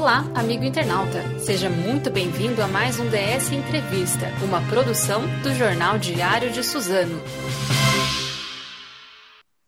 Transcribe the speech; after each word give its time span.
Olá, 0.00 0.20
amigo 0.34 0.64
internauta. 0.64 1.20
Seja 1.40 1.68
muito 1.68 2.10
bem-vindo 2.10 2.62
a 2.62 2.66
mais 2.66 2.98
um 2.98 3.04
DS 3.10 3.52
Entrevista, 3.52 4.28
uma 4.42 4.66
produção 4.66 5.20
do 5.42 5.54
Jornal 5.54 5.98
Diário 5.98 6.50
de 6.50 6.64
Suzano. 6.64 7.20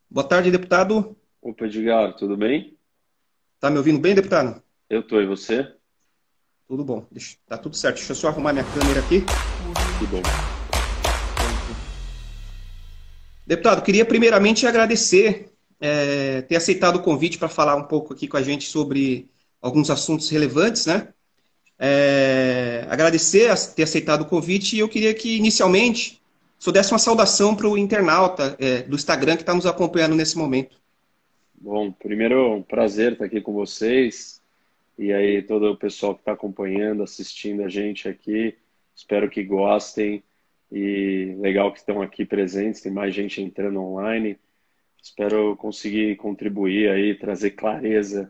Boa 0.09 0.27
tarde, 0.27 0.49
deputado. 0.49 1.15
Opa, 1.39 1.65
Edgar, 1.65 2.15
tudo 2.15 2.35
bem? 2.35 2.75
Tá 3.59 3.69
me 3.69 3.77
ouvindo 3.77 3.99
bem, 3.99 4.15
deputado? 4.15 4.59
Eu 4.89 5.03
tô, 5.03 5.21
e 5.21 5.27
você? 5.27 5.71
Tudo 6.67 6.83
bom. 6.83 7.05
Deixa, 7.11 7.37
tá 7.47 7.55
tudo 7.55 7.75
certo. 7.75 7.97
Deixa 7.97 8.13
eu 8.13 8.15
só 8.15 8.29
arrumar 8.29 8.53
minha 8.53 8.65
câmera 8.65 9.01
aqui. 9.01 9.23
Tudo 9.99 10.09
bom. 10.09 10.21
Deputado, 13.45 13.83
queria 13.83 14.03
primeiramente 14.03 14.65
agradecer 14.65 15.53
é, 15.79 16.41
ter 16.41 16.55
aceitado 16.55 16.95
o 16.95 17.03
convite 17.03 17.37
para 17.37 17.47
falar 17.47 17.75
um 17.75 17.83
pouco 17.83 18.13
aqui 18.13 18.27
com 18.27 18.37
a 18.37 18.41
gente 18.41 18.67
sobre 18.67 19.31
alguns 19.63 19.89
assuntos 19.89 20.29
relevantes, 20.29 20.85
né? 20.85 21.07
É, 21.79 22.85
agradecer 22.89 23.49
a 23.49 23.55
ter 23.55 23.83
aceitado 23.83 24.21
o 24.21 24.25
convite 24.25 24.75
e 24.75 24.79
eu 24.79 24.89
queria 24.89 25.13
que, 25.13 25.37
inicialmente, 25.37 26.21
só 26.59 26.69
desse 26.69 26.91
uma 26.91 26.99
saudação 26.99 27.55
para 27.55 27.67
o 27.67 27.77
internauta 27.77 28.55
é, 28.59 28.81
do 28.83 28.95
Instagram 28.95 29.37
que 29.37 29.41
está 29.41 29.53
nos 29.53 29.65
acompanhando 29.65 30.15
nesse 30.15 30.37
momento. 30.37 30.77
Bom, 31.55 31.91
primeiro, 31.93 32.55
um 32.55 32.61
prazer 32.61 33.13
estar 33.13 33.25
aqui 33.25 33.39
com 33.39 33.53
vocês 33.53 34.41
e 34.99 35.13
aí 35.13 35.41
todo 35.41 35.71
o 35.71 35.77
pessoal 35.77 36.13
que 36.13 36.21
está 36.21 36.33
acompanhando, 36.33 37.01
assistindo 37.01 37.63
a 37.63 37.69
gente 37.69 38.07
aqui. 38.07 38.55
Espero 38.93 39.29
que 39.29 39.43
gostem 39.43 40.21
e 40.71 41.35
legal 41.39 41.71
que 41.71 41.79
estão 41.79 42.01
aqui 42.01 42.25
presentes, 42.25 42.81
tem 42.81 42.91
mais 42.91 43.15
gente 43.15 43.41
entrando 43.41 43.81
online. 43.81 44.37
Espero 45.01 45.55
conseguir 45.55 46.15
contribuir 46.17 46.89
aí, 46.89 47.15
trazer 47.15 47.51
clareza 47.51 48.29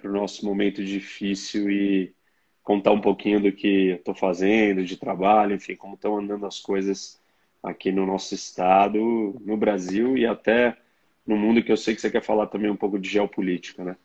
para 0.00 0.10
o 0.10 0.14
nosso 0.14 0.46
momento 0.46 0.84
difícil 0.84 1.70
e 1.70 2.14
contar 2.62 2.92
um 2.92 3.00
pouquinho 3.00 3.40
do 3.40 3.50
que 3.50 3.92
estou 3.92 4.14
fazendo, 4.14 4.84
de 4.84 4.96
trabalho, 4.96 5.54
enfim, 5.54 5.74
como 5.74 5.94
estão 5.94 6.18
andando 6.18 6.46
as 6.46 6.60
coisas 6.60 7.18
aqui 7.62 7.90
no 7.90 8.06
nosso 8.06 8.34
estado, 8.34 9.34
no 9.44 9.56
Brasil 9.56 10.16
e 10.16 10.24
até 10.24 10.76
no 11.26 11.36
mundo 11.36 11.62
que 11.62 11.72
eu 11.72 11.76
sei 11.76 11.94
que 11.94 12.00
você 12.00 12.10
quer 12.10 12.22
falar 12.22 12.46
também 12.46 12.70
um 12.70 12.76
pouco 12.76 12.98
de 12.98 13.08
geopolítica, 13.08 13.84
né? 13.84 13.96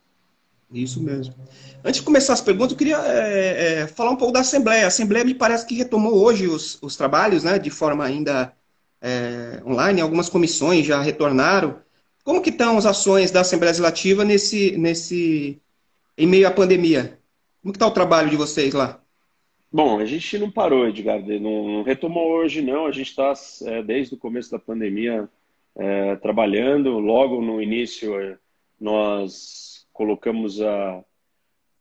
Isso 0.73 1.02
mesmo. 1.02 1.36
Antes 1.84 2.00
de 2.00 2.06
começar 2.06 2.34
as 2.34 2.42
perguntas, 2.42 2.72
eu 2.72 2.78
queria 2.78 2.98
é, 2.98 3.82
é, 3.82 3.88
falar 3.88 4.10
um 4.10 4.16
pouco 4.16 4.34
da 4.34 4.39
Assembleia. 4.39 4.86
A 4.86 4.88
Assembleia 4.88 5.23
me 5.23 5.36
parece 5.36 5.67
que 5.67 5.76
retomou 5.76 6.16
hoje 6.16 6.48
os, 6.48 6.82
os 6.82 6.95
trabalhos, 6.95 7.44
né, 7.44 7.60
de 7.60 7.70
forma 7.70 8.04
ainda 8.04 8.52
é, 9.00 9.62
online. 9.66 10.02
Algumas 10.02 10.30
comissões 10.30 10.86
já 10.86 11.00
retornaram. 11.00 11.80
Como 12.23 12.42
que 12.42 12.50
estão 12.50 12.78
as 12.78 12.86
ações 12.86 13.30
da 13.30 13.42
Assembleia 13.42 13.72
Legislativa 13.72 14.26
nesse, 14.26 14.76
nesse, 14.78 15.62
em 16.17 16.28
meio 16.28 16.47
à 16.47 16.52
pandemia? 16.52 17.19
Como 17.61 17.73
está 17.73 17.88
o 17.88 17.92
trabalho 17.92 18.30
de 18.30 18.36
vocês 18.36 18.73
lá? 18.73 19.02
Bom, 19.72 20.00
a 20.00 20.06
gente 20.06 20.38
não 20.38 20.52
parou, 20.52 20.88
Edgar, 20.88 21.20
não, 21.20 21.67
não 21.67 21.83
retomou 21.83 22.33
hoje, 22.33 22.61
não. 22.61 22.86
A 22.86 22.92
gente 22.92 23.09
está, 23.09 23.33
é, 23.64 23.81
desde 23.81 24.14
o 24.14 24.17
começo 24.17 24.52
da 24.52 24.59
pandemia, 24.59 25.28
é, 25.75 26.16
trabalhando. 26.17 27.00
Logo 27.00 27.42
no 27.42 27.61
início, 27.61 28.20
é, 28.20 28.38
nós 28.80 29.88
colocamos 29.92 30.61
a, 30.61 31.03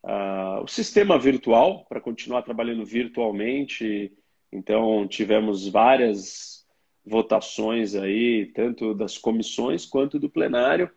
a, 0.04 0.60
o 0.62 0.68
sistema 0.68 1.18
virtual 1.18 1.84
para 1.86 2.00
continuar 2.00 2.42
trabalhando 2.42 2.84
virtualmente. 2.84 4.10
Então, 4.50 5.06
tivemos 5.06 5.68
várias 5.68 6.66
votações 7.04 7.94
aí, 7.94 8.46
tanto 8.54 8.94
das 8.94 9.18
comissões 9.18 9.84
quanto 9.84 10.18
do 10.18 10.30
plenário. 10.30 10.90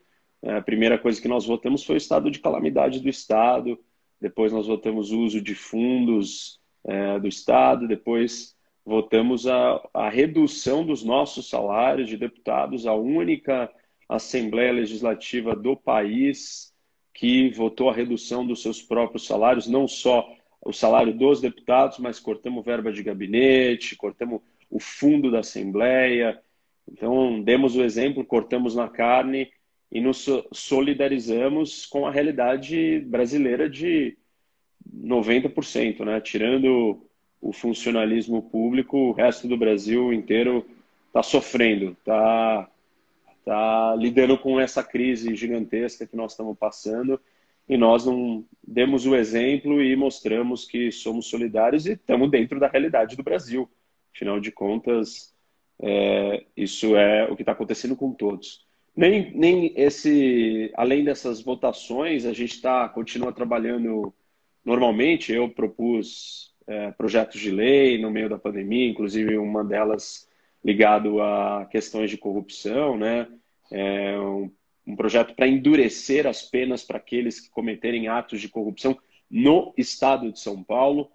A 0.45 0.61
primeira 0.61 0.97
coisa 0.97 1.19
que 1.19 1.27
nós 1.27 1.45
votamos 1.45 1.83
foi 1.83 1.95
o 1.95 1.97
estado 1.97 2.29
de 2.29 2.39
calamidade 2.39 2.99
do 2.99 3.09
Estado, 3.09 3.79
depois 4.21 4.53
nós 4.53 4.67
votamos 4.67 5.11
o 5.11 5.21
uso 5.21 5.41
de 5.41 5.55
fundos 5.55 6.59
é, 6.83 7.19
do 7.19 7.27
Estado, 7.27 7.87
depois 7.87 8.55
votamos 8.85 9.47
a, 9.47 9.81
a 9.91 10.07
redução 10.07 10.85
dos 10.85 11.03
nossos 11.03 11.49
salários 11.49 12.07
de 12.07 12.15
deputados, 12.15 12.85
a 12.85 12.93
única 12.93 13.71
Assembleia 14.07 14.71
Legislativa 14.71 15.55
do 15.55 15.75
país 15.75 16.71
que 17.11 17.49
votou 17.49 17.89
a 17.89 17.93
redução 17.93 18.45
dos 18.45 18.61
seus 18.61 18.81
próprios 18.81 19.25
salários, 19.25 19.67
não 19.67 19.87
só 19.87 20.31
o 20.63 20.71
salário 20.71 21.13
dos 21.13 21.41
deputados, 21.41 21.97
mas 21.97 22.19
cortamos 22.19 22.63
verba 22.63 22.91
de 22.91 23.01
gabinete, 23.01 23.95
cortamos 23.95 24.41
o 24.69 24.79
fundo 24.79 25.31
da 25.31 25.39
Assembleia. 25.39 26.39
Então, 26.87 27.41
demos 27.41 27.75
o 27.75 27.81
exemplo, 27.81 28.23
cortamos 28.23 28.75
na 28.75 28.87
carne 28.87 29.49
e 29.91 30.01
nos 30.01 30.25
solidarizamos 30.51 31.85
com 31.85 32.05
a 32.05 32.11
realidade 32.11 32.99
brasileira 33.01 33.69
de 33.69 34.17
90%, 34.93 36.03
né? 36.03 36.19
Tirando 36.21 37.05
o 37.41 37.53
funcionalismo 37.53 38.41
público, 38.41 38.97
o 38.97 39.11
resto 39.11 39.47
do 39.47 39.57
Brasil 39.57 40.11
inteiro 40.11 40.65
está 41.07 41.21
sofrendo, 41.21 41.91
está 41.91 42.69
tá 43.45 43.95
lidando 43.95 44.37
com 44.37 44.59
essa 44.59 44.83
crise 44.83 45.35
gigantesca 45.35 46.07
que 46.07 46.15
nós 46.15 46.31
estamos 46.31 46.57
passando 46.57 47.19
e 47.69 47.77
nós 47.77 48.05
não 48.05 48.43
demos 48.67 49.05
o 49.05 49.15
exemplo 49.15 49.81
e 49.81 49.95
mostramos 49.95 50.65
que 50.65 50.91
somos 50.91 51.27
solidários 51.27 51.85
e 51.85 51.93
estamos 51.93 52.29
dentro 52.29 52.59
da 52.59 52.67
realidade 52.67 53.15
do 53.15 53.23
Brasil. 53.23 53.69
Afinal 54.13 54.39
de 54.39 54.51
contas, 54.51 55.33
é, 55.79 56.45
isso 56.55 56.95
é 56.95 57.25
o 57.29 57.35
que 57.35 57.41
está 57.41 57.51
acontecendo 57.51 57.95
com 57.95 58.11
todos. 58.11 58.64
Nem, 58.95 59.31
nem 59.35 59.73
esse, 59.75 60.71
além 60.73 61.03
dessas 61.03 61.41
votações, 61.41 62.25
a 62.25 62.31
gente 62.31 62.53
está 62.53 62.87
continua 62.87 63.33
trabalhando 63.33 64.13
normalmente. 64.63 65.33
Eu 65.33 65.49
propus 65.49 66.53
é, 66.65 66.91
projetos 66.91 67.41
de 67.41 67.51
lei 67.51 67.97
no 68.01 68.09
meio 68.09 68.29
da 68.29 68.39
pandemia, 68.39 68.87
inclusive 68.87 69.37
uma 69.37 69.63
delas 69.65 70.29
ligado 70.63 71.21
a 71.21 71.67
questões 71.69 72.09
de 72.09 72.17
corrupção, 72.17 72.97
né? 72.97 73.27
É 73.69 74.17
um, 74.17 74.49
um 74.87 74.95
projeto 74.95 75.35
para 75.35 75.47
endurecer 75.47 76.25
as 76.25 76.41
penas 76.41 76.83
para 76.83 76.97
aqueles 76.97 77.39
que 77.39 77.49
cometerem 77.49 78.07
atos 78.07 78.39
de 78.39 78.47
corrupção 78.47 78.97
no 79.29 79.73
estado 79.77 80.31
de 80.31 80.39
São 80.39 80.63
Paulo. 80.63 81.11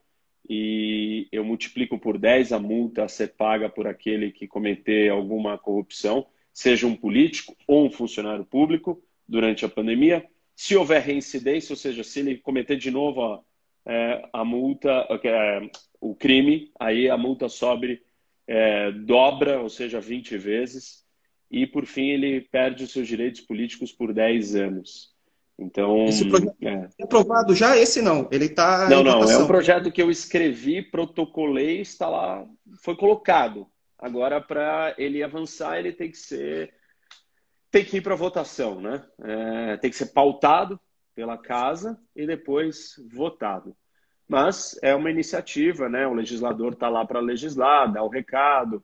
E 0.49 1.29
eu 1.33 1.45
multiplico 1.45 1.99
por 1.99 2.19
10 2.19 2.53
a 2.53 2.59
multa 2.59 3.05
a 3.05 3.09
ser 3.09 3.35
paga 3.35 3.69
por 3.71 3.87
aquele 3.87 4.33
que 4.33 4.47
cometer 4.47 5.11
alguma 5.11 5.57
corrupção 5.57 6.27
seja 6.53 6.87
um 6.87 6.97
político 6.97 7.57
ou 7.67 7.87
um 7.87 7.91
funcionário 7.91 8.45
público, 8.45 9.03
durante 9.31 9.65
a 9.65 9.69
pandemia. 9.69 10.27
Se 10.57 10.77
houver 10.77 11.01
reincidência, 11.01 11.73
ou 11.73 11.77
seja, 11.77 12.03
se 12.03 12.21
ele 12.21 12.37
cometer 12.39 12.77
de 12.77 12.91
novo 12.91 13.23
a, 13.23 13.41
é, 13.87 14.29
a 14.33 14.45
multa, 14.45 15.07
é, 15.23 15.71
o 16.01 16.15
crime, 16.15 16.71
aí 16.79 17.09
a 17.09 17.17
multa 17.17 17.49
sobe, 17.49 18.03
é, 18.47 18.91
dobra, 18.91 19.61
ou 19.61 19.71
seja, 19.71 20.01
20 20.01 20.37
vezes. 20.37 21.05
E, 21.51 21.67
por 21.67 21.87
fim, 21.87 22.09
ele 22.11 22.41
perde 22.41 22.85
os 22.85 22.93
seus 22.93 23.07
direitos 23.07 23.41
políticos 23.41 23.93
por 23.93 24.13
10 24.13 24.57
anos. 24.57 25.11
Então. 25.59 26.07
Esse 26.07 26.29
projeto 26.29 26.57
é. 26.63 26.89
é 26.99 27.05
aprovado 27.05 27.55
já? 27.55 27.77
Esse 27.77 28.01
não. 28.03 28.29
Ele 28.33 28.47
está. 28.47 28.89
Não, 28.89 29.03
não. 29.03 29.31
É 29.31 29.39
um 29.39 29.47
projeto 29.47 29.93
que 29.93 30.03
eu 30.03 30.11
escrevi, 30.11 30.83
protocolei, 30.83 31.81
está 31.81 32.09
lá, 32.09 32.47
foi 32.83 32.97
colocado. 32.97 33.67
Agora, 34.01 34.41
para 34.41 34.95
ele 34.97 35.23
avançar, 35.23 35.79
ele 35.79 35.93
tem 35.93 36.11
que 36.11 36.17
ser. 36.17 36.73
Tem 37.71 37.85
que 37.85 37.99
ir 37.99 38.01
para 38.01 38.15
votação, 38.15 38.81
né? 38.81 39.05
É, 39.23 39.77
tem 39.77 39.91
que 39.91 39.97
ser 39.97 40.07
pautado 40.07 40.81
pela 41.15 41.37
casa 41.37 42.01
e 42.17 42.27
depois 42.27 42.95
votado. 43.13 43.77
Mas 44.27 44.79
é 44.83 44.95
uma 44.95 45.11
iniciativa, 45.11 45.89
né? 45.89 46.07
O 46.07 46.15
legislador 46.15 46.73
está 46.73 46.89
lá 46.89 47.05
para 47.05 47.21
legislar, 47.21 47.93
dar 47.93 48.03
o 48.03 48.09
recado. 48.09 48.83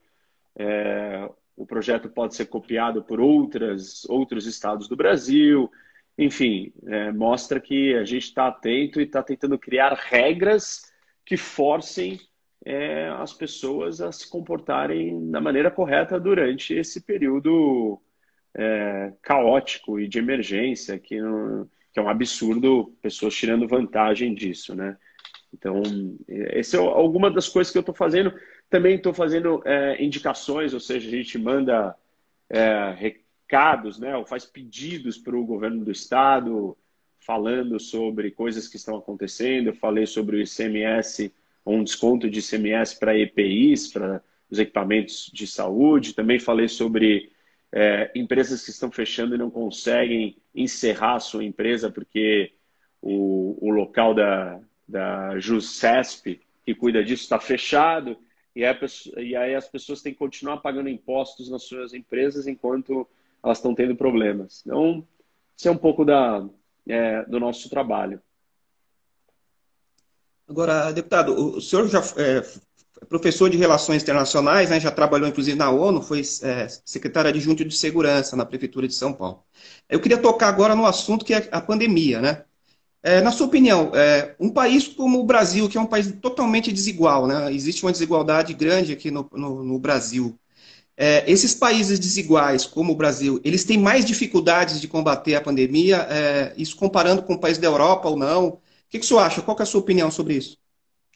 É, 0.55 1.29
o 1.57 1.67
projeto 1.67 2.11
pode 2.11 2.35
ser 2.35 2.47
copiado 2.47 3.03
por 3.03 3.19
outras, 3.19 4.05
outros 4.05 4.47
estados 4.47 4.87
do 4.87 4.97
Brasil. 4.97 5.71
Enfim, 6.19 6.73
é, 6.87 7.11
mostra 7.11 7.59
que 7.59 7.95
a 7.95 8.05
gente 8.05 8.25
está 8.25 8.49
atento 8.49 9.01
e 9.01 9.05
está 9.05 9.23
tentando 9.23 9.59
criar 9.59 9.95
regras 9.95 10.93
que 11.25 11.37
forcem 11.37 12.21
é, 12.67 13.09
as 13.11 13.33
pessoas 13.33 14.01
a 14.01 14.11
se 14.11 14.29
comportarem 14.29 15.31
da 15.31 15.41
maneira 15.41 15.71
correta 15.71 16.19
durante 16.19 16.75
esse 16.75 17.01
período 17.01 18.03
é, 18.53 19.13
caótico 19.23 20.01
e 20.01 20.09
de 20.09 20.19
emergência, 20.19 20.99
que, 20.99 21.17
que 21.93 22.01
é 22.01 22.03
um 22.03 22.09
absurdo 22.09 22.93
pessoas 23.01 23.37
tirando 23.37 23.69
vantagem 23.69 24.35
disso, 24.35 24.75
né? 24.75 24.97
Então, 25.55 25.81
essa 26.29 26.77
é 26.77 26.81
alguma 26.81 27.31
das 27.31 27.49
coisas 27.49 27.71
que 27.71 27.79
eu 27.79 27.81
estou 27.81 27.95
fazendo. 27.95 28.35
Também 28.69 28.97
estou 28.97 29.15
fazendo 29.15 29.63
é, 29.65 30.03
indicações, 30.03 30.75
ou 30.75 30.81
seja, 30.81 31.07
a 31.07 31.11
gente 31.11 31.39
manda 31.39 31.95
é, 32.51 32.93
recados, 32.99 33.97
né, 34.01 34.17
ou 34.17 34.27
faz 34.27 34.45
pedidos 34.45 35.17
para 35.17 35.37
o 35.37 35.47
governo 35.47 35.85
do 35.85 35.93
estado, 35.93 36.77
falando 37.21 37.79
sobre 37.79 38.33
coisas 38.33 38.67
que 38.67 38.77
estão 38.77 38.97
acontecendo. 38.97 39.69
Eu 39.69 39.77
falei 39.77 40.05
sobre 40.05 40.37
o 40.37 40.41
ICMS 40.41 41.33
um 41.67 41.83
desconto 41.83 42.31
de 42.31 42.39
ICMS 42.39 42.99
para 42.99 43.19
EPIs, 43.19 43.89
para 43.89 44.23
os 44.51 44.59
equipamentos 44.59 45.31
de 45.33 45.47
saúde. 45.47 46.15
Também 46.15 46.39
falei 46.39 46.69
sobre 46.69 47.31
é, 47.73 48.11
empresas 48.15 48.65
que 48.65 48.71
estão 48.71 48.91
fechando 48.91 49.35
e 49.35 49.39
não 49.39 49.51
conseguem 49.51 50.37
encerrar 50.55 51.17
a 51.17 51.21
sua 51.21 51.45
empresa 51.45 51.91
porque 51.91 52.53
o, 53.03 53.59
o 53.61 53.71
local 53.71 54.15
da, 54.15 54.61
da 54.87 55.39
JUSCESP, 55.39 56.41
que 56.65 56.75
cuida 56.75 57.05
disso, 57.05 57.25
está 57.25 57.39
fechado, 57.39 58.17
e 58.55 58.65
aí, 58.65 58.77
e 59.19 59.37
aí 59.37 59.55
as 59.55 59.69
pessoas 59.69 60.01
têm 60.01 60.13
que 60.13 60.19
continuar 60.19 60.59
pagando 60.59 60.89
impostos 60.89 61.51
nas 61.51 61.65
suas 61.65 61.93
empresas 61.93 62.47
enquanto 62.47 63.07
elas 63.43 63.59
estão 63.59 63.75
tendo 63.75 63.95
problemas. 63.95 64.63
Então, 64.65 65.07
isso 65.57 65.69
é 65.69 65.71
um 65.71 65.77
pouco 65.77 66.05
da, 66.05 66.49
é, 66.89 67.23
do 67.25 67.39
nosso 67.39 67.69
trabalho. 67.69 68.21
Agora, 70.49 70.93
deputado, 70.93 71.57
o 71.57 71.61
senhor 71.61 71.89
já 71.89 72.01
é, 72.17 72.43
professor 73.09 73.51
de 73.51 73.57
Relações 73.57 74.03
Internacionais, 74.03 74.71
né, 74.71 74.79
já 74.79 74.91
trabalhou 74.91 75.29
inclusive 75.29 75.57
na 75.57 75.71
ONU, 75.71 76.01
foi 76.03 76.21
é, 76.43 76.69
secretário 76.85 77.31
adjunto 77.31 77.65
de 77.65 77.77
Segurança 77.77 78.37
na 78.37 78.47
Prefeitura 78.47 78.87
de 78.87 78.95
São 78.95 79.13
Paulo. 79.13 79.43
Eu 79.89 80.01
queria 80.01 80.19
tocar 80.19 80.49
agora 80.49 80.75
no 80.77 80.87
assunto 80.87 81.25
que 81.25 81.35
é 81.35 81.49
a 81.51 81.61
pandemia, 81.61 82.21
né? 82.21 82.45
É, 83.03 83.21
na 83.23 83.33
sua 83.33 83.47
opinião, 83.47 83.93
é, 83.95 84.37
um 84.41 84.51
país 84.51 84.89
como 84.89 85.21
o 85.21 85.25
Brasil, 85.27 85.69
que 85.69 85.79
é 85.79 85.81
um 85.81 85.87
país 85.87 86.13
totalmente 86.21 86.73
desigual, 86.73 87.27
né? 87.27 87.53
existe 87.53 87.85
uma 87.85 87.93
desigualdade 87.93 88.55
grande 88.55 88.93
aqui 88.93 89.11
no, 89.11 89.29
no, 89.33 89.65
no 89.65 89.79
Brasil. 89.79 90.39
É, 90.97 91.31
esses 91.31 91.55
países 91.55 91.99
desiguais, 91.99 92.67
como 92.67 92.93
o 92.93 92.97
Brasil, 92.97 93.41
eles 93.45 93.65
têm 93.65 93.79
mais 93.79 94.05
dificuldades 94.05 94.81
de 94.81 94.89
combater 94.89 95.35
a 95.35 95.41
pandemia, 95.43 95.99
é, 96.11 96.55
isso 96.57 96.77
comparando 96.77 97.23
com 97.23 97.35
o 97.35 97.39
país 97.41 97.59
da 97.59 97.67
Europa 97.67 98.09
ou 98.09 98.17
não? 98.17 98.59
Que, 98.97 99.01
que 99.01 99.05
o 99.05 99.09
senhor 99.09 99.21
acha? 99.21 99.43
Qual 99.43 99.57
é 99.59 99.63
a 99.63 99.67
sua 99.67 99.81
opinião 99.81 100.11
sobre 100.11 100.35
isso? 100.35 100.57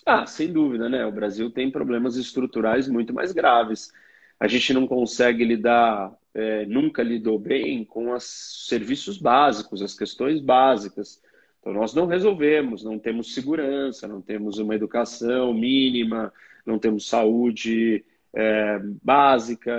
Ah, 0.07 0.27
sem 0.27 0.53
dúvida, 0.53 0.89
né? 0.89 1.05
O 1.07 1.13
Brasil 1.13 1.51
tem 1.51 1.71
problemas 1.71 2.17
estruturais 2.17 2.89
muito 2.89 3.13
mais 3.13 3.33
graves. 3.33 3.91
A 4.39 4.47
gente 4.47 4.73
não 4.73 4.87
consegue 4.87 5.45
lidar, 5.45 6.13
é, 6.35 6.67
nunca 6.67 7.03
lidou 7.03 7.39
bem 7.39 7.85
com 7.85 8.13
os 8.13 8.67
serviços 8.69 9.19
básicos, 9.19 9.83
as 9.83 9.95
questões 9.95 10.41
básicas. 10.41 11.23
Então, 11.61 11.73
nós 11.73 11.95
não 11.95 12.07
resolvemos, 12.07 12.83
não 12.83 12.99
temos 12.99 13.35
segurança, 13.35 14.09
não 14.09 14.21
temos 14.21 14.59
uma 14.59 14.75
educação 14.75 15.53
mínima, 15.53 16.33
não 16.65 16.79
temos 16.79 17.07
saúde 17.07 18.05
é, 18.35 18.79
básica, 19.03 19.73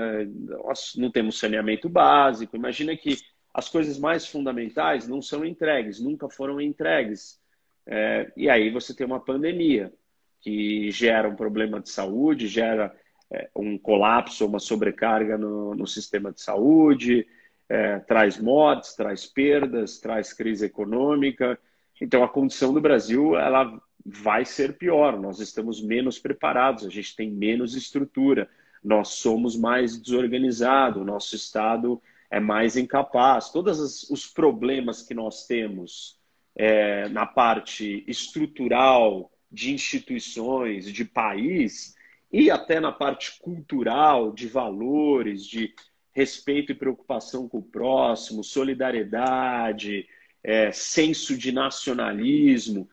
não 0.95 1.09
temos 1.11 1.39
saneamento 1.39 1.89
básico. 1.89 2.55
Imagina 2.55 2.95
que 2.95 3.17
as 3.53 3.67
coisas 3.67 3.97
mais 3.97 4.27
fundamentais 4.27 5.07
não 5.07 5.21
são 5.21 5.43
entregues, 5.43 5.99
nunca 5.99 6.29
foram 6.29 6.61
entregues. 6.61 7.40
É, 7.85 8.31
e 8.35 8.49
aí 8.49 8.69
você 8.69 8.95
tem 8.95 9.05
uma 9.05 9.19
pandemia 9.19 9.91
que 10.39 10.89
gera 10.91 11.29
um 11.29 11.35
problema 11.35 11.79
de 11.79 11.89
saúde, 11.89 12.47
gera 12.47 12.95
é, 13.31 13.49
um 13.55 13.77
colapso, 13.77 14.45
uma 14.45 14.59
sobrecarga 14.59 15.37
no, 15.37 15.75
no 15.75 15.87
sistema 15.87 16.31
de 16.31 16.41
saúde, 16.41 17.27
é, 17.69 17.99
traz 17.99 18.39
mortes, 18.39 18.95
traz 18.95 19.25
perdas, 19.25 19.99
traz 19.99 20.33
crise 20.33 20.65
econômica. 20.65 21.57
Então, 22.01 22.23
a 22.23 22.29
condição 22.29 22.73
do 22.73 22.81
Brasil 22.81 23.37
ela 23.37 23.79
vai 24.05 24.43
ser 24.43 24.77
pior. 24.77 25.19
Nós 25.19 25.39
estamos 25.39 25.81
menos 25.81 26.19
preparados, 26.19 26.85
a 26.85 26.89
gente 26.89 27.15
tem 27.15 27.31
menos 27.31 27.75
estrutura, 27.75 28.49
nós 28.83 29.09
somos 29.09 29.55
mais 29.55 29.97
desorganizados, 29.97 31.05
nosso 31.05 31.35
Estado 31.35 32.01
é 32.29 32.39
mais 32.39 32.75
incapaz. 32.75 33.49
Todos 33.49 34.09
os 34.09 34.25
problemas 34.25 35.01
que 35.01 35.13
nós 35.13 35.45
temos 35.45 36.19
é, 36.55 37.07
na 37.09 37.25
parte 37.25 38.03
estrutural 38.07 39.31
de 39.51 39.73
instituições, 39.73 40.91
de 40.91 41.05
país, 41.05 41.95
e 42.31 42.49
até 42.49 42.79
na 42.79 42.91
parte 42.91 43.39
cultural, 43.39 44.31
de 44.31 44.47
valores, 44.47 45.45
de 45.45 45.73
respeito 46.13 46.71
e 46.71 46.75
preocupação 46.75 47.47
com 47.47 47.57
o 47.57 47.63
próximo, 47.63 48.43
solidariedade, 48.43 50.07
é, 50.43 50.71
senso 50.71 51.37
de 51.37 51.51
nacionalismo, 51.51 52.89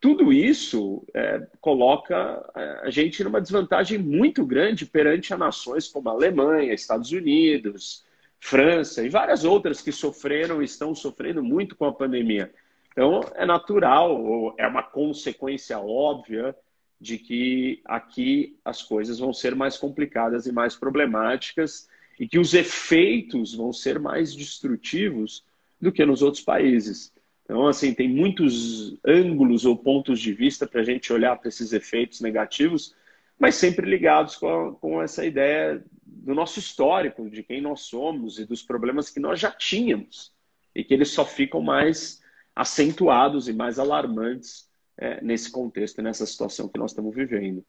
tudo 0.00 0.32
isso 0.32 1.04
é, 1.12 1.46
coloca 1.60 2.42
é, 2.56 2.80
a 2.84 2.90
gente 2.90 3.22
numa 3.22 3.40
desvantagem 3.40 3.98
muito 3.98 4.46
grande 4.46 4.86
perante 4.86 5.34
a 5.34 5.36
nações 5.36 5.88
como 5.88 6.08
a 6.08 6.12
Alemanha, 6.12 6.72
Estados 6.72 7.12
Unidos, 7.12 8.02
França 8.40 9.04
e 9.04 9.10
várias 9.10 9.44
outras 9.44 9.82
que 9.82 9.92
sofreram 9.92 10.62
e 10.62 10.64
estão 10.64 10.94
sofrendo 10.94 11.42
muito 11.42 11.76
com 11.76 11.84
a 11.84 11.92
pandemia. 11.92 12.50
Então, 12.92 13.20
é 13.34 13.46
natural, 13.46 14.54
é 14.58 14.66
uma 14.66 14.82
consequência 14.82 15.78
óbvia 15.78 16.54
de 17.00 17.16
que 17.16 17.80
aqui 17.84 18.58
as 18.64 18.82
coisas 18.82 19.18
vão 19.18 19.32
ser 19.32 19.54
mais 19.54 19.78
complicadas 19.78 20.46
e 20.46 20.52
mais 20.52 20.76
problemáticas 20.76 21.88
e 22.18 22.28
que 22.28 22.38
os 22.38 22.52
efeitos 22.52 23.54
vão 23.54 23.72
ser 23.72 23.98
mais 23.98 24.34
destrutivos 24.34 25.44
do 25.80 25.90
que 25.90 26.04
nos 26.04 26.20
outros 26.20 26.42
países. 26.42 27.12
Então, 27.44 27.66
assim, 27.66 27.94
tem 27.94 28.08
muitos 28.08 28.96
ângulos 29.04 29.64
ou 29.64 29.76
pontos 29.76 30.20
de 30.20 30.32
vista 30.32 30.66
para 30.66 30.82
a 30.82 30.84
gente 30.84 31.12
olhar 31.12 31.36
para 31.36 31.48
esses 31.48 31.72
efeitos 31.72 32.20
negativos, 32.20 32.94
mas 33.38 33.54
sempre 33.54 33.88
ligados 33.88 34.36
com, 34.36 34.48
a, 34.48 34.72
com 34.74 35.02
essa 35.02 35.24
ideia 35.24 35.82
do 36.04 36.34
nosso 36.34 36.58
histórico, 36.58 37.30
de 37.30 37.42
quem 37.42 37.62
nós 37.62 37.80
somos 37.80 38.38
e 38.38 38.44
dos 38.44 38.62
problemas 38.62 39.08
que 39.08 39.18
nós 39.18 39.40
já 39.40 39.50
tínhamos 39.50 40.32
e 40.74 40.84
que 40.84 40.92
eles 40.92 41.08
só 41.08 41.24
ficam 41.24 41.62
mais 41.62 42.19
acentuados 42.54 43.48
e 43.48 43.52
mais 43.52 43.78
alarmantes 43.78 44.68
é, 44.98 45.22
nesse 45.22 45.50
contexto, 45.50 46.02
nessa 46.02 46.26
situação 46.26 46.68
que 46.68 46.78
nós 46.78 46.90
estamos 46.90 47.14
vivendo. 47.14 47.64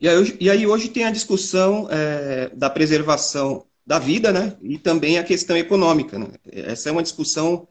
E 0.00 0.08
aí, 0.08 0.36
e 0.40 0.50
aí 0.50 0.66
hoje 0.66 0.88
tem 0.88 1.04
a 1.04 1.10
discussão 1.10 1.88
é, 1.90 2.50
da 2.50 2.68
preservação 2.68 3.66
da 3.86 3.98
vida, 3.98 4.32
né? 4.32 4.56
E 4.62 4.78
também 4.78 5.18
a 5.18 5.24
questão 5.24 5.56
econômica. 5.56 6.18
Né? 6.18 6.28
Essa 6.50 6.88
é 6.88 6.92
uma 6.92 7.02
discussão 7.02 7.66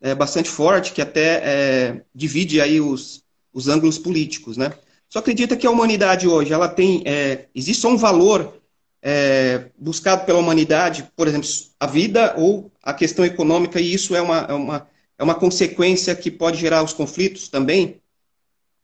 é, 0.00 0.14
bastante 0.14 0.50
forte 0.50 0.92
que 0.92 1.00
até 1.00 1.40
é, 1.44 2.04
divide 2.14 2.60
aí 2.60 2.80
os, 2.80 3.24
os 3.52 3.68
ângulos 3.68 3.98
políticos, 3.98 4.56
né? 4.56 4.72
Só 5.08 5.18
acredita 5.18 5.56
que 5.56 5.66
a 5.66 5.70
humanidade 5.70 6.26
hoje 6.26 6.52
ela 6.52 6.68
tem 6.68 7.02
é, 7.06 7.46
existe 7.54 7.82
só 7.82 7.88
um 7.88 7.96
valor 7.96 8.61
é, 9.02 9.70
buscado 9.76 10.24
pela 10.24 10.38
humanidade, 10.38 11.10
por 11.16 11.26
exemplo, 11.26 11.48
a 11.78 11.86
vida 11.86 12.34
ou 12.38 12.70
a 12.82 12.94
questão 12.94 13.24
econômica 13.24 13.80
e 13.80 13.92
isso 13.92 14.14
é 14.14 14.22
uma, 14.22 14.38
é 14.48 14.52
uma 14.52 14.92
é 15.22 15.24
uma 15.24 15.38
consequência 15.38 16.16
que 16.16 16.32
pode 16.32 16.58
gerar 16.58 16.82
os 16.82 16.92
conflitos 16.92 17.48
também? 17.48 18.00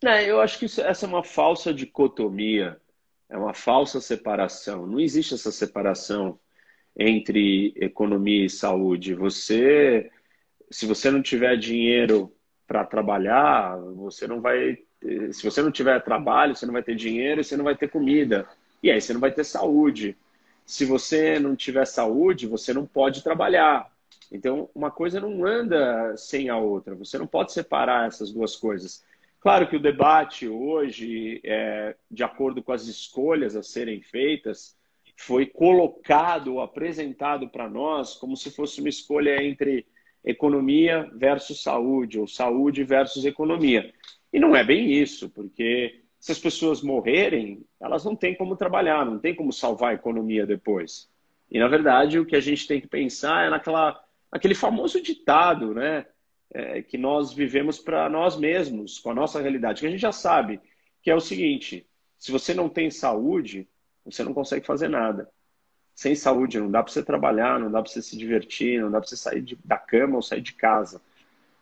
É, 0.05 0.31
eu 0.31 0.41
acho 0.41 0.57
que 0.57 0.67
isso, 0.67 0.81
essa 0.81 1.05
é 1.05 1.09
uma 1.09 1.25
falsa 1.25 1.75
dicotomia, 1.75 2.81
é 3.29 3.37
uma 3.37 3.53
falsa 3.53 4.01
separação. 4.01 4.87
Não 4.87 5.01
existe 5.01 5.35
essa 5.35 5.51
separação 5.51 6.39
entre 6.97 7.75
economia 7.77 8.47
e 8.47 8.51
saúde. 8.51 9.15
Você, 9.15 10.09
se 10.71 10.87
você 10.87 11.11
não 11.11 11.21
tiver 11.21 11.57
dinheiro 11.57 12.33
para 12.69 12.85
trabalhar, 12.85 13.77
você 13.97 14.29
não 14.29 14.41
vai. 14.41 14.79
Se 15.33 15.43
você 15.43 15.61
não 15.61 15.73
tiver 15.73 16.01
trabalho, 16.05 16.55
você 16.55 16.67
não 16.67 16.73
vai 16.73 16.85
ter 16.85 16.95
dinheiro, 16.95 17.43
você 17.43 17.57
não 17.57 17.65
vai 17.65 17.77
ter 17.77 17.91
comida. 17.91 18.49
E 18.83 18.91
aí 18.91 19.01
você 19.01 19.13
não 19.13 19.21
vai 19.21 19.33
ter 19.33 19.45
saúde. 19.45 20.17
Se 20.65 20.85
você 20.85 21.39
não 21.39 21.57
tiver 21.57 21.87
saúde, 21.87 22.47
você 22.47 22.73
não 22.73 22.87
pode 22.87 23.23
trabalhar. 23.23 23.91
Então, 24.31 24.69
uma 24.75 24.91
coisa 24.91 25.21
não 25.21 25.47
anda 25.47 26.17
sem 26.17 26.49
a 26.49 26.59
outra. 26.59 26.95
Você 26.95 27.17
não 27.19 27.27
pode 27.27 27.53
separar 27.53 28.07
essas 28.07 28.31
duas 28.31 28.55
coisas. 28.57 29.05
Claro 29.41 29.69
que 29.69 29.77
o 29.77 29.81
debate 29.81 30.49
hoje, 30.49 31.41
é, 31.45 31.95
de 32.11 32.23
acordo 32.23 32.63
com 32.63 32.73
as 32.73 32.87
escolhas 32.87 33.57
a 33.57 33.63
serem 33.63 34.03
feitas, 34.03 34.77
foi 35.17 35.47
colocado 35.47 36.61
apresentado 36.61 37.49
para 37.49 37.69
nós 37.69 38.15
como 38.15 38.37
se 38.37 38.51
fosse 38.51 38.81
uma 38.81 38.89
escolha 38.89 39.43
entre 39.43 39.87
economia 40.25 41.11
versus 41.15 41.63
saúde, 41.63 42.19
ou 42.19 42.27
saúde 42.27 42.85
versus 42.85 43.25
economia. 43.25 43.93
E 44.33 44.39
não 44.39 44.55
é 44.55 44.63
bem 44.63 44.93
isso, 44.93 45.31
porque 45.31 46.03
se 46.19 46.33
as 46.33 46.39
pessoas 46.39 46.83
morrerem, 46.83 47.65
elas 47.81 48.05
não 48.05 48.17
têm 48.17 48.35
como 48.35 48.57
trabalhar, 48.57 49.05
não 49.05 49.19
tem 49.19 49.35
como 49.35 49.53
salvar 49.53 49.91
a 49.91 49.95
economia 49.95 50.47
depois. 50.47 51.09
E, 51.51 51.59
na 51.59 51.69
verdade, 51.69 52.19
o 52.19 52.27
que 52.27 52.37
a 52.37 52.41
gente 52.41 52.67
tem 52.67 52.81
que 52.81 52.89
pensar 52.89 53.47
é 53.47 53.51
naquela, 53.51 54.03
naquele 54.31 54.55
famoso 54.55 55.01
ditado, 55.01 55.75
né? 55.75 56.07
É, 56.51 56.81
que 56.81 56.97
nós 56.97 57.33
vivemos 57.33 57.79
para 57.79 58.09
nós 58.09 58.35
mesmos, 58.39 58.99
com 58.99 59.11
a 59.11 59.15
nossa 59.15 59.39
realidade, 59.41 59.81
que 59.81 59.87
a 59.87 59.91
gente 59.91 60.01
já 60.01 60.13
sabe, 60.13 60.59
que 61.03 61.11
é 61.11 61.15
o 61.15 61.21
seguinte: 61.21 61.87
se 62.19 62.33
você 62.33 62.55
não 62.55 62.71
tem 62.71 62.91
saúde, 62.91 63.69
você 64.05 64.25
não 64.25 64.33
consegue 64.33 64.67
fazer 64.67 64.89
nada. 64.89 65.31
Sem 65.95 66.15
saúde, 66.15 66.59
não 66.59 66.71
dá 66.71 66.83
para 66.83 66.93
você 66.93 67.03
trabalhar, 67.03 67.61
não 67.61 67.71
dá 67.71 67.83
para 67.83 67.91
você 67.91 68.01
se 68.01 68.17
divertir, 68.17 68.81
não 68.81 68.91
dá 68.91 68.99
para 68.99 69.09
você 69.09 69.17
sair 69.17 69.43
de, 69.43 69.59
da 69.65 69.77
cama 69.77 70.17
ou 70.17 70.23
sair 70.23 70.41
de 70.41 70.55
casa. 70.55 71.03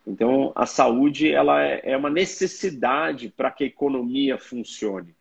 Então, 0.07 0.53
a 0.55 0.67
saúde 0.67 1.33
ela 1.33 1.63
é, 1.63 1.81
é 1.83 1.97
uma 1.97 2.11
necessidade 2.11 3.29
para 3.29 3.51
que 3.51 3.65
a 3.65 3.67
economia 3.67 4.39
funcione. 4.39 5.17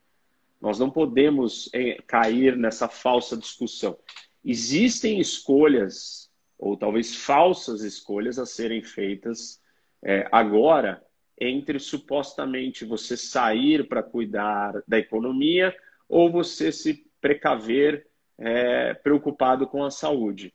Nós 0.61 0.77
não 0.77 0.89
podemos 0.89 1.69
é, 1.73 2.01
cair 2.05 2.55
nessa 2.55 2.87
falsa 2.87 3.35
discussão. 3.35 3.97
Existem 4.43 5.19
escolhas, 5.19 6.29
ou 6.57 6.77
talvez 6.77 7.15
falsas 7.15 7.81
escolhas, 7.81 8.37
a 8.37 8.45
serem 8.45 8.83
feitas 8.83 9.59
é, 10.03 10.27
agora 10.31 11.03
entre 11.39 11.79
supostamente 11.79 12.85
você 12.85 13.17
sair 13.17 13.87
para 13.87 14.03
cuidar 14.03 14.81
da 14.87 14.97
economia 14.97 15.75
ou 16.07 16.31
você 16.31 16.71
se 16.71 17.05
precaver 17.19 18.07
é, 18.37 18.93
preocupado 18.93 19.67
com 19.67 19.83
a 19.83 19.91
saúde. 19.91 20.53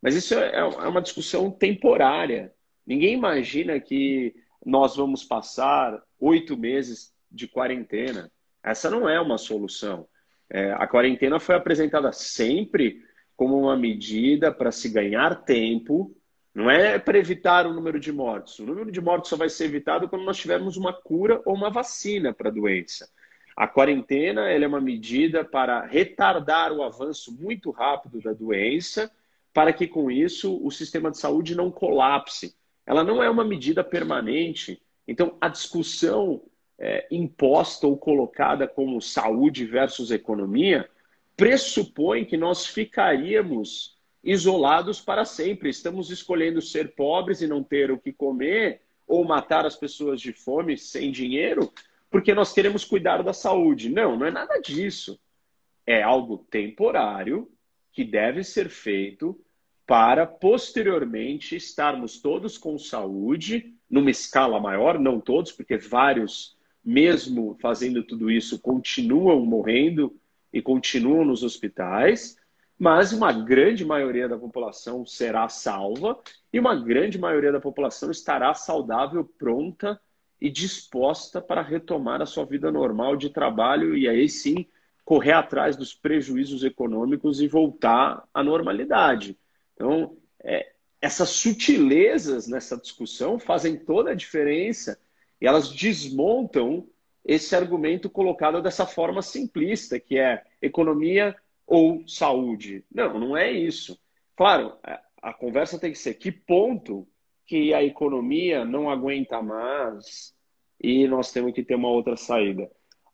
Mas 0.00 0.14
isso 0.14 0.34
é, 0.34 0.56
é 0.56 0.64
uma 0.64 1.02
discussão 1.02 1.50
temporária. 1.50 2.52
Ninguém 2.86 3.14
imagina 3.14 3.78
que 3.80 4.34
nós 4.64 4.96
vamos 4.96 5.24
passar 5.24 6.02
oito 6.18 6.56
meses 6.56 7.12
de 7.30 7.48
quarentena. 7.48 8.30
Essa 8.62 8.90
não 8.90 9.08
é 9.08 9.20
uma 9.20 9.38
solução. 9.38 10.06
É, 10.50 10.72
a 10.72 10.86
quarentena 10.86 11.40
foi 11.40 11.54
apresentada 11.54 12.12
sempre 12.12 13.02
como 13.36 13.58
uma 13.58 13.76
medida 13.76 14.52
para 14.52 14.70
se 14.70 14.88
ganhar 14.88 15.44
tempo, 15.44 16.14
não 16.54 16.70
é 16.70 16.98
para 16.98 17.18
evitar 17.18 17.66
o 17.66 17.72
número 17.72 17.98
de 17.98 18.12
mortes. 18.12 18.58
O 18.58 18.66
número 18.66 18.92
de 18.92 19.00
mortes 19.00 19.30
só 19.30 19.36
vai 19.36 19.48
ser 19.48 19.64
evitado 19.64 20.08
quando 20.08 20.24
nós 20.24 20.36
tivermos 20.36 20.76
uma 20.76 20.92
cura 20.92 21.40
ou 21.46 21.54
uma 21.54 21.70
vacina 21.70 22.32
para 22.34 22.50
a 22.50 22.52
doença. 22.52 23.08
A 23.56 23.66
quarentena 23.66 24.50
é 24.50 24.66
uma 24.66 24.80
medida 24.80 25.44
para 25.44 25.84
retardar 25.84 26.72
o 26.72 26.82
avanço 26.82 27.32
muito 27.32 27.70
rápido 27.70 28.20
da 28.20 28.32
doença, 28.32 29.10
para 29.52 29.72
que 29.72 29.86
com 29.86 30.10
isso 30.10 30.64
o 30.64 30.70
sistema 30.70 31.10
de 31.10 31.18
saúde 31.18 31.54
não 31.54 31.70
colapse. 31.70 32.54
Ela 32.86 33.04
não 33.04 33.22
é 33.22 33.30
uma 33.30 33.44
medida 33.44 33.82
permanente. 33.84 34.82
Então, 35.06 35.36
a 35.40 35.48
discussão 35.48 36.42
é, 36.78 37.06
imposta 37.10 37.86
ou 37.86 37.96
colocada 37.96 38.66
como 38.66 39.00
saúde 39.00 39.64
versus 39.64 40.10
economia 40.10 40.88
pressupõe 41.36 42.24
que 42.24 42.36
nós 42.36 42.66
ficaríamos 42.66 43.96
isolados 44.22 45.00
para 45.00 45.24
sempre. 45.24 45.70
Estamos 45.70 46.10
escolhendo 46.10 46.60
ser 46.60 46.94
pobres 46.94 47.40
e 47.40 47.46
não 47.46 47.62
ter 47.62 47.90
o 47.90 47.98
que 47.98 48.12
comer, 48.12 48.82
ou 49.06 49.24
matar 49.24 49.66
as 49.66 49.76
pessoas 49.76 50.20
de 50.20 50.32
fome 50.32 50.76
sem 50.78 51.10
dinheiro, 51.10 51.72
porque 52.10 52.34
nós 52.34 52.52
queremos 52.52 52.84
cuidar 52.84 53.22
da 53.22 53.32
saúde. 53.32 53.90
Não, 53.90 54.16
não 54.16 54.26
é 54.26 54.30
nada 54.30 54.58
disso. 54.60 55.18
É 55.86 56.02
algo 56.02 56.38
temporário 56.50 57.50
que 57.92 58.04
deve 58.04 58.44
ser 58.44 58.68
feito 58.68 59.38
para 59.92 60.26
posteriormente 60.26 61.54
estarmos 61.54 62.18
todos 62.18 62.56
com 62.56 62.78
saúde, 62.78 63.74
numa 63.90 64.10
escala 64.10 64.58
maior, 64.58 64.98
não 64.98 65.20
todos, 65.20 65.52
porque 65.52 65.76
vários, 65.76 66.56
mesmo 66.82 67.58
fazendo 67.60 68.02
tudo 68.02 68.30
isso, 68.30 68.58
continuam 68.58 69.44
morrendo 69.44 70.18
e 70.50 70.62
continuam 70.62 71.26
nos 71.26 71.42
hospitais, 71.42 72.38
mas 72.78 73.12
uma 73.12 73.34
grande 73.34 73.84
maioria 73.84 74.26
da 74.26 74.38
população 74.38 75.04
será 75.04 75.46
salva 75.50 76.18
e 76.50 76.58
uma 76.58 76.74
grande 76.74 77.18
maioria 77.18 77.52
da 77.52 77.60
população 77.60 78.10
estará 78.10 78.54
saudável, 78.54 79.22
pronta 79.36 80.00
e 80.40 80.48
disposta 80.48 81.38
para 81.38 81.60
retomar 81.60 82.22
a 82.22 82.26
sua 82.26 82.46
vida 82.46 82.72
normal 82.72 83.14
de 83.14 83.28
trabalho 83.28 83.94
e 83.94 84.08
aí 84.08 84.26
sim 84.26 84.64
correr 85.04 85.32
atrás 85.32 85.76
dos 85.76 85.92
prejuízos 85.92 86.64
econômicos 86.64 87.42
e 87.42 87.46
voltar 87.46 88.26
à 88.32 88.42
normalidade. 88.42 89.36
Então, 89.74 90.16
é, 90.42 90.72
essas 91.00 91.30
sutilezas 91.30 92.46
nessa 92.46 92.76
discussão 92.76 93.38
fazem 93.38 93.76
toda 93.76 94.10
a 94.10 94.14
diferença 94.14 94.98
e 95.40 95.46
elas 95.46 95.68
desmontam 95.68 96.88
esse 97.24 97.54
argumento 97.54 98.10
colocado 98.10 98.60
dessa 98.62 98.86
forma 98.86 99.22
simplista, 99.22 99.98
que 99.98 100.18
é 100.18 100.44
economia 100.60 101.36
ou 101.66 102.06
saúde. 102.06 102.84
Não, 102.92 103.18
não 103.18 103.36
é 103.36 103.50
isso. 103.50 103.98
Claro, 104.36 104.76
a 105.20 105.32
conversa 105.32 105.78
tem 105.78 105.92
que 105.92 105.98
ser 105.98 106.14
que 106.14 106.32
ponto 106.32 107.06
que 107.46 107.72
a 107.74 107.82
economia 107.82 108.64
não 108.64 108.90
aguenta 108.90 109.42
mais 109.42 110.34
e 110.80 111.06
nós 111.06 111.32
temos 111.32 111.52
que 111.52 111.62
ter 111.62 111.76
uma 111.76 111.88
outra 111.88 112.16
saída. 112.16 112.70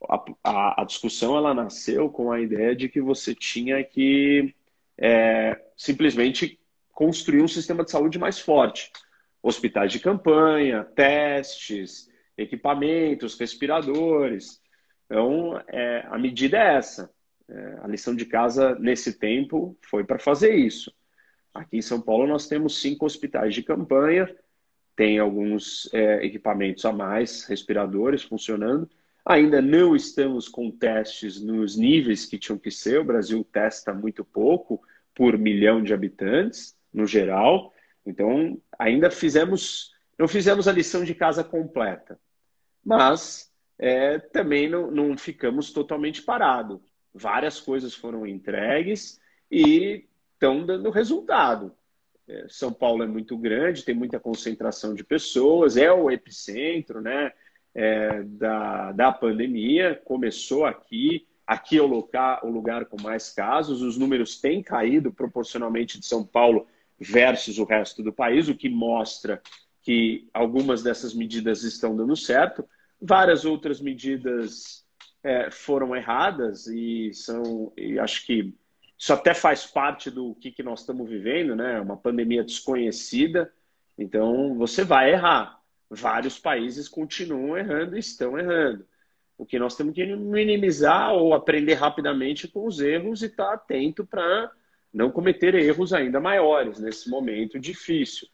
A, 0.08 0.24
a, 0.44 0.82
a 0.82 0.84
discussão 0.84 1.36
ela 1.36 1.52
nasceu 1.52 2.08
com 2.08 2.30
a 2.30 2.40
ideia 2.40 2.74
de 2.74 2.88
que 2.88 3.00
você 3.00 3.34
tinha 3.34 3.82
que 3.82 4.54
é, 4.98 5.58
simplesmente 5.76 6.58
construir 6.92 7.42
um 7.42 7.48
sistema 7.48 7.84
de 7.84 7.90
saúde 7.90 8.18
mais 8.18 8.38
forte. 8.38 8.90
Hospitais 9.42 9.92
de 9.92 10.00
campanha, 10.00 10.84
testes, 10.84 12.08
equipamentos, 12.36 13.38
respiradores. 13.38 14.60
Então, 15.06 15.62
é, 15.68 16.04
a 16.08 16.18
medida 16.18 16.58
é 16.58 16.76
essa. 16.76 17.10
É, 17.48 17.78
a 17.82 17.86
lição 17.86 18.14
de 18.14 18.26
casa 18.26 18.76
nesse 18.78 19.18
tempo 19.18 19.78
foi 19.82 20.04
para 20.04 20.18
fazer 20.18 20.54
isso. 20.54 20.92
Aqui 21.54 21.78
em 21.78 21.82
São 21.82 22.00
Paulo 22.00 22.26
nós 22.26 22.46
temos 22.46 22.80
cinco 22.80 23.06
hospitais 23.06 23.54
de 23.54 23.62
campanha, 23.62 24.28
tem 24.94 25.18
alguns 25.18 25.88
é, 25.94 26.24
equipamentos 26.24 26.84
a 26.84 26.92
mais, 26.92 27.44
respiradores 27.44 28.22
funcionando. 28.22 28.88
Ainda 29.28 29.60
não 29.60 29.94
estamos 29.94 30.48
com 30.48 30.70
testes 30.70 31.38
nos 31.38 31.76
níveis 31.76 32.24
que 32.24 32.38
tinham 32.38 32.58
que 32.58 32.70
ser. 32.70 32.98
O 32.98 33.04
Brasil 33.04 33.44
testa 33.44 33.92
muito 33.92 34.24
pouco 34.24 34.82
por 35.14 35.36
milhão 35.36 35.82
de 35.82 35.92
habitantes, 35.92 36.74
no 36.90 37.06
geral. 37.06 37.74
Então, 38.06 38.58
ainda 38.78 39.10
fizemos, 39.10 39.92
não 40.18 40.26
fizemos 40.26 40.66
a 40.66 40.72
lição 40.72 41.04
de 41.04 41.14
casa 41.14 41.44
completa. 41.44 42.18
Mas 42.82 43.52
é, 43.78 44.18
também 44.18 44.66
não, 44.66 44.90
não 44.90 45.18
ficamos 45.18 45.74
totalmente 45.74 46.22
parados. 46.22 46.80
Várias 47.12 47.60
coisas 47.60 47.92
foram 47.92 48.26
entregues 48.26 49.20
e 49.50 50.06
estão 50.32 50.64
dando 50.64 50.88
resultado. 50.88 51.76
É, 52.26 52.46
São 52.48 52.72
Paulo 52.72 53.02
é 53.02 53.06
muito 53.06 53.36
grande, 53.36 53.84
tem 53.84 53.94
muita 53.94 54.18
concentração 54.18 54.94
de 54.94 55.04
pessoas, 55.04 55.76
é 55.76 55.92
o 55.92 56.10
epicentro 56.10 57.02
né, 57.02 57.30
é, 57.78 58.24
da, 58.24 58.90
da 58.90 59.12
pandemia, 59.12 59.94
começou 60.04 60.66
aqui, 60.66 61.28
aqui 61.46 61.78
é 61.78 61.80
o 61.80 61.86
lugar, 61.86 62.44
o 62.44 62.50
lugar 62.50 62.86
com 62.86 63.00
mais 63.00 63.30
casos, 63.30 63.82
os 63.82 63.96
números 63.96 64.40
têm 64.40 64.60
caído 64.60 65.12
proporcionalmente 65.12 66.00
de 66.00 66.04
São 66.04 66.24
Paulo 66.26 66.66
versus 66.98 67.56
o 67.56 67.62
resto 67.62 68.02
do 68.02 68.12
país, 68.12 68.48
o 68.48 68.54
que 68.56 68.68
mostra 68.68 69.40
que 69.80 70.28
algumas 70.34 70.82
dessas 70.82 71.14
medidas 71.14 71.62
estão 71.62 71.96
dando 71.96 72.16
certo, 72.16 72.68
várias 73.00 73.44
outras 73.44 73.80
medidas 73.80 74.84
é, 75.22 75.48
foram 75.48 75.94
erradas 75.94 76.66
e 76.66 77.12
são, 77.14 77.72
e 77.76 77.96
acho 77.96 78.26
que 78.26 78.52
isso 78.98 79.12
até 79.12 79.32
faz 79.34 79.64
parte 79.64 80.10
do 80.10 80.34
que, 80.34 80.50
que 80.50 80.64
nós 80.64 80.80
estamos 80.80 81.08
vivendo, 81.08 81.54
né? 81.54 81.80
Uma 81.80 81.96
pandemia 81.96 82.42
desconhecida. 82.42 83.52
Então, 83.96 84.56
você 84.56 84.82
vai 84.82 85.12
errar. 85.12 85.57
Vários 85.90 86.38
países 86.38 86.88
continuam 86.88 87.56
errando 87.56 87.96
e 87.96 88.00
estão 88.00 88.38
errando. 88.38 88.86
O 89.36 89.46
que 89.46 89.58
nós 89.58 89.76
temos 89.76 89.94
que 89.94 90.04
minimizar 90.04 91.12
ou 91.12 91.32
aprender 91.32 91.74
rapidamente 91.74 92.48
com 92.48 92.66
os 92.66 92.80
erros 92.80 93.22
e 93.22 93.26
estar 93.26 93.52
atento 93.54 94.04
para 94.04 94.50
não 94.92 95.10
cometer 95.10 95.54
erros 95.54 95.92
ainda 95.92 96.20
maiores 96.20 96.78
nesse 96.78 97.08
momento 97.08 97.58
difícil. 97.58 98.28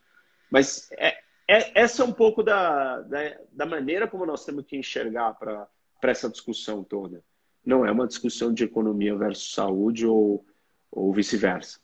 Mas 0.51 0.91
é, 0.93 1.19
é, 1.49 1.83
essa 1.83 2.03
é 2.03 2.07
um 2.07 2.13
pouco 2.13 2.43
da, 2.43 3.01
da, 3.03 3.37
da, 3.53 3.67
maneira 3.67 4.09
como 4.09 4.25
nós 4.25 4.45
temos 4.45 4.65
que 4.65 4.77
enxergar 4.77 5.35
para 5.35 5.69
essa 6.03 6.31
discussão 6.31 6.83
toda. 6.83 7.23
Não 7.65 7.85
é 7.85 7.91
uma 7.91 8.07
discussão 8.07 8.53
de 8.53 8.65
economia 8.65 9.17
versus 9.17 9.53
saúde 9.53 10.07
ou 10.07 10.45
ou 10.95 11.13
vice-versa. 11.13 11.81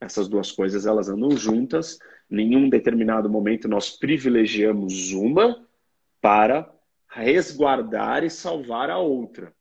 Essas 0.00 0.28
duas 0.28 0.52
coisas 0.52 0.86
elas 0.86 1.08
andam 1.08 1.36
juntas. 1.36 1.98
Nenhum 2.32 2.70
determinado 2.70 3.28
momento 3.28 3.68
nós 3.68 3.90
privilegiamos 3.90 5.12
uma 5.12 5.68
para 6.18 6.66
resguardar 7.06 8.24
e 8.24 8.30
salvar 8.30 8.88
a 8.88 8.96
outra 8.96 9.52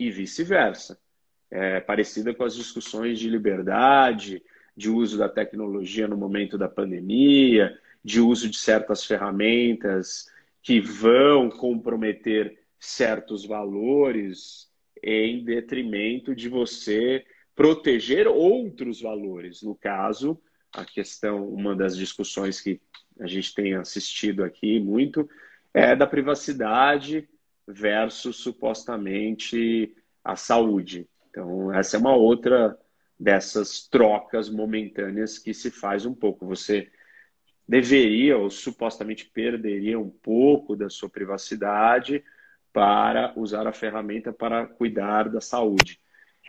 e 0.00 0.10
vice-versa. 0.10 0.98
É 1.50 1.80
parecida 1.80 2.32
com 2.32 2.42
as 2.42 2.56
discussões 2.56 3.18
de 3.18 3.28
liberdade, 3.28 4.42
de 4.74 4.88
uso 4.88 5.18
da 5.18 5.28
tecnologia 5.28 6.08
no 6.08 6.16
momento 6.16 6.56
da 6.56 6.66
pandemia, 6.66 7.78
de 8.02 8.22
uso 8.22 8.48
de 8.48 8.56
certas 8.56 9.04
ferramentas 9.04 10.26
que 10.62 10.80
vão 10.80 11.50
comprometer 11.50 12.58
certos 12.80 13.44
valores 13.44 14.72
em 15.02 15.44
detrimento 15.44 16.34
de 16.34 16.48
você 16.48 17.22
proteger 17.54 18.26
outros 18.26 19.02
valores. 19.02 19.62
No 19.62 19.74
caso, 19.74 20.40
a 20.74 20.84
questão, 20.84 21.48
uma 21.48 21.74
das 21.74 21.96
discussões 21.96 22.60
que 22.60 22.80
a 23.20 23.26
gente 23.26 23.54
tem 23.54 23.74
assistido 23.74 24.42
aqui 24.42 24.80
muito 24.80 25.28
é 25.72 25.94
da 25.94 26.06
privacidade 26.06 27.28
versus 27.66 28.36
supostamente 28.36 29.94
a 30.22 30.36
saúde. 30.36 31.08
Então, 31.30 31.72
essa 31.72 31.96
é 31.96 32.00
uma 32.00 32.14
outra 32.14 32.78
dessas 33.18 33.86
trocas 33.88 34.48
momentâneas 34.48 35.38
que 35.38 35.54
se 35.54 35.70
faz 35.70 36.04
um 36.04 36.14
pouco. 36.14 36.46
Você 36.46 36.90
deveria 37.66 38.36
ou 38.36 38.50
supostamente 38.50 39.26
perderia 39.26 39.98
um 39.98 40.10
pouco 40.10 40.76
da 40.76 40.90
sua 40.90 41.08
privacidade 41.08 42.22
para 42.72 43.32
usar 43.36 43.66
a 43.66 43.72
ferramenta 43.72 44.32
para 44.32 44.66
cuidar 44.66 45.28
da 45.28 45.40
saúde. 45.40 46.00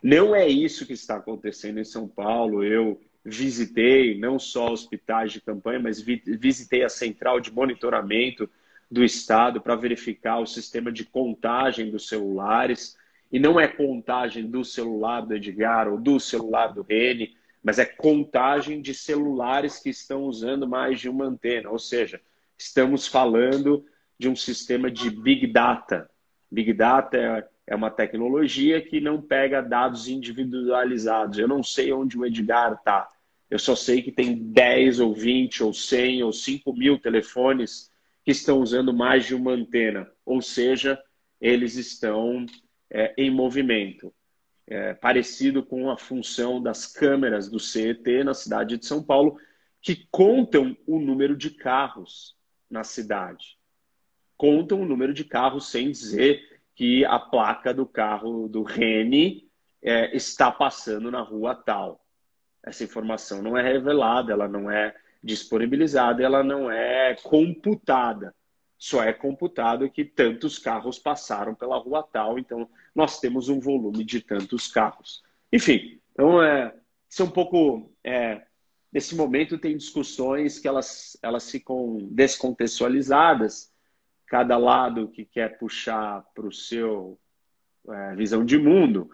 Não 0.03 0.36
é 0.36 0.48
isso 0.48 0.86
que 0.86 0.94
está 0.94 1.17
acontecendo 1.17 1.79
em 1.79 1.86
São 1.86 2.08
Paulo. 2.08 2.63
Eu 2.63 3.00
visitei 3.25 4.17
não 4.17 4.38
só 4.38 4.72
hospitais 4.72 5.32
de 5.32 5.41
campanha, 5.41 5.79
mas 5.79 6.00
visitei 6.00 6.84
a 6.84 6.89
central 6.89 7.39
de 7.39 7.51
monitoramento 7.51 8.48
do 8.89 9.03
Estado 9.03 9.60
para 9.60 9.75
verificar 9.75 10.39
o 10.39 10.46
sistema 10.46 10.91
de 10.91 11.03
contagem 11.03 11.89
dos 11.89 12.08
celulares. 12.08 12.96
E 13.32 13.39
não 13.39 13.60
é 13.60 13.67
contagem 13.67 14.46
do 14.46 14.63
celular 14.63 15.22
do 15.22 15.34
Edgar 15.34 15.88
ou 15.88 16.00
do 16.00 16.20
celular 16.20 16.67
do 16.67 16.84
Rene, 16.84 17.36
mas 17.63 17.79
é 17.79 17.86
contagem 17.86 18.79
de 18.79 18.94
celulares 18.94 19.79
que 19.79 19.89
estão 19.89 20.25
usando 20.25 20.67
mais 20.67 21.00
de 21.00 21.10
uma 21.10 21.25
antena. 21.25 21.72
Ou 21.72 21.79
seja, 21.79 22.22
estamos 22.55 23.08
falando 23.08 23.84
de 24.20 24.29
um 24.29 24.36
sistema 24.36 24.91
de 24.91 25.10
Big 25.10 25.48
Data. 25.48 26.08
Big 26.51 26.72
Data 26.74 27.17
é, 27.17 27.48
é 27.65 27.75
uma 27.75 27.89
tecnologia 27.89 28.79
que 28.79 29.01
não 29.01 29.20
pega 29.20 29.63
dados 29.63 30.08
individualizados. 30.08 31.39
Eu 31.39 31.48
não 31.48 31.63
sei 31.63 31.91
onde 31.91 32.17
o 32.20 32.24
Edgar 32.24 32.74
está. 32.74 33.10
Eu 33.49 33.59
só 33.59 33.75
sei 33.75 34.01
que 34.01 34.11
tem 34.11 34.35
10 34.35 34.99
ou 34.99 35.13
20 35.13 35.63
ou 35.63 35.73
100 35.73 36.23
ou 36.23 36.33
5 36.33 36.73
mil 36.73 36.99
telefones 36.99 37.91
que 38.23 38.31
estão 38.31 38.59
usando 38.59 38.93
mais 38.93 39.25
de 39.25 39.35
uma 39.35 39.51
antena. 39.51 40.09
Ou 40.25 40.41
seja, 40.41 41.01
eles 41.39 41.75
estão 41.75 42.45
é, 42.89 43.13
em 43.17 43.29
movimento. 43.29 44.13
É, 44.67 44.95
parecido 44.95 45.61
com 45.61 45.91
a 45.91 45.97
função 45.97 46.61
das 46.61 46.87
câmeras 46.87 47.47
do 47.47 47.59
CET 47.59 48.23
na 48.23 48.33
cidade 48.33 48.77
de 48.77 48.85
São 48.85 49.03
Paulo, 49.03 49.37
que 49.79 50.07
contam 50.09 50.75
o 50.87 50.99
número 50.99 51.37
de 51.37 51.51
carros 51.51 52.35
na 52.67 52.83
cidade. 52.83 53.59
Contam 54.35 54.81
o 54.81 54.85
número 54.85 55.13
de 55.13 55.23
carros 55.23 55.69
sem 55.69 55.91
dizer 55.91 56.41
que 56.73 57.05
a 57.05 57.19
placa 57.19 57.73
do 57.73 57.85
carro 57.85 58.47
do 58.49 58.63
Rene 58.63 59.47
é, 59.81 60.15
está 60.15 60.51
passando 60.51 61.11
na 61.11 61.21
rua 61.21 61.55
tal. 61.55 62.04
Essa 62.65 62.84
informação 62.84 63.41
não 63.43 63.55
é 63.55 63.62
revelada, 63.62 64.34
ela 64.34 64.48
não 64.48 64.69
é 64.72 64.95
disponibilizada, 65.24 66.24
ela 66.24 66.43
não 66.43 66.69
é 66.69 67.15
computada. 67.22 68.34
Só 68.77 69.03
é 69.03 69.13
computado 69.13 69.89
que 69.89 70.03
tantos 70.03 70.57
carros 70.60 71.00
passaram 71.00 71.53
pela 71.55 71.77
rua 71.77 72.03
tal, 72.03 72.38
então 72.39 72.67
nós 72.93 73.19
temos 73.19 73.50
um 73.50 73.60
volume 73.60 74.03
de 74.03 74.19
tantos 74.19 74.67
carros. 74.67 75.24
Enfim, 75.53 76.00
então 76.12 76.41
é, 76.41 76.75
isso 77.10 77.22
é 77.22 77.25
um 77.25 77.29
pouco 77.29 77.91
é, 78.03 78.41
nesse 78.91 79.15
momento 79.15 79.57
tem 79.57 79.77
discussões 79.77 80.60
que 80.60 80.67
elas, 80.67 81.17
elas 81.22 81.50
ficam 81.50 82.00
descontextualizadas, 82.12 83.72
cada 84.25 84.57
lado 84.57 85.07
que 85.10 85.24
quer 85.24 85.57
puxar 85.57 86.25
para 86.34 86.48
o 86.48 86.51
seu 86.51 87.17
é, 87.88 88.15
visão 88.15 88.43
de 88.43 88.57
mundo 88.57 89.10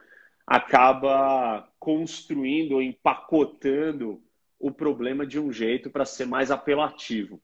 acaba 0.48 1.71
construindo 1.82 2.74
ou 2.74 2.82
empacotando 2.82 4.22
o 4.60 4.72
problema 4.72 5.26
de 5.26 5.40
um 5.40 5.52
jeito 5.52 5.90
para 5.90 6.06
ser 6.06 6.28
mais 6.28 6.52
apelativo. 6.52 7.42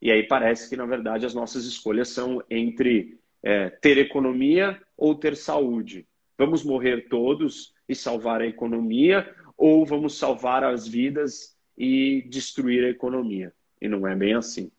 E 0.00 0.08
aí 0.08 0.22
parece 0.22 0.70
que, 0.70 0.76
na 0.76 0.86
verdade, 0.86 1.26
as 1.26 1.34
nossas 1.34 1.64
escolhas 1.64 2.08
são 2.08 2.40
entre 2.48 3.18
é, 3.42 3.70
ter 3.70 3.98
economia 3.98 4.80
ou 4.96 5.16
ter 5.16 5.36
saúde. 5.36 6.06
Vamos 6.38 6.62
morrer 6.62 7.08
todos 7.08 7.74
e 7.88 7.94
salvar 7.94 8.40
a 8.40 8.46
economia, 8.46 9.28
ou 9.56 9.84
vamos 9.84 10.16
salvar 10.16 10.62
as 10.62 10.86
vidas 10.86 11.56
e 11.76 12.22
destruir 12.28 12.84
a 12.84 12.90
economia. 12.90 13.52
E 13.80 13.88
não 13.88 14.06
é 14.06 14.14
bem 14.14 14.34
assim. 14.34 14.70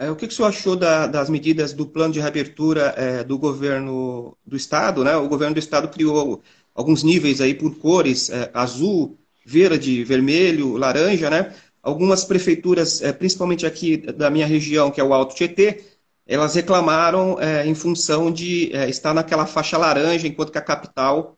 É, 0.00 0.10
o 0.10 0.16
que, 0.16 0.26
que 0.26 0.32
o 0.32 0.36
senhor 0.36 0.48
achou 0.48 0.76
da, 0.76 1.06
das 1.06 1.28
medidas 1.28 1.74
do 1.74 1.86
plano 1.86 2.12
de 2.12 2.20
reabertura 2.20 2.94
é, 2.96 3.22
do 3.22 3.38
governo 3.38 4.34
do 4.46 4.56
estado? 4.56 5.04
Né? 5.04 5.14
O 5.16 5.28
governo 5.28 5.54
do 5.54 5.58
estado 5.58 5.88
criou 5.88 6.42
alguns 6.80 7.02
níveis 7.02 7.40
aí 7.40 7.54
por 7.54 7.76
cores, 7.76 8.30
é, 8.30 8.50
azul, 8.54 9.18
verde, 9.44 10.02
vermelho, 10.04 10.76
laranja, 10.76 11.30
né? 11.30 11.54
Algumas 11.82 12.24
prefeituras, 12.24 13.02
é, 13.02 13.12
principalmente 13.12 13.66
aqui 13.66 13.96
da 13.96 14.30
minha 14.30 14.46
região, 14.46 14.90
que 14.90 15.00
é 15.00 15.04
o 15.04 15.14
Alto 15.14 15.34
Tietê, 15.34 15.82
elas 16.26 16.54
reclamaram 16.54 17.40
é, 17.40 17.66
em 17.66 17.74
função 17.74 18.30
de 18.30 18.74
é, 18.74 18.88
estar 18.88 19.14
naquela 19.14 19.46
faixa 19.46 19.76
laranja, 19.78 20.26
enquanto 20.26 20.52
que 20.52 20.58
a 20.58 20.62
capital 20.62 21.36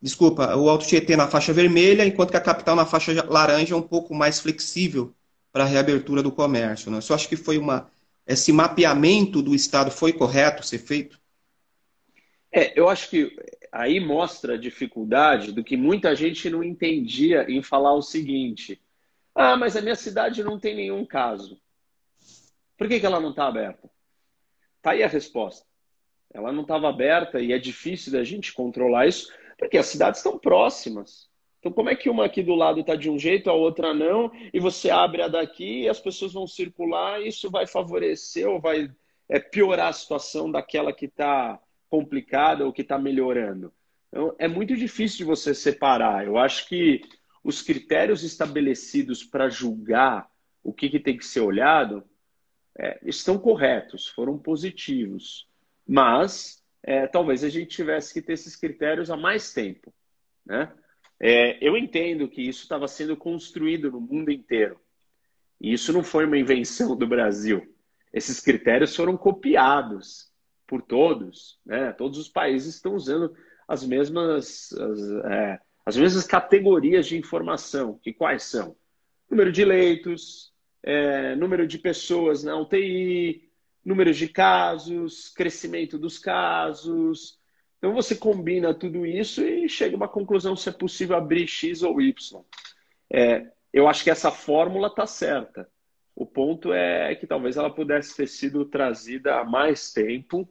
desculpa, 0.00 0.56
o 0.56 0.68
Alto 0.68 0.84
Tietê 0.84 1.16
na 1.16 1.28
faixa 1.28 1.52
vermelha, 1.52 2.04
enquanto 2.04 2.32
que 2.32 2.36
a 2.36 2.40
capital 2.40 2.74
na 2.74 2.84
faixa 2.84 3.24
laranja 3.28 3.74
é 3.74 3.76
um 3.76 3.82
pouco 3.82 4.12
mais 4.12 4.40
flexível 4.40 5.14
para 5.52 5.62
a 5.62 5.66
reabertura 5.66 6.22
do 6.22 6.32
comércio. 6.32 6.90
Né? 6.90 7.00
Você 7.00 7.12
acha 7.12 7.28
que 7.28 7.36
foi 7.36 7.56
uma 7.56 7.88
esse 8.26 8.52
mapeamento 8.52 9.42
do 9.42 9.54
Estado 9.54 9.90
foi 9.90 10.12
correto 10.12 10.64
ser 10.64 10.78
feito? 10.78 11.20
É, 12.52 12.78
eu 12.78 12.88
acho 12.88 13.10
que 13.10 13.34
aí 13.72 13.98
mostra 13.98 14.54
a 14.54 14.58
dificuldade 14.58 15.50
do 15.50 15.64
que 15.64 15.76
muita 15.76 16.14
gente 16.14 16.50
não 16.50 16.62
entendia 16.62 17.50
em 17.50 17.62
falar 17.62 17.94
o 17.94 18.02
seguinte: 18.02 18.80
ah, 19.34 19.56
mas 19.56 19.76
a 19.76 19.80
minha 19.80 19.96
cidade 19.96 20.44
não 20.44 20.60
tem 20.60 20.76
nenhum 20.76 21.06
caso. 21.06 21.58
Por 22.76 22.86
que, 22.86 23.00
que 23.00 23.06
ela 23.06 23.20
não 23.20 23.30
está 23.30 23.46
aberta? 23.46 23.90
Tá 24.82 24.90
aí 24.90 25.02
a 25.02 25.08
resposta. 25.08 25.66
Ela 26.34 26.52
não 26.52 26.62
estava 26.62 26.88
aberta 26.88 27.40
e 27.40 27.52
é 27.52 27.58
difícil 27.58 28.12
da 28.12 28.22
gente 28.22 28.52
controlar 28.52 29.06
isso 29.06 29.32
porque 29.58 29.78
as 29.78 29.86
cidades 29.86 30.18
estão 30.18 30.38
próximas. 30.38 31.30
Então, 31.60 31.70
como 31.70 31.88
é 31.88 31.94
que 31.94 32.10
uma 32.10 32.24
aqui 32.24 32.42
do 32.42 32.56
lado 32.56 32.80
está 32.80 32.96
de 32.96 33.08
um 33.08 33.16
jeito, 33.16 33.48
a 33.48 33.52
outra 33.52 33.94
não, 33.94 34.32
e 34.52 34.58
você 34.58 34.90
abre 34.90 35.22
a 35.22 35.28
daqui 35.28 35.82
e 35.82 35.88
as 35.88 36.00
pessoas 36.00 36.32
vão 36.32 36.44
circular, 36.44 37.22
e 37.22 37.28
isso 37.28 37.48
vai 37.48 37.68
favorecer 37.68 38.48
ou 38.48 38.60
vai 38.60 38.90
é, 39.28 39.38
piorar 39.38 39.86
a 39.86 39.92
situação 39.92 40.50
daquela 40.50 40.92
que 40.92 41.04
está 41.04 41.60
complicada 41.92 42.64
ou 42.64 42.72
que 42.72 42.80
está 42.80 42.98
melhorando? 42.98 43.70
Então, 44.08 44.34
é 44.38 44.48
muito 44.48 44.74
difícil 44.74 45.18
de 45.18 45.24
você 45.24 45.54
separar. 45.54 46.24
Eu 46.24 46.38
acho 46.38 46.66
que 46.66 47.02
os 47.44 47.60
critérios 47.60 48.22
estabelecidos 48.22 49.22
para 49.22 49.50
julgar 49.50 50.30
o 50.64 50.72
que, 50.72 50.88
que, 50.88 50.98
tem 50.98 51.18
que 51.18 51.26
ser 51.26 51.40
olhado 51.40 52.02
é, 52.78 52.98
estão 53.04 53.38
corretos, 53.38 54.08
foram 54.08 54.38
positivos. 54.38 55.46
Mas 55.86 56.62
é, 56.82 57.06
talvez 57.06 57.44
a 57.44 57.50
gente 57.50 57.76
tivesse 57.76 58.14
que 58.14 58.22
ter 58.22 58.32
esses 58.32 58.56
critérios 58.56 59.10
há 59.10 59.16
mais 59.16 59.52
tempo. 59.52 59.92
Né? 60.46 60.72
É, 61.20 61.58
eu 61.60 61.76
entendo 61.76 62.26
que 62.26 62.40
isso 62.40 62.62
estava 62.62 62.88
sendo 62.88 63.18
construído 63.18 63.90
no 63.90 64.00
mundo 64.00 64.30
inteiro. 64.30 64.80
E 65.60 65.74
isso 65.74 65.92
não 65.92 66.02
foi 66.02 66.24
uma 66.24 66.38
invenção 66.38 66.96
do 66.96 67.06
Brasil. 67.06 67.76
Esses 68.14 68.40
critérios 68.40 68.96
foram 68.96 69.14
copiados 69.14 70.31
por 70.66 70.82
todos. 70.82 71.58
Né? 71.64 71.92
Todos 71.92 72.18
os 72.18 72.28
países 72.28 72.74
estão 72.74 72.94
usando 72.94 73.34
as 73.66 73.84
mesmas, 73.84 74.72
as, 74.72 75.10
é, 75.24 75.60
as 75.84 75.96
mesmas 75.96 76.26
categorias 76.26 77.06
de 77.06 77.16
informação. 77.18 77.98
Que 78.02 78.12
quais 78.12 78.44
são? 78.44 78.76
Número 79.30 79.50
de 79.50 79.64
leitos, 79.64 80.52
é, 80.82 81.34
número 81.36 81.66
de 81.66 81.78
pessoas 81.78 82.42
na 82.42 82.58
UTI, 82.58 83.48
números 83.84 84.16
de 84.16 84.28
casos, 84.28 85.28
crescimento 85.28 85.98
dos 85.98 86.18
casos. 86.18 87.38
Então 87.78 87.92
você 87.92 88.14
combina 88.14 88.72
tudo 88.72 89.04
isso 89.04 89.42
e 89.42 89.68
chega 89.68 89.94
a 89.94 89.96
uma 89.96 90.08
conclusão 90.08 90.54
se 90.54 90.68
é 90.68 90.72
possível 90.72 91.16
abrir 91.16 91.46
X 91.48 91.82
ou 91.82 92.00
Y. 92.00 92.42
É, 93.10 93.46
eu 93.72 93.88
acho 93.88 94.04
que 94.04 94.10
essa 94.10 94.30
fórmula 94.30 94.88
está 94.88 95.06
certa. 95.06 95.68
O 96.14 96.26
ponto 96.26 96.72
é 96.72 97.14
que 97.14 97.26
talvez 97.26 97.56
ela 97.56 97.70
pudesse 97.70 98.16
ter 98.16 98.26
sido 98.26 98.64
trazida 98.64 99.40
há 99.40 99.44
mais 99.44 99.92
tempo 99.92 100.48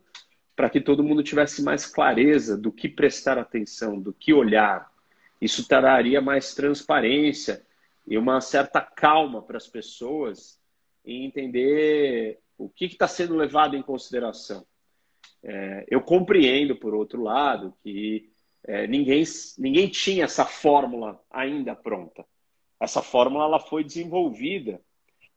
para 0.55 0.69
que 0.69 0.81
todo 0.81 1.03
mundo 1.03 1.23
tivesse 1.23 1.63
mais 1.63 1.85
clareza 1.85 2.57
do 2.57 2.71
que 2.71 2.89
prestar 2.89 3.37
atenção, 3.37 3.99
do 3.99 4.11
que 4.11 4.33
olhar. 4.33 4.91
Isso 5.39 5.67
traria 5.67 6.21
mais 6.21 6.53
transparência 6.53 7.65
e 8.07 8.17
uma 8.17 8.41
certa 8.41 8.81
calma 8.81 9.41
para 9.41 9.57
as 9.57 9.67
pessoas 9.67 10.59
em 11.05 11.25
entender 11.25 12.39
o 12.57 12.69
que 12.69 12.85
está 12.85 13.07
sendo 13.07 13.35
levado 13.35 13.75
em 13.75 13.81
consideração. 13.81 14.65
É, 15.43 15.85
eu 15.87 16.01
compreendo, 16.01 16.75
por 16.75 16.93
outro 16.93 17.23
lado, 17.23 17.73
que 17.81 18.29
é, 18.63 18.85
ninguém, 18.85 19.23
ninguém 19.57 19.87
tinha 19.87 20.25
essa 20.25 20.45
fórmula 20.45 21.19
ainda 21.31 21.75
pronta. 21.75 22.25
Essa 22.79 23.01
fórmula 23.01 23.45
ela 23.45 23.59
foi 23.59 23.83
desenvolvida 23.83 24.79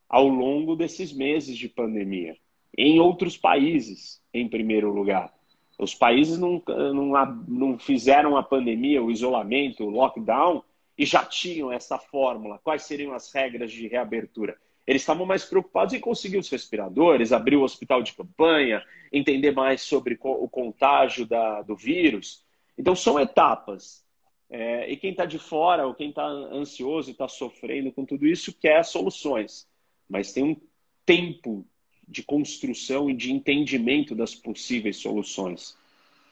ao 0.09 0.27
longo 0.27 0.75
desses 0.75 1.11
meses 1.11 1.57
de 1.57 1.67
pandemia, 1.67 2.37
em 2.77 2.99
outros 2.99 3.37
países, 3.37 4.21
em 4.33 4.47
primeiro 4.47 4.91
lugar. 4.91 5.33
Os 5.77 5.93
países 5.93 6.37
não, 6.37 6.61
não, 6.67 7.35
não 7.47 7.79
fizeram 7.79 8.37
a 8.37 8.43
pandemia, 8.43 9.03
o 9.03 9.11
isolamento, 9.11 9.83
o 9.83 9.89
lockdown, 9.89 10.63
e 10.97 11.05
já 11.05 11.23
tinham 11.25 11.71
essa 11.71 11.97
fórmula. 11.97 12.59
Quais 12.63 12.83
seriam 12.83 13.13
as 13.13 13.33
regras 13.33 13.71
de 13.71 13.87
reabertura? 13.87 14.57
Eles 14.87 15.01
estavam 15.01 15.25
mais 15.25 15.43
preocupados 15.43 15.93
em 15.93 15.99
conseguir 15.99 16.37
os 16.37 16.49
respiradores, 16.49 17.33
abrir 17.33 17.55
o 17.55 17.63
hospital 17.63 18.01
de 18.01 18.13
campanha, 18.13 18.83
entender 19.11 19.51
mais 19.51 19.81
sobre 19.81 20.17
o 20.21 20.47
contágio 20.47 21.25
da, 21.25 21.61
do 21.63 21.75
vírus. 21.75 22.43
Então, 22.77 22.95
são 22.95 23.19
etapas. 23.19 24.05
É, 24.49 24.89
e 24.89 24.95
quem 24.95 25.11
está 25.11 25.25
de 25.25 25.39
fora, 25.39 25.87
ou 25.87 25.95
quem 25.95 26.09
está 26.09 26.25
ansioso 26.25 27.09
e 27.09 27.13
está 27.13 27.27
sofrendo 27.27 27.91
com 27.91 28.05
tudo 28.05 28.27
isso, 28.27 28.53
quer 28.53 28.85
soluções. 28.85 29.67
Mas 30.09 30.31
tem 30.31 30.43
um 30.43 30.57
tempo 31.05 31.65
de 32.07 32.23
construção 32.23 33.09
e 33.09 33.13
de 33.13 33.31
entendimento 33.31 34.13
das 34.13 34.35
possíveis 34.35 34.97
soluções. 34.97 35.75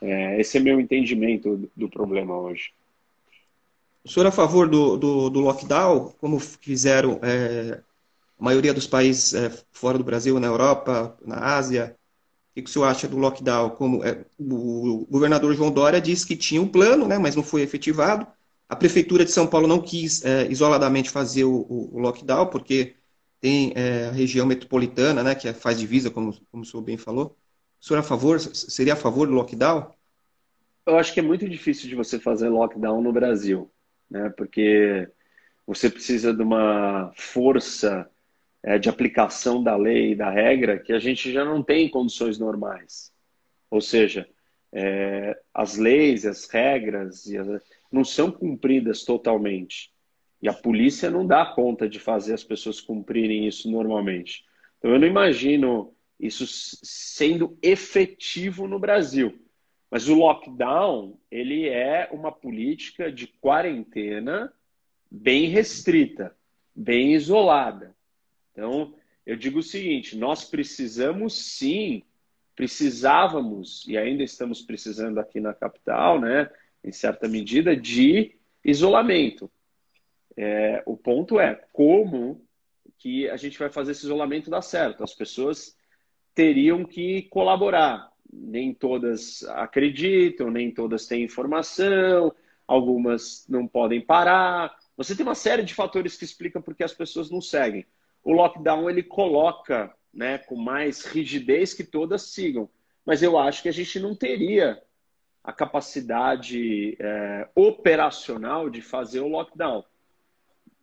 É, 0.01 0.39
esse 0.39 0.57
é 0.57 0.59
meu 0.59 0.79
entendimento 0.79 1.69
do, 1.75 1.89
problema 1.89 2.37
hoje. 2.37 2.71
O 4.03 4.09
senhor 4.09 4.25
é 4.25 4.29
a 4.29 4.33
favor 4.33 4.67
do, 4.67 4.97
do, 4.97 5.29
do 5.29 5.39
lockdown, 5.39 6.13
como 6.19 6.39
fizeram 6.39 7.19
é, 7.23 7.81
a 8.37 8.43
maioria 8.43 8.73
dos 8.73 8.85
países 8.85 9.33
é, 9.33 9.49
fora 9.71 9.97
do 9.97 10.03
Brasil, 10.03 10.39
na 10.39 10.47
Europa, 10.47 11.17
na 11.25 11.55
Ásia. 11.55 11.95
O 12.51 12.61
que, 12.61 12.69
o 12.69 12.71
senhor 12.71 12.85
acha 12.85 13.07
do 13.07 13.17
lockdown? 13.17 13.71
Como, 13.71 14.03
é, 14.03 14.25
o 14.37 15.07
governador 15.09 15.55
João 15.55 15.71
Dória 15.71 16.01
disse 16.01 16.27
que 16.27 16.35
tinha 16.35 16.61
um 16.61 16.67
plano, 16.67 17.07
né, 17.07 17.17
mas 17.17 17.35
não 17.35 17.41
foi 17.43 17.61
efetivado. 17.61 18.27
A 18.67 18.75
prefeitura 18.75 19.23
de 19.23 19.31
São 19.31 19.47
Paulo 19.47 19.67
não 19.67 19.79
quis 19.79 20.23
é, 20.25 20.47
isoladamente 20.51 21.09
fazer 21.09 21.45
o, 21.45 21.65
o, 21.69 21.99
lockdown, 21.99 22.47
porque 22.47 22.95
tem 23.43 23.73
é, 23.75 24.07
a 24.07 24.11
região 24.11 24.45
metropolitana, 24.45 25.21
né, 25.21 25.35
que 25.35 25.49
é, 25.49 25.53
faz 25.53 25.77
divisa, 25.77 26.09
como, 26.09 26.33
como 26.49 26.63
o 26.63 26.65
senhor 26.65 26.81
bem 26.81 26.95
falou. 26.95 27.37
O 27.77 27.85
senhor 27.85 27.97
é 27.97 27.99
a 27.99 28.03
favor, 28.03 28.39
seria 28.39 28.93
a 28.93 28.95
favor 28.95 29.27
do 29.27 29.33
lockdown? 29.33 29.91
Eu 30.85 30.97
acho 30.97 31.13
que 31.13 31.19
é 31.19 31.23
muito 31.23 31.47
difícil 31.49 31.89
de 31.89 31.95
você 31.95 32.17
fazer 32.17 32.47
lockdown 32.47 33.01
no 33.01 33.11
Brasil, 33.11 33.69
né, 34.09 34.29
porque 34.37 35.09
você 35.67 35.89
precisa 35.89 36.33
de 36.33 36.41
uma 36.41 37.11
força 37.17 38.09
é, 38.63 38.79
de 38.79 38.87
aplicação 38.87 39.61
da 39.61 39.75
lei 39.75 40.13
e 40.13 40.15
da 40.15 40.29
regra 40.29 40.79
que 40.79 40.93
a 40.93 40.99
gente 40.99 41.29
já 41.29 41.43
não 41.43 41.61
tem 41.61 41.87
em 41.87 41.89
condições 41.89 42.39
normais. 42.39 43.11
Ou 43.69 43.81
seja, 43.81 44.25
é, 44.71 45.37
as 45.53 45.75
leis, 45.75 46.25
as 46.25 46.47
regras 46.47 47.27
as, 47.27 47.61
não 47.91 48.05
são 48.05 48.31
cumpridas 48.31 49.03
totalmente. 49.03 49.92
E 50.43 50.49
a 50.49 50.53
polícia 50.53 51.09
não 51.09 51.25
dá 51.25 51.45
conta 51.45 51.87
de 51.87 52.01
fazer 52.01 52.33
as 52.33 52.43
pessoas 52.43 52.81
cumprirem 52.81 53.47
isso 53.47 53.71
normalmente. 53.71 54.43
Então 54.77 54.91
eu 54.91 54.99
não 54.99 55.07
imagino 55.07 55.95
isso 56.19 56.45
sendo 56.83 57.57
efetivo 57.61 58.67
no 58.67 58.77
Brasil. 58.77 59.39
Mas 59.89 60.09
o 60.09 60.15
lockdown, 60.15 61.17
ele 61.31 61.69
é 61.69 62.09
uma 62.11 62.29
política 62.29 63.09
de 63.09 63.25
quarentena 63.25 64.51
bem 65.09 65.45
restrita, 65.45 66.35
bem 66.75 67.13
isolada. 67.13 67.95
Então, 68.51 68.93
eu 69.25 69.37
digo 69.37 69.59
o 69.59 69.63
seguinte: 69.63 70.17
nós 70.17 70.43
precisamos 70.43 71.35
sim, 71.55 72.03
precisávamos, 72.53 73.87
e 73.87 73.97
ainda 73.97 74.23
estamos 74.23 74.61
precisando 74.61 75.19
aqui 75.19 75.39
na 75.39 75.53
capital, 75.53 76.19
né, 76.19 76.51
em 76.83 76.91
certa 76.91 77.29
medida, 77.29 77.77
de 77.77 78.35
isolamento. 78.61 79.49
É, 80.37 80.81
o 80.85 80.97
ponto 80.97 81.39
é 81.39 81.55
como 81.71 82.45
que 82.97 83.29
a 83.29 83.37
gente 83.37 83.59
vai 83.59 83.69
fazer 83.69 83.91
esse 83.91 84.05
isolamento 84.05 84.49
dar 84.49 84.61
certo. 84.61 85.03
As 85.03 85.13
pessoas 85.13 85.75
teriam 86.33 86.85
que 86.85 87.23
colaborar. 87.23 88.11
Nem 88.31 88.73
todas 88.73 89.43
acreditam, 89.43 90.49
nem 90.49 90.71
todas 90.71 91.05
têm 91.05 91.23
informação, 91.23 92.33
algumas 92.67 93.45
não 93.47 93.67
podem 93.67 94.01
parar. 94.01 94.75
Você 94.97 95.15
tem 95.15 95.25
uma 95.25 95.35
série 95.35 95.63
de 95.63 95.73
fatores 95.73 96.17
que 96.17 96.23
explicam 96.23 96.61
por 96.61 96.75
que 96.75 96.83
as 96.83 96.93
pessoas 96.93 97.29
não 97.29 97.41
seguem. 97.41 97.85
O 98.23 98.31
lockdown 98.31 98.89
ele 98.89 99.03
coloca 99.03 99.93
né, 100.13 100.37
com 100.37 100.55
mais 100.55 101.03
rigidez 101.05 101.73
que 101.73 101.83
todas 101.83 102.33
sigam. 102.33 102.69
Mas 103.05 103.21
eu 103.21 103.37
acho 103.37 103.61
que 103.61 103.69
a 103.69 103.73
gente 103.73 103.99
não 103.99 104.15
teria 104.15 104.81
a 105.43 105.51
capacidade 105.51 106.95
é, 106.99 107.49
operacional 107.53 108.69
de 108.69 108.81
fazer 108.81 109.19
o 109.19 109.27
lockdown. 109.27 109.83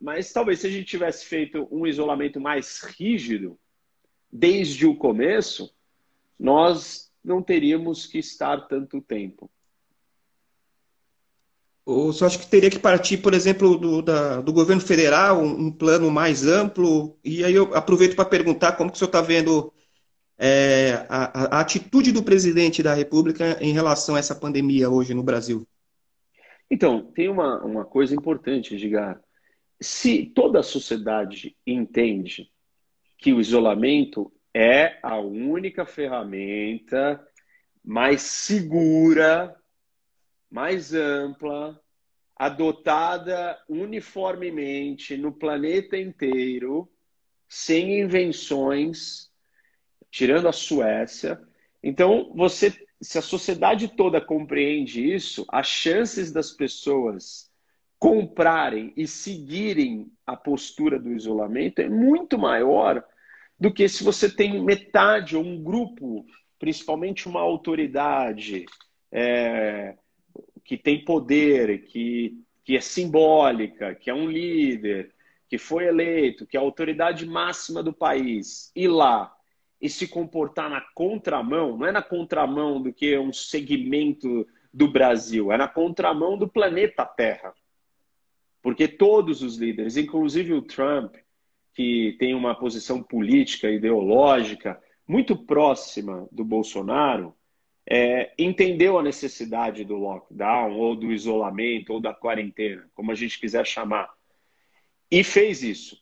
Mas 0.00 0.32
talvez 0.32 0.60
se 0.60 0.66
a 0.66 0.70
gente 0.70 0.86
tivesse 0.86 1.26
feito 1.26 1.68
um 1.70 1.86
isolamento 1.86 2.40
mais 2.40 2.80
rígido 2.80 3.58
desde 4.32 4.86
o 4.86 4.96
começo, 4.96 5.70
nós 6.38 7.12
não 7.22 7.42
teríamos 7.42 8.06
que 8.06 8.18
estar 8.18 8.62
tanto 8.62 9.02
tempo. 9.02 9.50
Ou 11.84 12.12
você 12.12 12.24
acha 12.24 12.38
que 12.38 12.46
teria 12.46 12.70
que 12.70 12.78
partir, 12.78 13.18
por 13.18 13.34
exemplo, 13.34 13.76
do, 13.76 14.00
da, 14.00 14.40
do 14.40 14.52
governo 14.52 14.80
federal, 14.80 15.42
um, 15.42 15.66
um, 15.66 15.72
plano 15.72 16.10
mais 16.10 16.46
amplo? 16.46 17.18
E 17.22 17.44
aí 17.44 17.54
eu 17.54 17.74
aproveito 17.74 18.14
para 18.16 18.24
perguntar 18.24 18.72
como 18.72 18.90
que 18.90 18.96
o 18.96 18.98
senhor 18.98 19.08
está 19.08 19.20
vendo 19.20 19.72
é, 20.38 21.04
a, 21.08 21.56
a, 21.56 21.60
atitude 21.60 22.12
do 22.12 22.22
presidente 22.22 22.82
da 22.82 22.94
República 22.94 23.58
em 23.60 23.72
relação 23.72 24.14
a 24.14 24.18
essa 24.18 24.34
pandemia 24.34 24.88
hoje 24.88 25.12
no 25.12 25.22
Brasil. 25.22 25.66
Então, 26.70 27.10
tem 27.12 27.28
uma, 27.28 27.62
uma 27.62 27.84
coisa 27.84 28.14
importante, 28.14 28.74
Edgar 28.74 29.20
se 29.80 30.26
toda 30.26 30.60
a 30.60 30.64
sociedade 30.64 31.56
entende 31.66 32.50
que 33.16 33.32
o 33.32 33.40
isolamento 33.40 34.32
é 34.52 34.98
a 35.02 35.18
única 35.18 35.86
ferramenta 35.86 37.26
mais 37.82 38.22
segura, 38.22 39.56
mais 40.50 40.92
ampla, 40.92 41.80
adotada 42.36 43.58
uniformemente 43.68 45.16
no 45.16 45.32
planeta 45.32 45.96
inteiro, 45.96 46.90
sem 47.48 48.00
invenções, 48.00 49.30
tirando 50.10 50.48
a 50.48 50.52
Suécia. 50.52 51.40
Então, 51.82 52.32
você, 52.34 52.86
se 53.00 53.18
a 53.18 53.22
sociedade 53.22 53.88
toda 53.88 54.20
compreende 54.20 55.12
isso, 55.12 55.46
as 55.48 55.66
chances 55.66 56.32
das 56.32 56.50
pessoas 56.50 57.49
comprarem 58.00 58.94
e 58.96 59.06
seguirem 59.06 60.10
a 60.26 60.34
postura 60.34 60.98
do 60.98 61.12
isolamento 61.12 61.80
é 61.80 61.88
muito 61.88 62.38
maior 62.38 63.04
do 63.58 63.70
que 63.70 63.86
se 63.90 64.02
você 64.02 64.34
tem 64.34 64.64
metade 64.64 65.36
ou 65.36 65.44
um 65.44 65.62
grupo, 65.62 66.24
principalmente 66.58 67.28
uma 67.28 67.42
autoridade 67.42 68.64
é, 69.12 69.98
que 70.64 70.78
tem 70.78 71.04
poder, 71.04 71.84
que, 71.84 72.42
que 72.64 72.74
é 72.74 72.80
simbólica, 72.80 73.94
que 73.94 74.08
é 74.08 74.14
um 74.14 74.30
líder, 74.30 75.12
que 75.46 75.58
foi 75.58 75.84
eleito, 75.84 76.46
que 76.46 76.56
é 76.56 76.60
a 76.60 76.62
autoridade 76.62 77.26
máxima 77.26 77.82
do 77.82 77.92
país, 77.92 78.72
ir 78.74 78.88
lá 78.88 79.30
e 79.78 79.90
se 79.90 80.08
comportar 80.08 80.70
na 80.70 80.80
contramão, 80.94 81.76
não 81.76 81.86
é 81.86 81.92
na 81.92 82.02
contramão 82.02 82.80
do 82.80 82.94
que 82.94 83.18
um 83.18 83.32
segmento 83.32 84.46
do 84.72 84.90
Brasil, 84.90 85.52
é 85.52 85.58
na 85.58 85.68
contramão 85.68 86.38
do 86.38 86.48
planeta 86.48 87.04
Terra. 87.04 87.52
Porque 88.62 88.86
todos 88.86 89.42
os 89.42 89.56
líderes, 89.56 89.96
inclusive 89.96 90.52
o 90.52 90.62
Trump, 90.62 91.14
que 91.74 92.16
tem 92.18 92.34
uma 92.34 92.54
posição 92.54 93.02
política, 93.02 93.70
ideológica 93.70 94.80
muito 95.06 95.36
próxima 95.36 96.28
do 96.30 96.44
Bolsonaro, 96.44 97.34
é, 97.88 98.32
entendeu 98.38 98.98
a 98.98 99.02
necessidade 99.02 99.84
do 99.84 99.96
lockdown, 99.96 100.78
ou 100.78 100.94
do 100.94 101.10
isolamento, 101.10 101.92
ou 101.92 102.00
da 102.00 102.14
quarentena, 102.14 102.88
como 102.94 103.10
a 103.10 103.14
gente 103.14 103.40
quiser 103.40 103.66
chamar, 103.66 104.08
e 105.10 105.24
fez 105.24 105.62
isso. 105.62 106.00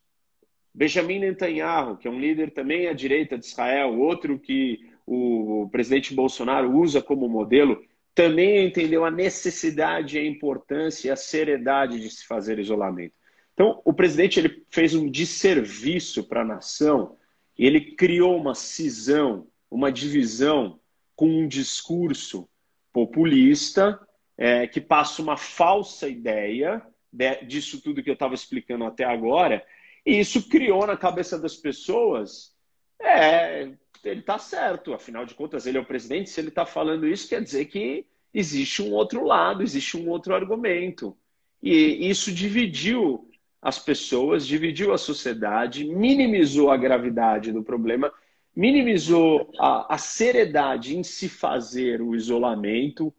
Benjamin 0.75 1.21
Netanyahu, 1.21 1.97
que 1.97 2.07
é 2.07 2.11
um 2.11 2.21
líder 2.21 2.51
também 2.51 2.89
à 2.89 2.93
direita 2.93 3.39
de 3.39 3.47
Israel, 3.47 3.99
outro 3.99 4.39
que 4.39 4.91
o 5.07 5.69
presidente 5.73 6.15
Bolsonaro 6.15 6.71
usa 6.77 7.01
como 7.01 7.29
modelo, 7.29 7.83
também 8.19 8.67
entendeu 8.67 9.05
a 9.05 9.13
necessidade, 9.13 10.19
a 10.19 10.27
importância 10.27 11.07
e 11.07 11.11
a 11.13 11.15
seriedade 11.15 12.01
de 12.01 12.11
se 12.11 12.27
fazer 12.27 12.59
isolamento. 12.59 13.15
Então, 13.55 13.81
o 13.85 13.93
presidente 13.93 14.41
ele 14.41 14.65
fez 14.71 14.93
um 14.93 15.09
desserviço 15.09 16.25
para 16.25 16.43
a 16.43 16.45
nação 16.45 17.17
ele 17.57 17.81
criou 17.81 18.37
uma 18.37 18.57
cisão, 18.57 19.47
uma 19.71 19.93
divisão 19.93 20.81
com 21.15 21.29
um 21.29 21.47
discurso 21.47 22.49
populista 22.93 24.01
é, 24.37 24.67
que 24.67 24.81
passa 24.81 25.23
uma 25.23 25.37
falsa 25.37 26.09
ideia 26.09 26.83
de, 27.13 27.45
disso 27.45 27.81
tudo 27.81 28.03
que 28.03 28.11
eu 28.11 28.15
estava 28.15 28.35
explicando 28.35 28.85
até 28.85 29.05
agora, 29.05 29.65
e 30.05 30.19
isso 30.19 30.49
criou 30.49 30.87
na 30.87 30.97
cabeça 30.97 31.39
das 31.39 31.55
pessoas 31.55 32.53
é, 33.01 33.71
ele 34.05 34.21
está 34.21 34.39
certo, 34.39 34.93
afinal 34.93 35.25
de 35.25 35.35
contas, 35.35 35.67
ele 35.67 35.79
é 35.79 35.81
o 35.81 35.85
presidente. 35.85 36.31
Se 36.31 36.41
ele 36.41 36.49
está 36.49 36.65
falando 36.65 37.07
isso, 37.07 37.29
quer 37.29 37.43
dizer 37.43 37.67
que 37.67 38.07
existe 38.33 38.83
um 38.83 38.93
outro 38.93 39.25
lado, 39.25 39.63
existe 39.63 39.97
um 39.97 40.09
outro 40.09 40.35
argumento. 40.35 41.17
E 41.63 42.09
isso 42.09 42.33
dividiu 42.33 43.29
as 43.61 43.79
pessoas, 43.79 44.47
dividiu 44.47 44.93
a 44.93 44.99
sociedade, 44.99 45.85
minimizou 45.85 46.71
a 46.71 46.77
gravidade 46.77 47.53
do 47.53 47.63
problema, 47.63 48.13
minimizou 48.55 49.51
a, 49.59 49.95
a 49.95 49.99
seriedade 49.99 50.97
em 50.97 51.03
se 51.03 51.29
fazer 51.29 52.01
o 52.01 52.15
isolamento 52.15 53.13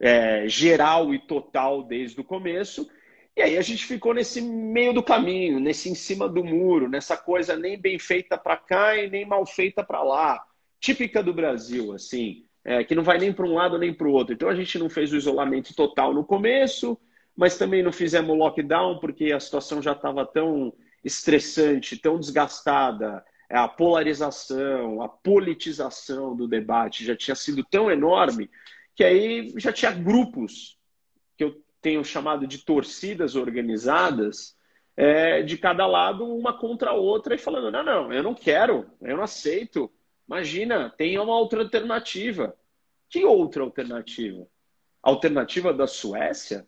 é, 0.00 0.48
geral 0.48 1.14
e 1.14 1.18
total 1.18 1.82
desde 1.82 2.20
o 2.20 2.24
começo. 2.24 2.88
E 3.36 3.40
aí 3.40 3.56
a 3.56 3.62
gente 3.62 3.86
ficou 3.86 4.12
nesse 4.12 4.42
meio 4.42 4.92
do 4.92 5.02
caminho, 5.02 5.58
nesse 5.58 5.88
em 5.88 5.94
cima 5.94 6.28
do 6.28 6.44
muro, 6.44 6.88
nessa 6.88 7.16
coisa 7.16 7.56
nem 7.56 7.80
bem 7.80 7.98
feita 7.98 8.36
para 8.36 8.56
cá 8.58 8.96
e 8.96 9.08
nem 9.08 9.24
mal 9.24 9.46
feita 9.46 9.82
para 9.82 10.02
lá, 10.02 10.44
típica 10.78 11.22
do 11.22 11.32
Brasil, 11.32 11.94
assim, 11.94 12.44
é, 12.62 12.84
que 12.84 12.94
não 12.94 13.02
vai 13.02 13.18
nem 13.18 13.32
para 13.32 13.46
um 13.46 13.54
lado 13.54 13.78
nem 13.78 13.94
para 13.94 14.06
o 14.06 14.12
outro. 14.12 14.34
Então 14.34 14.50
a 14.50 14.54
gente 14.54 14.78
não 14.78 14.90
fez 14.90 15.12
o 15.12 15.16
isolamento 15.16 15.74
total 15.74 16.12
no 16.12 16.24
começo, 16.24 16.98
mas 17.34 17.56
também 17.56 17.82
não 17.82 17.90
fizemos 17.90 18.36
lockdown 18.36 18.98
porque 18.98 19.32
a 19.32 19.40
situação 19.40 19.80
já 19.80 19.92
estava 19.92 20.26
tão 20.26 20.72
estressante, 21.02 21.96
tão 21.96 22.20
desgastada, 22.20 23.24
é, 23.48 23.56
a 23.56 23.66
polarização, 23.66 25.00
a 25.00 25.08
politização 25.08 26.36
do 26.36 26.46
debate 26.46 27.04
já 27.04 27.16
tinha 27.16 27.34
sido 27.34 27.64
tão 27.64 27.90
enorme 27.90 28.50
que 28.94 29.02
aí 29.02 29.54
já 29.56 29.72
tinha 29.72 29.90
grupos 29.90 30.78
tenho 31.82 32.04
chamado 32.04 32.46
de 32.46 32.58
torcidas 32.58 33.34
organizadas, 33.34 34.56
é, 34.96 35.42
de 35.42 35.58
cada 35.58 35.86
lado, 35.86 36.24
uma 36.24 36.56
contra 36.56 36.90
a 36.90 36.94
outra, 36.94 37.34
e 37.34 37.38
falando: 37.38 37.70
não, 37.70 37.82
não, 37.82 38.12
eu 38.12 38.22
não 38.22 38.34
quero, 38.34 38.86
eu 39.00 39.16
não 39.16 39.24
aceito. 39.24 39.90
Imagina, 40.26 40.88
tem 40.96 41.18
uma 41.18 41.36
outra 41.36 41.60
alternativa. 41.60 42.56
Que 43.10 43.24
outra 43.24 43.62
alternativa? 43.62 44.46
Alternativa 45.02 45.74
da 45.74 45.86
Suécia? 45.86 46.66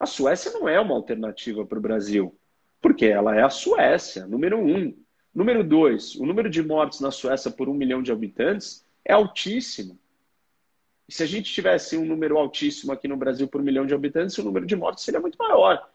A 0.00 0.06
Suécia 0.06 0.50
não 0.52 0.68
é 0.68 0.80
uma 0.80 0.94
alternativa 0.94 1.64
para 1.64 1.78
o 1.78 1.82
Brasil, 1.82 2.36
porque 2.80 3.06
ela 3.06 3.36
é 3.36 3.42
a 3.42 3.50
Suécia, 3.50 4.26
número 4.26 4.58
um. 4.58 4.96
Número 5.34 5.62
dois, 5.62 6.14
o 6.14 6.24
número 6.24 6.48
de 6.48 6.62
mortes 6.62 7.00
na 7.00 7.10
Suécia 7.10 7.50
por 7.50 7.68
um 7.68 7.74
milhão 7.74 8.02
de 8.02 8.12
habitantes 8.12 8.84
é 9.04 9.12
altíssimo. 9.12 9.98
Se 11.08 11.22
a 11.22 11.26
gente 11.26 11.52
tivesse 11.52 11.98
um 11.98 12.04
número 12.04 12.38
altíssimo 12.38 12.92
aqui 12.92 13.06
no 13.06 13.16
Brasil 13.16 13.46
por 13.46 13.62
milhão 13.62 13.84
de 13.84 13.94
habitantes, 13.94 14.38
o 14.38 14.42
número 14.42 14.64
de 14.64 14.74
mortes 14.74 15.04
seria 15.04 15.20
muito 15.20 15.36
maior. 15.36 15.86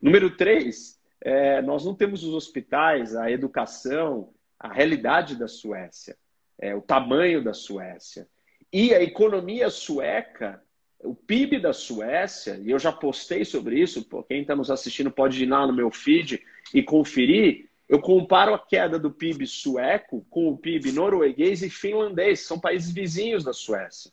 Número 0.00 0.34
três, 0.34 0.98
é, 1.20 1.60
nós 1.60 1.84
não 1.84 1.94
temos 1.94 2.24
os 2.24 2.32
hospitais, 2.32 3.14
a 3.14 3.30
educação, 3.30 4.32
a 4.58 4.72
realidade 4.72 5.36
da 5.36 5.46
Suécia, 5.46 6.16
é, 6.58 6.74
o 6.74 6.80
tamanho 6.80 7.44
da 7.44 7.52
Suécia. 7.52 8.26
E 8.72 8.94
a 8.94 9.02
economia 9.02 9.68
sueca, 9.68 10.62
o 11.00 11.14
PIB 11.14 11.60
da 11.60 11.74
Suécia, 11.74 12.58
e 12.62 12.70
eu 12.70 12.78
já 12.78 12.90
postei 12.90 13.44
sobre 13.44 13.78
isso, 13.78 14.08
quem 14.26 14.40
está 14.40 14.56
nos 14.56 14.70
assistindo 14.70 15.10
pode 15.10 15.42
ir 15.42 15.46
lá 15.46 15.66
no 15.66 15.72
meu 15.72 15.90
feed 15.90 16.42
e 16.72 16.82
conferir. 16.82 17.68
Eu 17.86 18.00
comparo 18.00 18.54
a 18.54 18.58
queda 18.58 18.98
do 18.98 19.10
PIB 19.10 19.46
sueco 19.46 20.24
com 20.30 20.48
o 20.48 20.56
PIB 20.56 20.92
norueguês 20.92 21.62
e 21.62 21.68
finlandês, 21.68 22.40
são 22.40 22.58
países 22.58 22.90
vizinhos 22.90 23.44
da 23.44 23.52
Suécia 23.52 24.10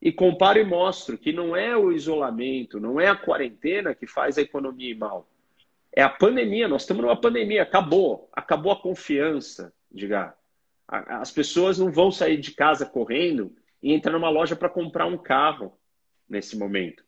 e 0.00 0.12
comparo 0.12 0.58
e 0.58 0.64
mostro 0.64 1.16
que 1.16 1.32
não 1.32 1.56
é 1.56 1.76
o 1.76 1.92
isolamento, 1.92 2.78
não 2.78 3.00
é 3.00 3.08
a 3.08 3.16
quarentena 3.16 3.94
que 3.94 4.06
faz 4.06 4.38
a 4.38 4.42
economia 4.42 4.90
ir 4.90 4.98
mal. 4.98 5.28
É 5.92 6.02
a 6.02 6.10
pandemia, 6.10 6.68
nós 6.68 6.82
estamos 6.82 7.02
numa 7.02 7.18
pandemia, 7.18 7.62
acabou, 7.62 8.28
acabou 8.32 8.72
a 8.72 8.80
confiança, 8.80 9.72
diga. 9.90 10.34
As 10.86 11.32
pessoas 11.32 11.78
não 11.78 11.90
vão 11.90 12.12
sair 12.12 12.36
de 12.36 12.52
casa 12.52 12.86
correndo 12.86 13.52
e 13.82 13.92
entrar 13.92 14.12
numa 14.12 14.28
loja 14.28 14.54
para 14.54 14.68
comprar 14.68 15.06
um 15.06 15.18
carro 15.18 15.76
nesse 16.28 16.56
momento. 16.56 17.04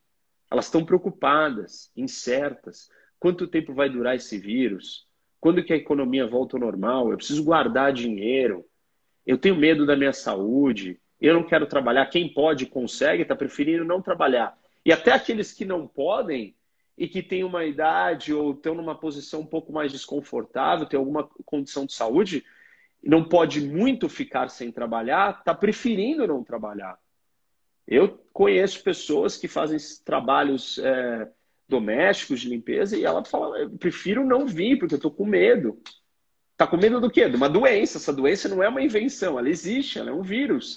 Elas 0.51 0.65
estão 0.65 0.85
preocupadas, 0.85 1.93
incertas. 1.95 2.91
Quanto 3.21 3.47
tempo 3.47 3.75
vai 3.75 3.89
durar 3.89 4.17
esse 4.17 4.39
vírus? 4.39 5.07
Quando 5.39 5.63
que 5.63 5.73
a 5.73 5.77
economia 5.77 6.27
volta 6.27 6.57
ao 6.57 6.61
normal? 6.61 7.11
Eu 7.11 7.17
preciso 7.17 7.45
guardar 7.45 7.93
dinheiro. 7.93 8.65
Eu 9.27 9.39
tenho 9.39 9.55
medo 9.55 9.87
da 9.87 9.95
minha 9.95 10.13
saúde 10.13 10.99
eu 11.21 11.35
não 11.35 11.43
quero 11.43 11.67
trabalhar. 11.67 12.07
Quem 12.07 12.33
pode 12.33 12.67
consegue, 12.67 13.23
está 13.23 13.35
preferindo 13.35 13.85
não 13.85 14.01
trabalhar. 14.01 14.57
E 14.85 14.93
até 14.93 15.13
aqueles 15.13 15.53
que 15.53 15.65
não 15.65 15.87
podem 15.87 16.55
e 16.97 17.07
que 17.07 17.23
têm 17.23 17.45
uma 17.45 17.65
idade 17.65 18.33
ou 18.35 18.53
estão 18.53 18.75
numa 18.75 18.95
posição 18.95 19.41
um 19.41 19.47
pouco 19.47 19.73
mais 19.73 19.93
desconfortável, 19.93 20.87
tem 20.87 20.99
alguma 20.99 21.25
condição 21.45 21.87
de 21.87 21.93
saúde, 21.93 22.45
não 23.03 23.23
pode 23.23 23.61
muito 23.61 24.09
ficar 24.09 24.49
sem 24.49 24.73
trabalhar, 24.73 25.39
está 25.39 25.55
preferindo 25.55 26.27
não 26.27 26.43
trabalhar. 26.43 26.99
Eu 27.87 28.19
conheço 28.33 28.83
pessoas 28.83 29.37
que 29.37 29.49
fazem 29.49 29.79
trabalhos 30.05 30.79
é, 30.79 31.29
domésticos 31.69 32.41
de 32.41 32.49
limpeza 32.49 32.97
e 32.97 33.05
ela 33.05 33.25
fala: 33.25 33.59
eu 33.59 33.71
prefiro 33.71 34.25
não 34.25 34.47
vir 34.47 34.79
porque 34.79 34.95
eu 34.95 34.99
estou 34.99 35.11
com 35.11 35.25
medo. 35.25 35.81
Está 36.53 36.67
com 36.67 36.77
medo 36.77 37.01
do 37.01 37.11
quê? 37.11 37.29
De 37.29 37.37
uma 37.37 37.49
doença. 37.49 37.99
Essa 37.99 38.13
doença 38.13 38.49
não 38.49 38.63
é 38.63 38.69
uma 38.69 38.83
invenção, 38.83 39.39
ela 39.39 39.49
existe, 39.49 39.99
ela 39.99 40.11
é 40.11 40.13
um 40.13 40.23
vírus. 40.23 40.75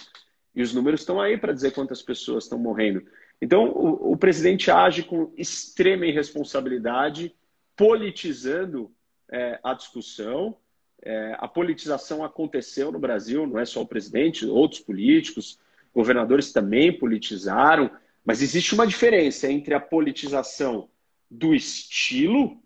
E 0.54 0.62
os 0.62 0.74
números 0.74 1.02
estão 1.02 1.20
aí 1.20 1.38
para 1.38 1.54
dizer 1.54 1.72
quantas 1.72 2.02
pessoas 2.02 2.44
estão 2.44 2.60
morrendo. 2.60 3.06
Então, 3.42 3.70
o, 3.70 4.12
o, 4.12 4.18
presidente 4.18 4.70
age 4.70 5.04
com 5.04 5.34
extrema 5.36 6.06
irresponsabilidade, 6.06 7.34
politizando 7.76 8.92
é, 9.32 9.60
a 9.64 9.74
discussão. 9.74 10.58
É, 11.04 11.36
a 11.40 11.48
politização 11.48 12.24
aconteceu 12.24 12.92
no 12.92 13.00
Brasil, 13.00 13.48
não 13.48 13.58
é 13.58 13.66
só 13.66 13.82
o 13.82 13.88
presidente, 13.88 14.46
outros 14.46 14.82
políticos, 14.82 15.58
governadores 15.94 16.52
também 16.52 16.98
politizaram, 16.98 17.90
mas 18.24 18.42
existe 18.42 18.76
uma 18.76 18.86
diferença 18.86 19.52
entre 19.52 19.74
a 19.74 19.80
politização 19.80 20.90
do 21.30 21.56
estilo, 21.56 22.62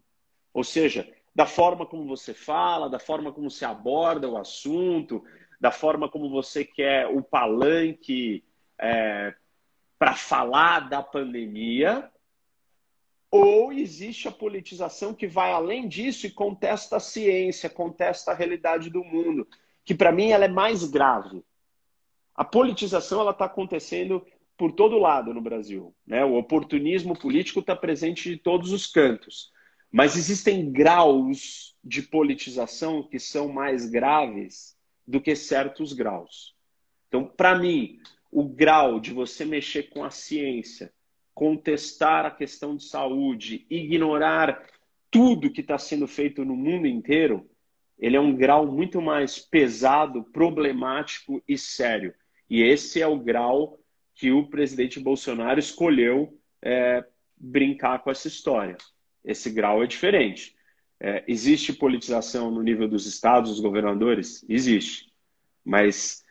ou 0.53 0.63
seja, 0.63 1.07
da 1.33 1.45
forma 1.45 1.85
como 1.85 2.05
você 2.05 2.33
fala, 2.33 2.89
da 2.89 2.99
forma 2.99 3.31
como 3.31 3.49
se 3.49 3.63
aborda 3.63 4.29
o 4.29 4.37
assunto, 4.37 5.23
da 5.59 5.71
forma 5.71 6.09
como 6.09 6.29
você 6.29 6.63
quer 6.63 7.07
o 7.07 7.21
palanque 7.21 8.43
é, 8.79 9.33
para 9.97 10.15
falar 10.15 10.89
da 10.89 11.01
pandemia, 11.01 12.09
ou 13.31 13.73
existe 13.73 14.27
a 14.27 14.31
politização 14.31 15.13
que 15.13 15.27
vai 15.27 15.51
além 15.51 15.87
disso 15.87 16.25
e 16.25 16.31
contesta 16.31 16.97
a 16.97 16.99
ciência, 17.01 17.69
contesta 17.69 18.31
a 18.31 18.35
realidade 18.35 18.89
do 18.89 19.03
mundo, 19.03 19.47
que 19.83 19.93
para 19.93 20.11
mim 20.11 20.29
ela 20.29 20.45
é 20.45 20.49
mais 20.49 20.85
grave. 20.85 21.43
A 22.33 22.43
politização 22.43 23.21
ela 23.21 23.31
está 23.31 23.45
acontecendo 23.45 24.25
por 24.57 24.71
todo 24.71 24.97
lado 24.97 25.33
no 25.33 25.41
Brasil, 25.41 25.93
né? 26.07 26.23
O 26.23 26.35
oportunismo 26.35 27.17
político 27.17 27.59
está 27.59 27.75
presente 27.75 28.29
de 28.29 28.37
todos 28.37 28.71
os 28.71 28.87
cantos, 28.87 29.51
mas 29.91 30.15
existem 30.15 30.71
graus 30.71 31.75
de 31.83 32.01
politização 32.01 33.03
que 33.03 33.19
são 33.19 33.49
mais 33.49 33.89
graves 33.89 34.74
do 35.07 35.21
que 35.21 35.35
certos 35.35 35.93
graus. 35.93 36.55
Então, 37.07 37.25
para 37.25 37.57
mim, 37.57 37.99
o 38.31 38.43
grau 38.43 38.99
de 38.99 39.13
você 39.13 39.45
mexer 39.45 39.83
com 39.83 40.03
a 40.03 40.09
ciência, 40.09 40.91
contestar 41.33 42.25
a 42.25 42.31
questão 42.31 42.75
de 42.75 42.85
saúde, 42.85 43.65
ignorar 43.69 44.65
tudo 45.11 45.51
que 45.51 45.61
está 45.61 45.77
sendo 45.77 46.07
feito 46.07 46.43
no 46.43 46.55
mundo 46.55 46.87
inteiro, 46.87 47.49
ele 47.97 48.17
é 48.17 48.19
um 48.19 48.35
grau 48.35 48.67
muito 48.67 49.01
mais 49.01 49.39
pesado, 49.39 50.23
problemático 50.23 51.41
e 51.47 51.57
sério. 51.57 52.13
E 52.49 52.61
esse 52.61 53.01
é 53.01 53.07
o 53.07 53.19
grau 53.19 53.79
que 54.13 54.31
o 54.31 54.47
presidente 54.47 54.99
Bolsonaro 54.99 55.59
escolheu 55.59 56.37
é, 56.61 57.05
brincar 57.37 57.99
com 57.99 58.11
essa 58.11 58.27
história. 58.27 58.77
Esse 59.23 59.49
grau 59.49 59.83
é 59.83 59.87
diferente. 59.87 60.54
É, 60.99 61.23
existe 61.27 61.73
politização 61.73 62.49
no 62.49 62.63
nível 62.63 62.87
dos 62.87 63.05
estados, 63.05 63.51
dos 63.51 63.59
governadores? 63.59 64.45
Existe. 64.47 65.11
Mas 65.63 66.23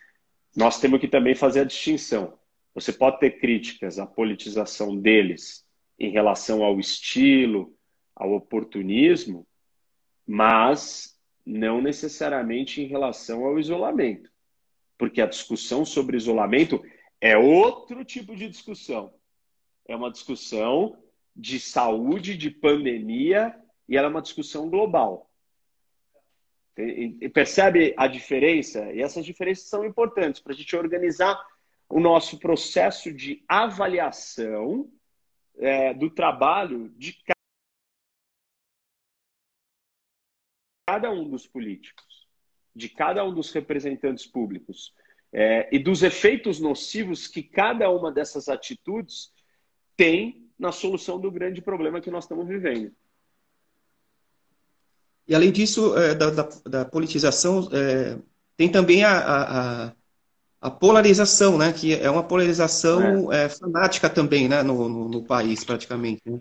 nós 0.57 0.81
temos 0.81 1.01
que 1.01 1.09
também 1.09 1.35
fazer 1.35 1.61
a 1.61 1.65
distinção. 1.65 2.39
Você 2.75 2.93
pode 2.93 3.21
ter 3.21 3.39
críticas 3.39 3.99
à 3.99 4.07
politização 4.07 4.97
deles 4.97 5.65
em 5.99 6.11
relação 6.11 6.65
ao 6.65 6.81
estilo, 6.81 7.77
ao 8.17 8.33
oportunismo, 8.33 9.47
mas 10.27 11.19
não 11.45 11.81
necessariamente 11.81 12.81
em 12.81 12.87
relação 12.87 13.45
ao 13.45 13.59
isolamento. 13.59 14.31
Porque 14.97 15.21
a 15.21 15.27
discussão 15.27 15.85
sobre 15.85 16.17
isolamento 16.17 16.83
é 17.21 17.37
outro 17.37 18.05
tipo 18.05 18.35
de 18.35 18.49
discussão. 18.49 19.13
É 19.87 19.95
uma 19.95 20.11
discussão 20.11 20.97
de 21.37 21.61
saúde, 21.61 22.37
de 22.37 22.51
pandemia 22.51 23.55
e 23.89 23.97
ela 23.97 24.09
é 24.09 24.11
uma 24.11 24.23
discussão 24.23 24.69
global. 24.69 25.31
E 26.77 27.29
percebe 27.29 27.95
a 27.97 28.09
diferença? 28.09 28.93
E 28.93 29.01
essas 29.01 29.25
diferenças 29.25 29.69
são 29.69 29.85
importantes 29.85 30.41
para 30.41 30.53
a 30.53 30.57
gente 30.57 30.75
organizar 30.75 31.41
o 31.89 32.01
nosso 32.01 32.39
processo 32.39 33.13
de 33.13 33.45
avaliação 33.47 34.91
é, 35.57 35.95
do 35.95 36.11
trabalho 36.11 36.89
de 36.97 37.17
cada 40.87 41.11
um 41.13 41.29
dos 41.29 41.47
políticos, 41.47 42.29
de 42.75 42.89
cada 42.89 43.25
um 43.25 43.33
dos 43.33 43.53
representantes 43.53 44.27
públicos 44.27 44.93
é, 45.33 45.69
e 45.75 45.79
dos 45.79 46.03
efeitos 46.03 46.61
nocivos 46.61 47.29
que 47.29 47.43
cada 47.43 47.89
uma 47.91 48.11
dessas 48.11 48.49
atitudes 48.49 49.33
tem 49.97 50.51
na 50.59 50.73
solução 50.73 51.21
do 51.21 51.31
grande 51.31 51.63
problema 51.63 52.01
que 52.01 52.11
nós 52.11 52.25
estamos 52.25 52.49
vivendo. 52.49 52.95
E 55.27 55.35
além 55.35 55.51
disso, 55.51 55.97
é, 55.97 56.15
da, 56.15 56.31
da, 56.31 56.49
da, 56.67 56.85
politização, 56.85 57.69
é, 57.73 58.19
tem 58.57 58.71
também 58.71 59.05
a, 59.05 59.19
a, 59.19 59.93
a, 60.61 60.71
polarização, 60.71 61.57
né? 61.57 61.73
Que 61.73 61.95
é 61.95 62.11
uma 62.11 62.23
polarização 62.23 63.33
é. 63.33 63.45
é 63.45 63.49
fanática 63.49 64.11
também, 64.11 64.49
né? 64.49 64.63
No, 64.63 64.89
no, 64.89 65.09
no 65.09 65.25
país, 65.25 65.65
praticamente. 65.65 66.23
Né? 66.27 66.39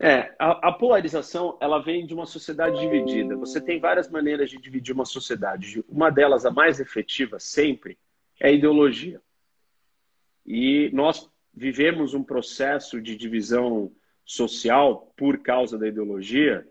É, 0.00 0.34
a, 0.38 0.68
a, 0.68 0.72
polarização 0.72 1.58
ela 1.60 1.80
vem 1.80 2.06
de 2.06 2.14
uma 2.14 2.24
sociedade 2.24 2.78
dividida. 2.78 3.36
Você 3.36 3.60
tem 3.60 3.80
várias 3.80 4.08
maneiras 4.08 4.48
de 4.48 4.58
dividir 4.58 4.94
uma 4.94 5.04
sociedade. 5.04 5.84
Uma 5.88 6.08
delas, 6.08 6.46
a 6.46 6.50
mais 6.50 6.80
efetiva 6.80 7.38
sempre, 7.38 7.98
é 8.40 8.48
a 8.48 8.52
ideologia. 8.52 9.20
E 10.46 10.88
nós 10.94 11.28
vivemos 11.52 12.14
um 12.14 12.22
processo 12.22 13.00
de 13.02 13.16
divisão 13.16 13.92
social 14.24 15.12
por 15.16 15.38
causa 15.38 15.76
da 15.76 15.88
ideologia 15.88 16.66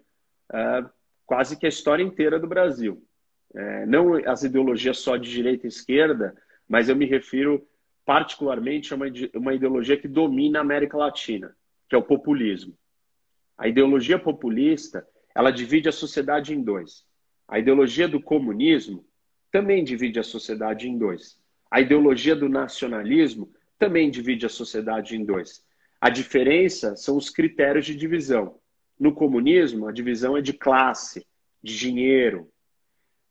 uh, 0.52 0.90
quase 1.28 1.60
que 1.60 1.66
a 1.66 1.70
história 1.70 2.02
inteira 2.02 2.40
do 2.40 2.48
Brasil. 2.48 3.04
É, 3.54 3.86
não 3.86 4.16
as 4.28 4.44
ideologias 4.44 4.98
só 4.98 5.18
de 5.18 5.30
direita 5.30 5.68
e 5.68 5.70
esquerda, 5.70 6.36
mas 6.68 6.90
eu 6.90 6.96
me 6.96 7.06
refiro 7.06 7.68
particularmente 8.06 8.94
a 8.94 8.96
uma, 8.96 9.06
uma 9.36 9.54
ideologia 9.54 9.98
que 9.98 10.08
domina 10.08 10.60
a 10.60 10.62
América 10.62 10.98
Latina, 10.98 11.56
que 11.90 11.96
é 11.96 11.98
o 11.98 12.04
populismo. 12.04 12.74
A 13.58 13.68
ideologia 13.68 14.18
populista, 14.18 15.06
ela 15.36 15.52
divide 15.52 15.90
a 15.90 15.92
sociedade 15.92 16.54
em 16.54 16.64
dois. 16.64 17.06
A 17.48 17.60
ideologia 17.60 18.08
do 18.08 18.22
comunismo 18.22 19.06
também 19.52 19.84
divide 19.84 20.20
a 20.20 20.24
sociedade 20.24 20.88
em 20.88 20.98
dois. 20.98 21.38
A 21.70 21.82
ideologia 21.82 22.36
do 22.36 22.48
nacionalismo 22.48 23.52
também 23.78 24.10
divide 24.10 24.46
a 24.46 24.50
sociedade 24.50 25.16
em 25.16 25.26
dois. 25.26 25.66
A 26.00 26.10
diferença 26.10 26.96
são 26.96 27.18
os 27.18 27.30
critérios 27.30 27.86
de 27.86 27.96
divisão. 27.96 28.60
No 29.00 29.14
comunismo, 29.14 29.88
a 29.88 29.92
divisão 29.92 30.36
é 30.36 30.42
de 30.42 30.54
classe, 30.54 31.26
de 31.62 31.78
dinheiro. 31.78 32.50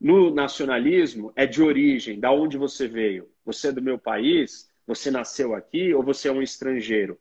No 0.01 0.33
nacionalismo, 0.33 1.33
é 1.35 1.47
de 1.47 1.63
origem, 1.63 2.21
da 2.21 2.31
onde 2.31 2.57
você 2.57 2.87
veio. 2.87 3.29
Você 3.45 3.69
é 3.69 3.73
do 3.73 3.83
meu 3.83 3.99
país, 3.99 4.71
você 4.87 5.11
nasceu 5.11 5.55
aqui 5.55 5.93
ou 5.93 6.03
você 6.03 6.29
é 6.29 6.33
um 6.33 6.43
estrangeiro. 6.43 7.19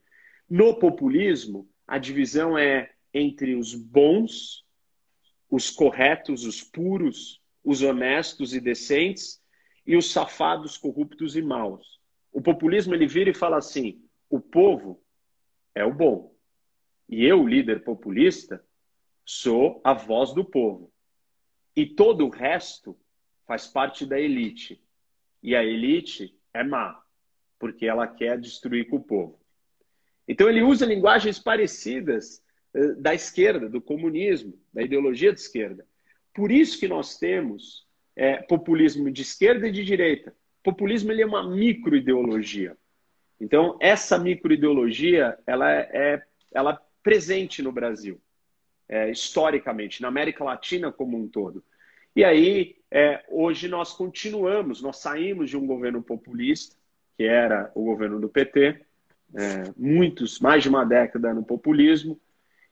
No 0.49 0.77
populismo, 0.77 1.67
a 1.88 1.97
divisão 1.97 2.58
é 2.58 2.91
entre 3.13 3.55
os 3.55 3.73
bons, 3.73 4.63
os 5.49 5.71
corretos, 5.71 6.45
os 6.45 6.62
puros, 6.62 7.41
os 7.63 7.81
honestos 7.81 8.53
e 8.53 8.60
decentes 8.60 9.41
e 9.88 9.95
os 9.95 10.12
safados, 10.12 10.77
corruptos 10.77 11.36
e 11.36 11.41
maus. 11.41 11.99
O 12.31 12.41
populismo 12.41 12.93
ele 12.93 13.08
vira 13.08 13.29
e 13.29 13.34
fala 13.34 13.58
assim: 13.58 14.03
o 14.29 14.39
povo 14.39 15.01
é 15.73 15.86
o 15.86 15.93
bom. 15.93 16.35
E 17.07 17.23
eu, 17.25 17.47
líder 17.47 17.83
populista, 17.83 18.63
sou 19.25 19.81
a 19.83 19.93
voz 19.93 20.33
do 20.33 20.43
povo. 20.43 20.91
E 21.75 21.85
todo 21.85 22.25
o 22.25 22.29
resto 22.29 22.97
faz 23.45 23.67
parte 23.67 24.05
da 24.05 24.19
elite. 24.19 24.81
E 25.41 25.55
a 25.55 25.63
elite 25.63 26.35
é 26.53 26.63
má, 26.63 27.01
porque 27.59 27.85
ela 27.85 28.07
quer 28.07 28.39
destruir 28.39 28.87
com 28.87 28.97
o 28.97 29.03
povo. 29.03 29.39
Então 30.27 30.49
ele 30.49 30.63
usa 30.63 30.85
linguagens 30.85 31.37
parecidas 31.37 32.43
eh, 32.73 32.93
da 32.93 33.13
esquerda, 33.13 33.69
do 33.69 33.81
comunismo, 33.81 34.57
da 34.73 34.81
ideologia 34.81 35.31
de 35.31 35.39
esquerda. 35.39 35.85
Por 36.33 36.51
isso 36.51 36.79
que 36.79 36.87
nós 36.87 37.17
temos 37.17 37.85
é, 38.15 38.37
populismo 38.37 39.11
de 39.11 39.21
esquerda 39.21 39.67
e 39.67 39.71
de 39.71 39.83
direita. 39.83 40.35
Populismo 40.63 41.11
ele 41.11 41.21
é 41.21 41.25
uma 41.25 41.47
microideologia. 41.47 42.75
Então 43.39 43.77
essa 43.79 44.17
microideologia 44.17 45.37
ela 45.45 45.71
é, 45.71 45.89
é 45.93 46.23
ela 46.53 46.81
presente 47.05 47.61
no 47.61 47.71
Brasil 47.71 48.19
é, 48.89 49.11
historicamente, 49.11 50.01
na 50.01 50.07
América 50.07 50.43
Latina 50.43 50.91
como 50.91 51.15
um 51.15 51.27
todo. 51.27 51.63
E 52.15 52.23
aí, 52.23 52.77
é, 52.89 53.23
hoje 53.29 53.67
nós 53.67 53.93
continuamos, 53.93 54.81
nós 54.81 54.97
saímos 54.97 55.51
de 55.51 55.55
um 55.55 55.67
governo 55.67 56.01
populista, 56.01 56.75
que 57.15 57.23
era 57.23 57.71
o 57.75 57.83
governo 57.83 58.19
do 58.19 58.27
PT, 58.27 58.81
é, 59.35 59.71
muitos, 59.77 60.39
mais 60.39 60.63
de 60.63 60.69
uma 60.69 60.83
década 60.83 61.31
no 61.31 61.43
populismo, 61.43 62.19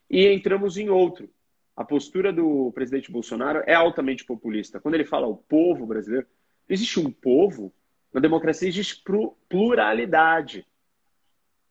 e 0.10 0.26
entramos 0.26 0.78
em 0.78 0.90
outro. 0.90 1.30
A 1.76 1.84
postura 1.84 2.34
do 2.34 2.72
presidente 2.72 3.12
Bolsonaro 3.12 3.62
é 3.68 3.76
altamente 3.76 4.26
populista. 4.26 4.80
Quando 4.80 4.96
ele 4.96 5.06
fala 5.06 5.28
o 5.28 5.38
povo 5.38 5.86
brasileiro, 5.86 6.26
existe 6.68 7.00
um 7.00 7.12
povo, 7.12 7.72
na 8.12 8.20
democracia 8.20 8.68
existe 8.68 9.04
pluralidade. 9.48 10.66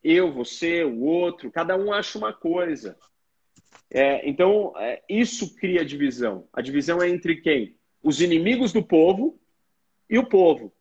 Eu, 0.02 0.32
você, 0.32 0.84
o 0.84 1.02
outro, 1.02 1.50
cada 1.50 1.76
um 1.76 1.92
acha 1.92 2.18
uma 2.18 2.32
coisa. 2.32 2.96
É, 3.90 4.28
então, 4.28 4.72
é, 4.76 5.02
isso 5.08 5.54
cria 5.56 5.84
divisão. 5.84 6.48
A 6.52 6.60
divisão 6.60 7.00
é 7.00 7.08
entre 7.08 7.36
quem? 7.36 7.76
Os 8.02 8.20
inimigos 8.20 8.72
do 8.72 8.82
povo 8.82 9.38
e 10.08 10.18
o 10.18 10.26
povo. 10.26 10.72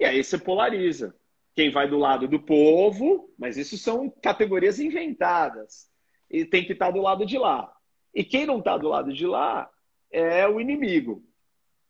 E 0.00 0.04
aí 0.04 0.22
você 0.22 0.38
polariza. 0.38 1.14
Quem 1.54 1.70
vai 1.70 1.88
do 1.88 1.98
lado 1.98 2.28
do 2.28 2.40
povo, 2.40 3.32
mas 3.38 3.56
isso 3.56 3.76
são 3.76 4.08
categorias 4.08 4.78
inventadas. 4.78 5.90
E 6.30 6.44
tem 6.44 6.64
que 6.64 6.72
estar 6.72 6.90
do 6.90 7.00
lado 7.00 7.26
de 7.26 7.36
lá. 7.36 7.72
E 8.14 8.24
quem 8.24 8.46
não 8.46 8.58
está 8.58 8.76
do 8.76 8.88
lado 8.88 9.12
de 9.12 9.26
lá 9.26 9.70
é 10.10 10.46
o 10.48 10.60
inimigo, 10.60 11.22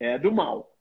é 0.00 0.18
do 0.18 0.33
mal. 0.33 0.74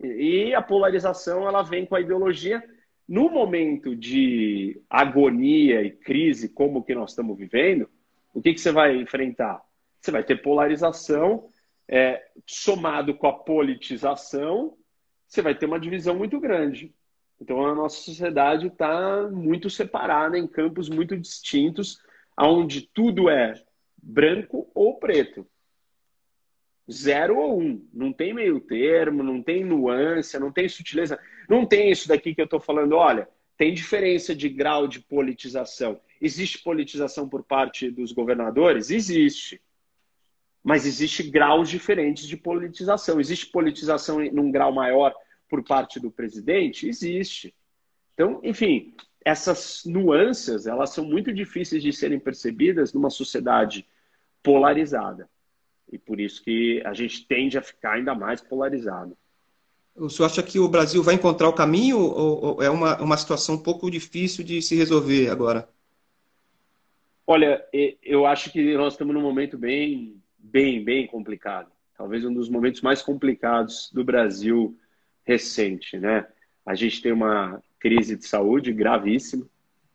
E 0.00 0.54
a 0.54 0.60
polarização 0.60 1.46
ela 1.46 1.62
vem 1.62 1.86
com 1.86 1.94
a 1.94 2.00
ideologia. 2.00 2.62
No 3.08 3.28
momento 3.28 3.94
de 3.96 4.80
agonia 4.88 5.82
e 5.82 5.90
crise 5.90 6.48
como 6.48 6.82
que 6.82 6.94
nós 6.94 7.10
estamos 7.10 7.36
vivendo, 7.36 7.88
o 8.32 8.40
que, 8.40 8.54
que 8.54 8.60
você 8.60 8.72
vai 8.72 8.96
enfrentar? 8.96 9.60
Você 10.00 10.10
vai 10.10 10.24
ter 10.24 10.42
polarização, 10.42 11.48
é, 11.88 12.22
somado 12.46 13.14
com 13.14 13.26
a 13.26 13.32
politização, 13.32 14.76
você 15.28 15.42
vai 15.42 15.54
ter 15.54 15.66
uma 15.66 15.80
divisão 15.80 16.14
muito 16.14 16.40
grande. 16.40 16.94
Então 17.40 17.66
a 17.66 17.74
nossa 17.74 17.96
sociedade 17.96 18.68
está 18.68 19.28
muito 19.28 19.68
separada 19.68 20.38
em 20.38 20.46
campos 20.46 20.88
muito 20.88 21.16
distintos, 21.16 21.98
onde 22.38 22.82
tudo 22.82 23.28
é 23.28 23.54
branco 24.02 24.70
ou 24.74 24.98
preto. 24.98 25.46
Zero 26.90 27.38
ou 27.38 27.60
um. 27.60 27.88
Não 27.92 28.12
tem 28.12 28.34
meio 28.34 28.60
termo, 28.60 29.22
não 29.22 29.42
tem 29.42 29.64
nuance, 29.64 30.38
não 30.38 30.52
tem 30.52 30.68
sutileza. 30.68 31.18
Não 31.52 31.66
tem 31.66 31.90
isso 31.90 32.08
daqui 32.08 32.34
que 32.34 32.40
eu 32.40 32.46
estou 32.46 32.58
falando. 32.58 32.94
Olha, 32.94 33.28
tem 33.58 33.74
diferença 33.74 34.34
de 34.34 34.48
grau 34.48 34.88
de 34.88 35.00
politização. 35.00 36.00
Existe 36.18 36.62
politização 36.62 37.28
por 37.28 37.44
parte 37.44 37.90
dos 37.90 38.10
governadores? 38.10 38.88
Existe. 38.88 39.60
Mas 40.64 40.86
existe 40.86 41.22
graus 41.24 41.68
diferentes 41.68 42.26
de 42.26 42.38
politização. 42.38 43.20
Existe 43.20 43.48
politização 43.48 44.18
num 44.32 44.50
grau 44.50 44.72
maior 44.72 45.14
por 45.46 45.62
parte 45.62 46.00
do 46.00 46.10
presidente? 46.10 46.88
Existe. 46.88 47.54
Então, 48.14 48.40
enfim, 48.42 48.94
essas 49.22 49.82
nuances, 49.84 50.66
elas 50.66 50.88
são 50.88 51.04
muito 51.04 51.34
difíceis 51.34 51.82
de 51.82 51.92
serem 51.92 52.18
percebidas 52.18 52.94
numa 52.94 53.10
sociedade 53.10 53.86
polarizada. 54.42 55.28
E 55.92 55.98
por 55.98 56.18
isso 56.18 56.42
que 56.42 56.82
a 56.86 56.94
gente 56.94 57.26
tende 57.26 57.58
a 57.58 57.62
ficar 57.62 57.96
ainda 57.96 58.14
mais 58.14 58.40
polarizado. 58.40 59.14
O 59.94 60.08
senhor 60.08 60.26
acha 60.26 60.42
que 60.42 60.58
o 60.58 60.68
Brasil 60.68 61.02
vai 61.02 61.14
encontrar 61.14 61.48
o 61.48 61.52
caminho 61.52 61.98
ou, 61.98 62.62
é 62.62 62.70
uma, 62.70 63.00
uma 63.00 63.16
situação 63.16 63.56
um 63.56 63.62
pouco 63.62 63.90
difícil 63.90 64.42
de 64.42 64.62
se 64.62 64.74
resolver 64.74 65.28
agora? 65.28 65.68
Olha, 67.26 67.64
eu 68.02 68.26
acho 68.26 68.50
que 68.50 68.74
nós 68.76 68.94
estamos 68.94 69.14
num 69.14 69.20
momento 69.20 69.56
bem, 69.56 70.20
bem, 70.38 70.82
bem 70.82 71.06
complicado. 71.06 71.70
Talvez 71.96 72.24
um 72.24 72.32
dos 72.32 72.48
momentos 72.48 72.80
mais 72.80 73.02
complicados 73.02 73.90
do 73.92 74.02
Brasil 74.02 74.76
recente, 75.24 75.98
né? 75.98 76.26
A 76.64 76.74
gente 76.74 77.00
tem 77.00 77.12
uma 77.12 77.62
crise 77.78 78.16
de 78.16 78.26
saúde 78.26 78.72
gravíssima, 78.72 79.46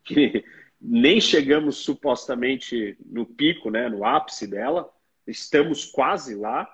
que 0.03 0.43
nem 0.79 1.19
chegamos 1.19 1.77
supostamente 1.77 2.97
no 3.05 3.25
pico, 3.25 3.69
né, 3.69 3.89
no 3.89 4.05
ápice 4.05 4.47
dela, 4.47 4.89
estamos 5.25 5.85
quase 5.85 6.35
lá. 6.35 6.69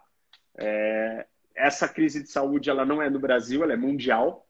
É, 0.55 1.25
essa 1.55 1.87
crise 1.87 2.23
de 2.23 2.29
saúde 2.29 2.69
ela 2.69 2.85
não 2.85 3.01
é 3.01 3.09
no 3.09 3.19
Brasil, 3.19 3.63
ela 3.63 3.73
é 3.73 3.77
mundial. 3.77 4.47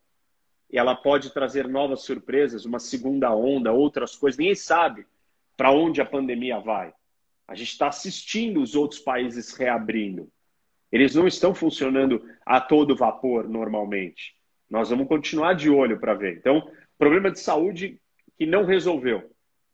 E 0.71 0.77
ela 0.77 0.95
pode 0.95 1.31
trazer 1.31 1.67
novas 1.67 2.01
surpresas, 2.01 2.65
uma 2.65 2.79
segunda 2.79 3.33
onda, 3.35 3.71
outras 3.71 4.15
coisas. 4.15 4.37
Ninguém 4.37 4.55
sabe 4.55 5.05
para 5.55 5.71
onde 5.71 6.01
a 6.01 6.05
pandemia 6.05 6.59
vai. 6.59 6.93
A 7.47 7.53
gente 7.53 7.71
está 7.71 7.87
assistindo 7.87 8.59
os 8.61 8.73
outros 8.73 8.99
países 8.99 9.53
reabrindo. 9.55 10.27
Eles 10.91 11.13
não 11.13 11.27
estão 11.27 11.53
funcionando 11.53 12.23
a 12.45 12.59
todo 12.59 12.95
vapor 12.95 13.47
normalmente. 13.47 14.35
Nós 14.69 14.89
vamos 14.89 15.07
continuar 15.07 15.53
de 15.53 15.69
olho 15.69 15.99
para 15.99 16.15
ver. 16.15 16.37
Então, 16.37 16.67
problema 16.97 17.29
de 17.29 17.39
saúde 17.39 17.99
que 18.37 18.45
não 18.45 18.65
resolveu. 18.65 19.29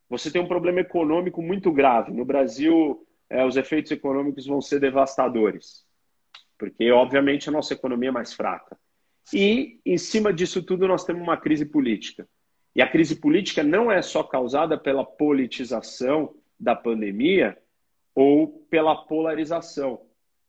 Você 0.09 0.29
tem 0.29 0.41
um 0.41 0.47
problema 0.47 0.81
econômico 0.81 1.41
muito 1.41 1.71
grave. 1.71 2.11
No 2.11 2.25
Brasil, 2.25 3.07
é, 3.29 3.45
os 3.45 3.55
efeitos 3.55 3.91
econômicos 3.91 4.45
vão 4.45 4.59
ser 4.59 4.81
devastadores 4.81 5.87
porque 6.59 6.91
obviamente 6.91 7.47
a 7.49 7.51
nossa 7.51 7.73
economia 7.73 8.09
é 8.09 8.11
mais 8.11 8.33
fraca. 8.33 8.77
E 9.33 9.79
em 9.85 9.97
cima 9.97 10.33
disso 10.33 10.61
tudo 10.61 10.87
nós 10.87 11.05
temos 11.05 11.23
uma 11.23 11.37
crise 11.37 11.65
política. 11.65 12.27
E 12.75 12.81
a 12.81 12.87
crise 12.87 13.15
política 13.15 13.63
não 13.63 13.91
é 13.91 14.01
só 14.01 14.21
causada 14.21 14.77
pela 14.77 15.03
politização 15.03 16.35
da 16.59 16.75
pandemia 16.75 17.57
ou 18.13 18.65
pela 18.69 18.95
polarização, 18.95 20.01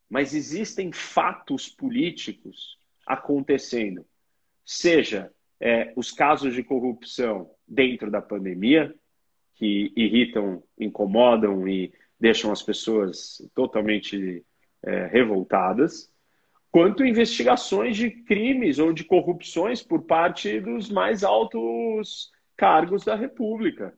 mas 0.08 0.34
existem 0.34 0.92
fatos 0.92 1.68
políticos 1.68 2.76
acontecendo, 3.06 4.04
seja 4.64 5.32
é, 5.60 5.92
os 5.94 6.10
casos 6.10 6.54
de 6.54 6.64
corrupção 6.64 7.50
dentro 7.66 8.10
da 8.10 8.20
pandemia, 8.20 8.94
que 9.54 9.92
irritam, 9.94 10.62
incomodam 10.78 11.68
e 11.68 11.92
deixam 12.18 12.50
as 12.50 12.62
pessoas 12.62 13.42
totalmente 13.54 14.44
é, 14.82 15.06
revoltadas, 15.06 16.09
quanto 16.70 17.04
investigações 17.04 17.96
de 17.96 18.10
crimes 18.10 18.78
ou 18.78 18.92
de 18.92 19.04
corrupções 19.04 19.82
por 19.82 20.02
parte 20.02 20.60
dos 20.60 20.88
mais 20.88 21.24
altos 21.24 22.30
cargos 22.56 23.04
da 23.04 23.14
República. 23.14 23.94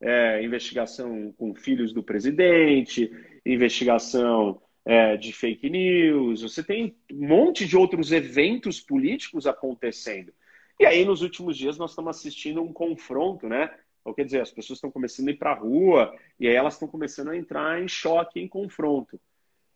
É, 0.00 0.42
investigação 0.42 1.32
com 1.38 1.54
filhos 1.54 1.92
do 1.92 2.02
presidente, 2.02 3.10
investigação 3.46 4.60
é, 4.84 5.16
de 5.16 5.32
fake 5.32 5.70
news, 5.70 6.42
você 6.42 6.62
tem 6.62 6.96
um 7.12 7.28
monte 7.28 7.66
de 7.66 7.76
outros 7.76 8.10
eventos 8.10 8.80
políticos 8.80 9.46
acontecendo. 9.46 10.32
E 10.80 10.86
aí, 10.86 11.04
nos 11.04 11.22
últimos 11.22 11.56
dias, 11.56 11.78
nós 11.78 11.92
estamos 11.92 12.16
assistindo 12.16 12.60
um 12.60 12.72
confronto, 12.72 13.48
né? 13.48 13.70
Ou 14.04 14.12
quer 14.12 14.24
dizer, 14.24 14.40
as 14.40 14.50
pessoas 14.50 14.78
estão 14.78 14.90
começando 14.90 15.28
a 15.28 15.30
ir 15.30 15.36
para 15.36 15.52
a 15.52 15.54
rua 15.54 16.12
e 16.40 16.48
aí 16.48 16.54
elas 16.54 16.74
estão 16.74 16.88
começando 16.88 17.28
a 17.28 17.36
entrar 17.36 17.80
em 17.80 17.86
choque, 17.86 18.40
em 18.40 18.48
confronto. 18.48 19.20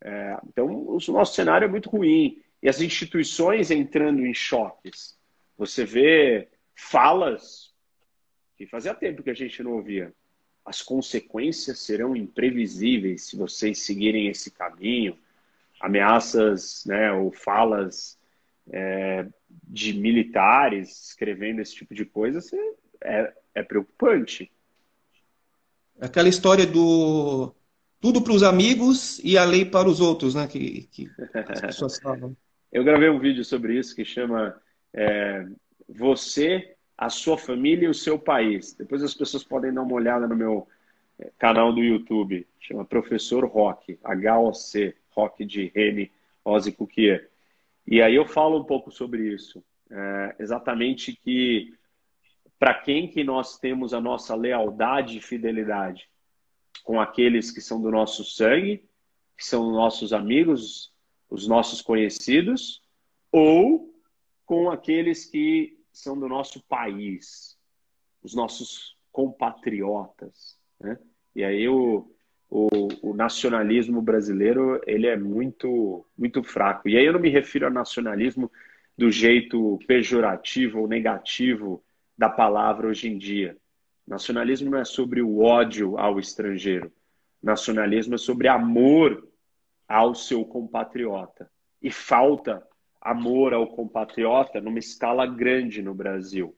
É, 0.02 0.36
então, 0.46 0.66
o 0.66 0.98
nosso 1.08 1.34
cenário 1.34 1.64
é 1.64 1.68
muito 1.68 1.90
ruim. 1.90 2.42
E 2.62 2.68
as 2.68 2.80
instituições 2.80 3.70
entrando 3.70 4.24
em 4.24 4.34
choques. 4.34 5.16
Você 5.56 5.84
vê 5.84 6.48
falas 6.74 7.74
que 8.56 8.66
fazia 8.66 8.94
tempo 8.94 9.22
que 9.22 9.30
a 9.30 9.34
gente 9.34 9.62
não 9.62 9.72
ouvia. 9.72 10.12
As 10.64 10.82
consequências 10.82 11.78
serão 11.78 12.16
imprevisíveis 12.16 13.22
se 13.22 13.36
vocês 13.36 13.80
seguirem 13.80 14.28
esse 14.28 14.50
caminho. 14.50 15.16
ameaças 15.78 16.84
né, 16.86 17.12
ou 17.12 17.30
falas 17.30 18.18
é, 18.70 19.26
de 19.62 19.92
militares 19.92 21.08
escrevendo 21.08 21.60
esse 21.60 21.74
tipo 21.74 21.94
de 21.94 22.04
coisa 22.04 22.40
é, 23.02 23.32
é 23.54 23.62
preocupante. 23.62 24.50
Aquela 26.00 26.28
história 26.28 26.66
do 26.66 27.54
tudo 28.00 28.22
para 28.22 28.32
os 28.32 28.42
amigos 28.42 29.18
e 29.24 29.36
a 29.36 29.44
lei 29.44 29.64
para 29.64 29.88
os 29.88 30.00
outros, 30.00 30.34
né? 30.34 30.46
Que, 30.46 30.82
que 30.92 31.10
as 31.48 31.60
pessoas 31.60 31.98
falam. 31.98 32.36
Eu 32.72 32.84
gravei 32.84 33.08
um 33.08 33.18
vídeo 33.18 33.44
sobre 33.44 33.78
isso 33.78 33.94
que 33.94 34.04
chama 34.04 34.54
é, 34.92 35.46
Você, 35.88 36.74
a 36.96 37.08
sua 37.08 37.38
família 37.38 37.86
e 37.86 37.90
o 37.90 37.94
seu 37.94 38.18
país. 38.18 38.74
Depois 38.74 39.02
as 39.02 39.14
pessoas 39.14 39.44
podem 39.44 39.72
dar 39.72 39.82
uma 39.82 39.94
olhada 39.94 40.26
no 40.26 40.36
meu 40.36 40.68
é, 41.18 41.30
canal 41.38 41.72
do 41.72 41.82
YouTube. 41.82 42.46
Chama 42.60 42.84
Professor 42.84 43.44
Rock, 43.46 43.98
H-O-C, 44.02 44.94
Rock 45.10 45.44
de 45.44 45.72
Rene 45.74 46.10
Ozzy 46.44 46.72
Cuquier. 46.72 47.28
E 47.86 48.02
aí 48.02 48.14
eu 48.14 48.26
falo 48.26 48.58
um 48.58 48.64
pouco 48.64 48.90
sobre 48.90 49.32
isso. 49.32 49.62
É, 49.90 50.36
exatamente 50.40 51.14
que 51.14 51.72
para 52.58 52.74
quem 52.74 53.06
que 53.08 53.22
nós 53.22 53.58
temos 53.58 53.92
a 53.94 54.00
nossa 54.00 54.34
lealdade 54.34 55.18
e 55.18 55.20
fidelidade? 55.20 56.08
Com 56.86 57.00
aqueles 57.00 57.50
que 57.50 57.60
são 57.60 57.82
do 57.82 57.90
nosso 57.90 58.24
sangue, 58.24 58.84
que 59.36 59.44
são 59.44 59.72
nossos 59.72 60.12
amigos, 60.12 60.92
os 61.28 61.48
nossos 61.48 61.82
conhecidos, 61.82 62.80
ou 63.32 63.92
com 64.44 64.70
aqueles 64.70 65.24
que 65.24 65.76
são 65.92 66.18
do 66.18 66.28
nosso 66.28 66.62
país, 66.68 67.58
os 68.22 68.34
nossos 68.34 68.96
compatriotas. 69.10 70.56
Né? 70.78 70.96
E 71.34 71.42
aí 71.42 71.68
o, 71.68 72.08
o, 72.48 72.68
o, 73.02 73.14
nacionalismo 73.14 74.00
brasileiro 74.00 74.80
ele 74.86 75.08
é 75.08 75.16
muito, 75.16 76.06
muito 76.16 76.42
fraco. 76.44 76.88
E 76.88 76.96
aí 76.96 77.04
eu 77.04 77.12
não 77.12 77.20
me 77.20 77.30
refiro 77.30 77.66
ao 77.66 77.72
nacionalismo 77.72 78.50
do 78.96 79.10
jeito 79.10 79.78
pejorativo 79.86 80.80
ou 80.80 80.88
negativo 80.88 81.82
da 82.16 82.28
palavra 82.28 82.86
hoje 82.88 83.08
em 83.08 83.18
dia. 83.18 83.56
Nacionalismo 84.06 84.70
não 84.70 84.78
é 84.78 84.84
sobre 84.84 85.20
o 85.20 85.40
ódio 85.40 85.98
ao 85.98 86.20
estrangeiro. 86.20 86.92
Nacionalismo 87.42 88.14
é 88.14 88.18
sobre 88.18 88.48
amor 88.48 89.26
ao 89.88 90.14
seu 90.14 90.44
compatriota. 90.44 91.50
E 91.82 91.90
falta 91.90 92.66
amor 93.00 93.52
ao 93.52 93.66
compatriota 93.66 94.60
numa 94.60 94.78
escala 94.78 95.26
grande 95.26 95.82
no 95.82 95.94
Brasil. 95.94 96.56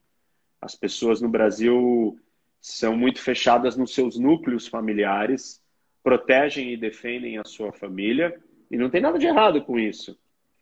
As 0.60 0.74
pessoas 0.74 1.20
no 1.20 1.28
Brasil 1.28 2.18
são 2.60 2.96
muito 2.96 3.20
fechadas 3.20 3.76
nos 3.76 3.94
seus 3.94 4.18
núcleos 4.18 4.66
familiares, 4.66 5.62
protegem 6.02 6.72
e 6.72 6.76
defendem 6.76 7.38
a 7.38 7.44
sua 7.44 7.72
família, 7.72 8.38
e 8.70 8.76
não 8.76 8.90
tem 8.90 9.00
nada 9.00 9.18
de 9.18 9.26
errado 9.26 9.62
com 9.62 9.78
isso. 9.78 10.18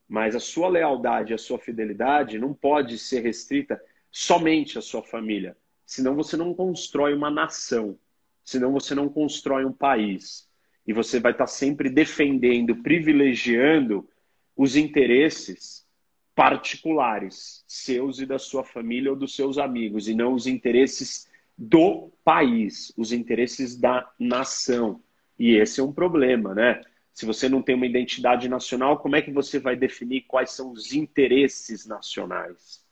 Mas 0.08 0.36
a 0.36 0.40
sua 0.40 0.68
lealdade, 0.68 1.34
a 1.34 1.38
sua 1.38 1.58
fidelidade 1.58 2.38
não 2.38 2.54
pode 2.54 2.98
ser 2.98 3.20
restrita 3.20 3.80
somente 4.10 4.78
à 4.78 4.82
sua 4.82 5.02
família. 5.02 5.56
Senão 5.86 6.16
você 6.16 6.36
não 6.36 6.52
constrói 6.52 7.14
uma 7.14 7.30
nação. 7.30 7.96
Senão 8.44 8.72
você 8.72 8.94
não 8.94 9.08
constrói 9.08 9.64
um 9.64 9.72
país. 9.72 10.48
E 10.86 10.92
você 10.92 11.20
vai 11.20 11.32
estar 11.32 11.46
sempre 11.46 11.88
defendendo, 11.88 12.76
privilegiando 12.82 14.08
os 14.56 14.76
interesses 14.76 15.86
particulares, 16.34 17.64
seus 17.66 18.20
e 18.20 18.26
da 18.26 18.38
sua 18.38 18.62
família 18.62 19.10
ou 19.10 19.16
dos 19.16 19.34
seus 19.34 19.56
amigos, 19.56 20.06
e 20.06 20.14
não 20.14 20.34
os 20.34 20.46
interesses 20.46 21.26
do 21.56 22.12
país, 22.22 22.92
os 22.96 23.10
interesses 23.10 23.76
da 23.76 24.06
nação. 24.18 25.02
E 25.38 25.56
esse 25.56 25.80
é 25.80 25.82
um 25.82 25.92
problema, 25.92 26.54
né? 26.54 26.82
Se 27.12 27.24
você 27.24 27.48
não 27.48 27.62
tem 27.62 27.74
uma 27.74 27.86
identidade 27.86 28.48
nacional, 28.48 28.98
como 28.98 29.16
é 29.16 29.22
que 29.22 29.32
você 29.32 29.58
vai 29.58 29.74
definir 29.74 30.26
quais 30.28 30.50
são 30.50 30.70
os 30.70 30.92
interesses 30.92 31.86
nacionais? 31.86 32.84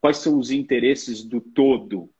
Quais 0.00 0.18
são 0.18 0.38
os 0.38 0.50
interesses 0.50 1.24
do 1.24 1.40
todo? 1.40 2.10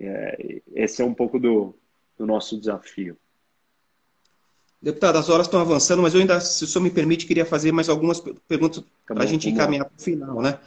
É, 0.00 0.60
esse 0.74 1.00
é 1.02 1.04
um 1.04 1.14
pouco 1.14 1.38
do, 1.38 1.74
do 2.16 2.26
nosso 2.26 2.58
desafio. 2.58 3.16
Deputado, 4.80 5.18
as 5.18 5.28
horas 5.28 5.46
estão 5.46 5.60
avançando, 5.60 6.02
mas 6.02 6.14
eu 6.14 6.20
ainda, 6.20 6.40
se 6.40 6.62
o 6.62 6.66
senhor 6.66 6.82
me 6.82 6.90
permite, 6.90 7.26
queria 7.26 7.44
fazer 7.44 7.72
mais 7.72 7.88
algumas 7.88 8.20
perguntas 8.46 8.84
tá 9.06 9.14
para 9.14 9.24
a 9.24 9.26
gente 9.26 9.48
encaminhar 9.48 9.84
para 9.84 9.98
o 9.98 10.02
final, 10.02 10.40
né? 10.40 10.58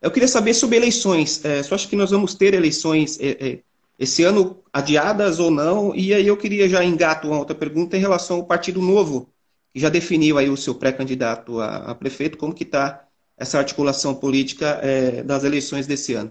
Eu 0.00 0.10
queria 0.10 0.28
saber 0.28 0.54
sobre 0.54 0.76
eleições. 0.76 1.44
É, 1.44 1.62
você 1.62 1.74
acha 1.74 1.88
que 1.88 1.96
nós 1.96 2.10
vamos 2.10 2.34
ter 2.34 2.54
eleições 2.54 3.18
é, 3.20 3.30
é, 3.46 3.58
esse 3.98 4.22
ano 4.22 4.62
adiadas 4.72 5.38
ou 5.38 5.50
não? 5.50 5.94
E 5.94 6.14
aí 6.14 6.26
eu 6.26 6.36
queria 6.36 6.68
já 6.68 6.82
engato 6.84 7.28
uma 7.28 7.38
outra 7.38 7.54
pergunta 7.54 7.96
em 7.96 8.00
relação 8.00 8.36
ao 8.38 8.46
Partido 8.46 8.80
Novo, 8.80 9.28
que 9.72 9.80
já 9.80 9.88
definiu 9.88 10.38
aí 10.38 10.48
o 10.48 10.56
seu 10.56 10.74
pré-candidato 10.74 11.60
a, 11.60 11.90
a, 11.90 11.94
prefeito, 11.94 12.38
como 12.38 12.54
que 12.54 12.62
está 12.62 13.06
essa 13.36 13.58
articulação 13.58 14.14
política 14.14 14.80
é, 14.82 15.22
das 15.22 15.44
eleições 15.44 15.86
desse 15.86 16.14
ano? 16.14 16.30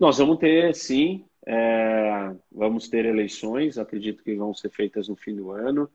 Nós 0.00 0.16
vamos 0.16 0.38
ter, 0.38 0.74
sim, 0.74 1.26
é, 1.46 2.34
vamos 2.50 2.88
ter 2.88 3.04
eleições, 3.04 3.76
acredito 3.76 4.24
que 4.24 4.34
vão 4.34 4.54
ser 4.54 4.70
feitas 4.70 5.08
no 5.08 5.14
fim 5.14 5.36
do 5.36 5.50
ano. 5.50 5.90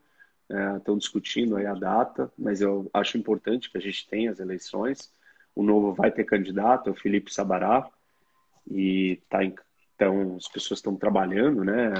É, 0.47 0.77
estão 0.77 0.95
discutindo 0.95 1.57
aí 1.57 1.65
a 1.65 1.73
data, 1.73 2.31
mas 2.37 2.61
eu 2.61 2.87
acho 2.93 3.17
importante 3.17 3.71
que 3.71 3.79
a 3.79 3.81
gente 3.81 4.07
tenha 4.07 4.29
as 4.29 4.39
eleições. 4.39 5.11
O 5.55 5.63
novo 5.63 5.91
vai 5.91 6.11
ter 6.11 6.23
candidato, 6.23 6.87
é 6.87 6.91
o 6.91 6.95
Felipe 6.95 7.33
Sabará, 7.33 7.89
e 8.69 9.19
tá 9.27 9.43
em, 9.43 9.55
então 9.95 10.35
as 10.35 10.47
pessoas 10.47 10.77
estão 10.77 10.95
trabalhando, 10.95 11.63
né? 11.63 11.91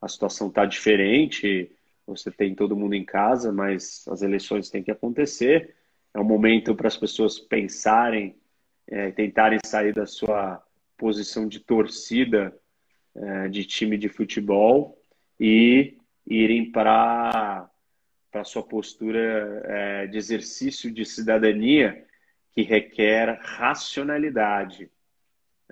A 0.00 0.08
situação 0.08 0.48
está 0.48 0.64
diferente, 0.64 1.70
você 2.06 2.30
tem 2.30 2.54
todo 2.54 2.76
mundo 2.76 2.94
em 2.94 3.04
casa, 3.04 3.52
mas 3.52 4.08
as 4.08 4.22
eleições 4.22 4.70
têm 4.70 4.82
que 4.82 4.90
acontecer. 4.90 5.74
É 6.14 6.18
um 6.18 6.24
momento 6.24 6.74
para 6.74 6.88
as 6.88 6.96
pessoas 6.96 7.38
pensarem, 7.38 8.34
é, 8.88 9.10
tentarem 9.10 9.58
sair 9.66 9.92
da 9.92 10.06
sua 10.06 10.65
posição 10.96 11.46
de 11.46 11.60
torcida 11.60 12.56
é, 13.14 13.48
de 13.48 13.64
time 13.64 13.96
de 13.96 14.08
futebol 14.08 14.98
e 15.38 15.96
irem 16.26 16.70
para 16.70 17.70
a 18.32 18.44
sua 18.44 18.62
postura 18.62 19.62
é, 19.64 20.06
de 20.06 20.18
exercício 20.18 20.90
de 20.90 21.04
cidadania 21.04 22.04
que 22.52 22.62
requer 22.62 23.38
racionalidade. 23.42 24.90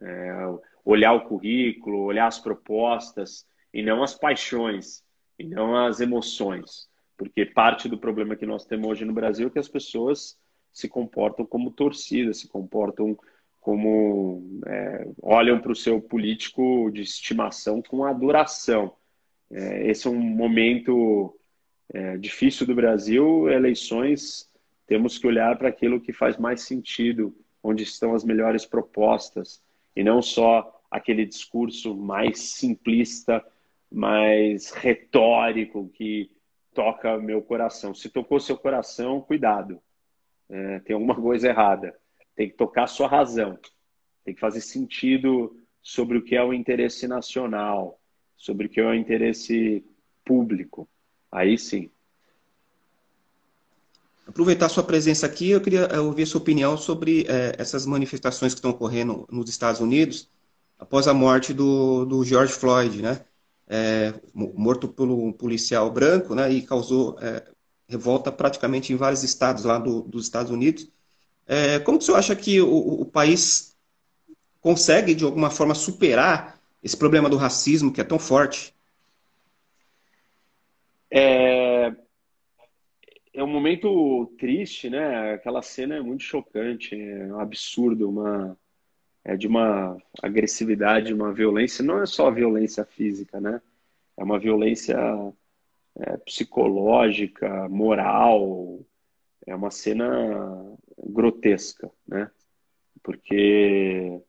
É, 0.01 0.33
olhar 0.85 1.15
o 1.15 1.27
currículo, 1.27 2.01
olhar 2.01 2.27
as 2.27 2.39
propostas 2.39 3.47
e 3.73 3.83
não 3.83 4.03
as 4.03 4.15
paixões, 4.15 5.03
e 5.39 5.45
não 5.45 5.77
as 5.77 6.01
emoções. 6.01 6.89
Porque 7.17 7.47
parte 7.47 7.89
do 7.89 7.99
problema 7.99 8.37
que 8.37 8.47
nós 8.47 8.65
temos 8.65 8.89
hoje 8.89 9.05
no 9.05 9.13
Brasil 9.13 9.49
é 9.49 9.51
que 9.51 9.59
as 9.59 9.69
pessoas 9.69 10.39
se 10.73 10.89
comportam 10.89 11.47
como 11.47 11.71
torcida, 11.71 12.35
se 12.35 12.49
comportam 12.49 13.17
como 13.65 14.61
é, 14.67 15.09
olham 15.23 15.59
para 15.59 15.73
o 15.73 15.75
seu 15.75 15.99
político 15.99 16.91
de 16.91 17.01
estimação 17.01 17.81
com 17.81 18.05
adoração. 18.05 18.95
É, 19.51 19.89
esse 19.89 20.07
é 20.07 20.11
um 20.11 20.21
momento 20.21 21.35
é, 21.91 22.19
difícil 22.19 22.67
do 22.67 22.75
Brasil. 22.75 23.49
Eleições, 23.49 24.51
temos 24.87 25.17
que 25.17 25.27
olhar 25.27 25.57
para 25.57 25.71
aquilo 25.71 25.99
que 25.99 26.13
faz 26.13 26.37
mais 26.37 26.61
sentido, 26.61 27.35
onde 27.63 27.85
estão 27.85 28.15
as 28.15 28.23
melhores 28.23 28.67
propostas, 28.67 29.63
e 29.97 30.05
não 30.05 30.21
só 30.21 30.83
aquele 30.91 31.25
discurso 31.25 31.97
mais 31.97 32.41
simplista, 32.41 33.43
mais 33.91 34.73
retórico 34.73 35.89
que 35.95 36.31
toca 36.75 37.17
meu 37.17 37.41
coração. 37.41 37.95
Se 37.95 38.11
tocou 38.11 38.39
seu 38.39 38.59
coração, 38.59 39.23
cuidado, 39.23 39.81
é, 40.51 40.81
tem 40.81 40.93
alguma 40.93 41.15
coisa 41.15 41.49
errada 41.49 41.99
tem 42.35 42.49
que 42.49 42.57
tocar 42.57 42.85
a 42.85 42.89
sua 42.89 43.09
razão, 43.09 43.59
tem 44.25 44.35
que 44.35 44.41
fazer 44.41 44.61
sentido 44.61 45.57
sobre 45.83 46.19
o 46.19 46.23
que 46.23 46.35
é 46.35 46.43
o 46.43 46.53
interesse 46.53 47.07
nacional, 47.07 48.01
sobre 48.37 48.67
o 48.67 48.69
que 48.71 48.81
é 48.81 48.87
o 48.87 48.95
interesse 48.95 49.85
público. 50.25 50.89
Aí 51.31 51.59
sim. 51.59 51.91
Aproveitar 54.27 54.69
sua 54.71 54.83
presença 54.83 55.27
aqui, 55.27 55.51
eu 55.51 55.61
queria 55.61 55.83
eh, 55.83 56.01
ouvir 56.01 56.27
sua 56.27 56.41
opinião 56.41 56.79
sobre 56.79 57.27
é, 57.29 57.55
essas 57.59 57.85
manifestações 57.85 58.55
que 58.55 58.59
estão 58.59 58.71
ocorrendo 58.71 59.27
nos 59.31 59.51
Estados 59.51 59.81
Unidos 59.81 60.31
após 60.79 61.07
a 61.07 61.15
morte 61.15 61.53
do, 61.53 62.05
do 62.07 62.25
George 62.25 62.53
Floyd, 62.53 63.03
né? 63.03 63.25
É, 63.67 64.13
morto 64.35 64.89
por 64.89 65.09
um 65.09 65.33
policial 65.33 65.91
branco, 65.91 66.35
né? 66.35 66.51
E 66.53 66.63
causou 66.63 67.19
é, 67.21 67.45
revolta 67.89 68.33
praticamente 68.33 68.93
em 68.93 68.97
vários 68.97 69.23
estados 69.23 69.65
lá 69.65 69.79
do, 69.79 70.03
dos 70.03 70.25
Estados 70.25 70.51
Unidos. 70.51 70.91
É, 71.47 71.79
como 71.81 71.99
que 71.99 72.05
o 72.05 72.07
senhor 72.07 72.19
acha 72.19 72.35
que 72.35 72.61
o, 72.61 73.03
o, 73.03 73.05
país 73.05 73.77
consegue, 74.61 75.15
de 75.15 75.25
alguma 75.25 75.51
forma, 75.51 75.75
superar 75.75 76.59
esse 76.83 76.97
problema 76.97 77.29
do 77.29 77.37
racismo 77.37 77.93
que 77.93 78.01
é 78.01 78.05
tão 78.05 78.19
forte? 78.19 78.75
É, 81.11 81.93
é 83.35 83.43
um 83.43 83.47
momento 83.47 84.33
triste, 84.39 84.89
né? 84.89 85.35
Aquela 85.35 85.61
cena 85.61 85.97
é 85.97 86.01
muito 86.01 86.23
chocante, 86.23 86.95
é 86.95 87.27
um 87.27 87.41
absurdo, 87.41 88.09
uma, 88.09 88.57
é 89.25 89.37
de 89.37 89.47
uma 89.47 89.99
agressividade, 90.23 91.13
uma 91.13 91.33
violência. 91.33 91.85
Não 91.85 92.03
é 92.03 92.07
só 92.07 92.31
violência 92.31 92.85
física, 92.85 93.41
né? 93.41 93.61
É 94.17 94.25
uma 94.25 94.39
violência 94.39 94.97
é, 95.97 96.17
psicológica, 96.19 97.69
moral. 97.69 98.81
É 99.47 99.55
uma 99.55 99.71
cena 99.71 100.77
grotesca, 100.99 101.91
né? 102.07 102.31
Porque, 103.03 104.21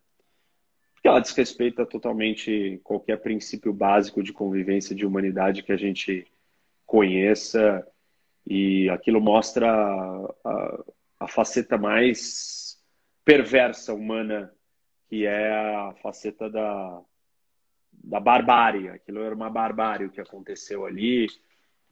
porque 0.93 1.07
ela 1.07 1.21
desrespeita 1.21 1.85
totalmente 1.85 2.79
qualquer 2.83 3.21
princípio 3.21 3.71
básico 3.71 4.21
de 4.21 4.33
convivência 4.33 4.95
de 4.95 5.05
humanidade 5.05 5.63
que 5.63 5.71
a 5.71 5.77
gente 5.77 6.27
conheça 6.85 7.85
e 8.45 8.89
aquilo 8.89 9.21
mostra 9.21 9.69
a, 9.69 10.83
a 11.21 11.27
faceta 11.27 11.77
mais 11.77 12.77
perversa 13.23 13.93
humana 13.93 14.53
que 15.07 15.25
é 15.25 15.51
a 15.51 15.93
faceta 16.01 16.49
da, 16.49 17.01
da 17.91 18.19
barbárie. 18.19 18.89
Aquilo 18.89 19.21
era 19.21 19.33
uma 19.33 19.49
barbárie 19.49 20.07
o 20.07 20.11
que 20.11 20.21
aconteceu 20.21 20.85
ali 20.85 21.27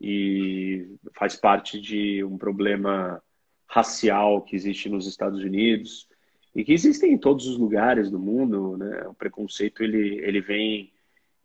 e 0.03 0.85
faz 1.13 1.33
parte 1.33 1.79
de 1.79 2.21
um 2.25 2.37
problema 2.37 3.23
racial 3.65 4.41
que 4.41 4.53
existe 4.53 4.89
nos 4.89 5.07
Estados 5.07 5.39
Unidos 5.39 6.09
e 6.53 6.61
que 6.65 6.73
existem 6.73 7.13
em 7.13 7.17
todos 7.17 7.47
os 7.47 7.57
lugares 7.57 8.11
do 8.11 8.19
mundo. 8.19 8.75
Né? 8.75 9.07
O 9.07 9.13
preconceito 9.13 9.81
ele, 9.81 10.19
ele 10.19 10.41
vem 10.41 10.91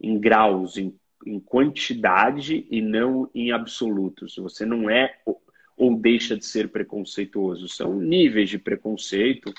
em 0.00 0.18
graus, 0.18 0.76
em, 0.76 0.92
em 1.24 1.38
quantidade 1.38 2.66
e 2.68 2.82
não 2.82 3.30
em 3.32 3.52
absolutos. 3.52 4.34
Você 4.34 4.66
não 4.66 4.90
é 4.90 5.16
ou 5.76 5.94
deixa 5.96 6.36
de 6.36 6.44
ser 6.44 6.68
preconceituoso. 6.68 7.68
São 7.68 7.94
níveis 7.94 8.50
de 8.50 8.58
preconceito 8.58 9.54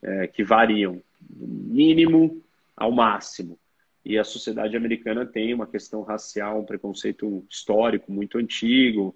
é, 0.00 0.26
que 0.26 0.42
variam 0.42 1.02
do 1.20 1.46
mínimo 1.46 2.42
ao 2.74 2.90
máximo. 2.90 3.58
E 4.04 4.18
a 4.18 4.24
sociedade 4.24 4.76
americana 4.76 5.26
tem 5.26 5.52
uma 5.52 5.66
questão 5.66 6.02
racial, 6.02 6.60
um 6.60 6.64
preconceito 6.64 7.44
histórico 7.48 8.10
muito 8.10 8.38
antigo, 8.38 9.14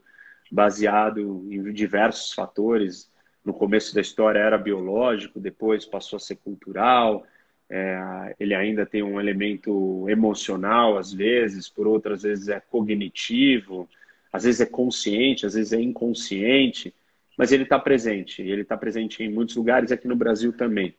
baseado 0.51 1.47
em 1.51 1.73
diversos 1.73 2.33
fatores. 2.33 3.11
No 3.45 3.53
começo 3.55 3.95
da 3.95 4.01
história 4.01 4.39
era 4.39 4.59
biológico, 4.59 5.41
depois 5.41 5.85
passou 5.85 6.17
a 6.17 6.21
ser 6.21 6.37
cultural. 6.37 7.27
É, 7.69 8.37
ele 8.39 8.55
ainda 8.55 8.85
tem 8.85 9.03
um 9.03 9.19
elemento 9.19 10.07
emocional, 10.09 10.99
às 10.99 11.13
vezes, 11.13 11.69
por 11.69 11.87
outras 11.87 12.23
vezes 12.23 12.49
é 12.49 12.61
cognitivo, 12.61 13.89
às 14.33 14.45
vezes 14.45 14.61
é 14.61 14.67
consciente, 14.67 15.47
às 15.47 15.55
vezes 15.55 15.73
é 15.73 15.81
inconsciente, 15.81 16.95
mas 17.39 17.53
ele 17.53 17.63
está 17.65 17.79
presente. 17.79 18.43
Ele 18.43 18.63
está 18.63 18.77
presente 18.77 19.23
em 19.23 19.31
muitos 19.31 19.57
lugares, 19.57 19.91
aqui 19.93 20.07
no 20.07 20.17
Brasil 20.17 20.53
também. 20.53 20.95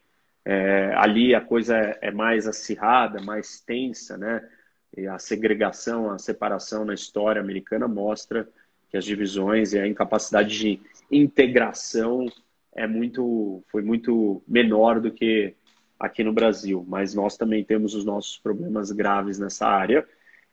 É, 0.45 0.93
ali 0.95 1.33
a 1.33 1.41
coisa 1.41 1.75
é, 1.75 1.97
é, 2.03 2.11
mais 2.11 2.47
acirrada, 2.47 3.19
mais 3.21 3.59
tensa, 3.59 4.15
né? 4.15 4.47
E 4.95 5.07
a 5.07 5.17
segregação, 5.17 6.11
a 6.11 6.19
separação 6.19 6.85
na 6.85 6.93
história 6.93 7.41
americana 7.41 7.87
mostra 7.87 8.47
que 8.89 8.95
as 8.95 9.03
divisões 9.03 9.73
e 9.73 9.79
a 9.79 9.87
incapacidade 9.87 10.57
de 10.57 10.79
integração 11.11 12.27
é 12.73 12.85
muito, 12.85 13.63
foi 13.67 13.81
muito 13.81 14.43
menor 14.47 15.01
do 15.01 15.11
que 15.11 15.55
aqui 15.99 16.23
no 16.23 16.31
Brasil. 16.31 16.85
Mas 16.87 17.15
nós 17.15 17.35
também 17.35 17.63
temos 17.63 17.95
os 17.95 18.05
nossos 18.05 18.37
problemas 18.37 18.91
graves 18.91 19.39
nessa 19.39 19.67
área. 19.67 20.07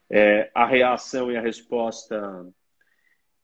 É, 0.09 0.51
a 0.55 0.64
reação 0.64 1.30
e 1.30 1.36
a 1.36 1.40
resposta 1.40 2.47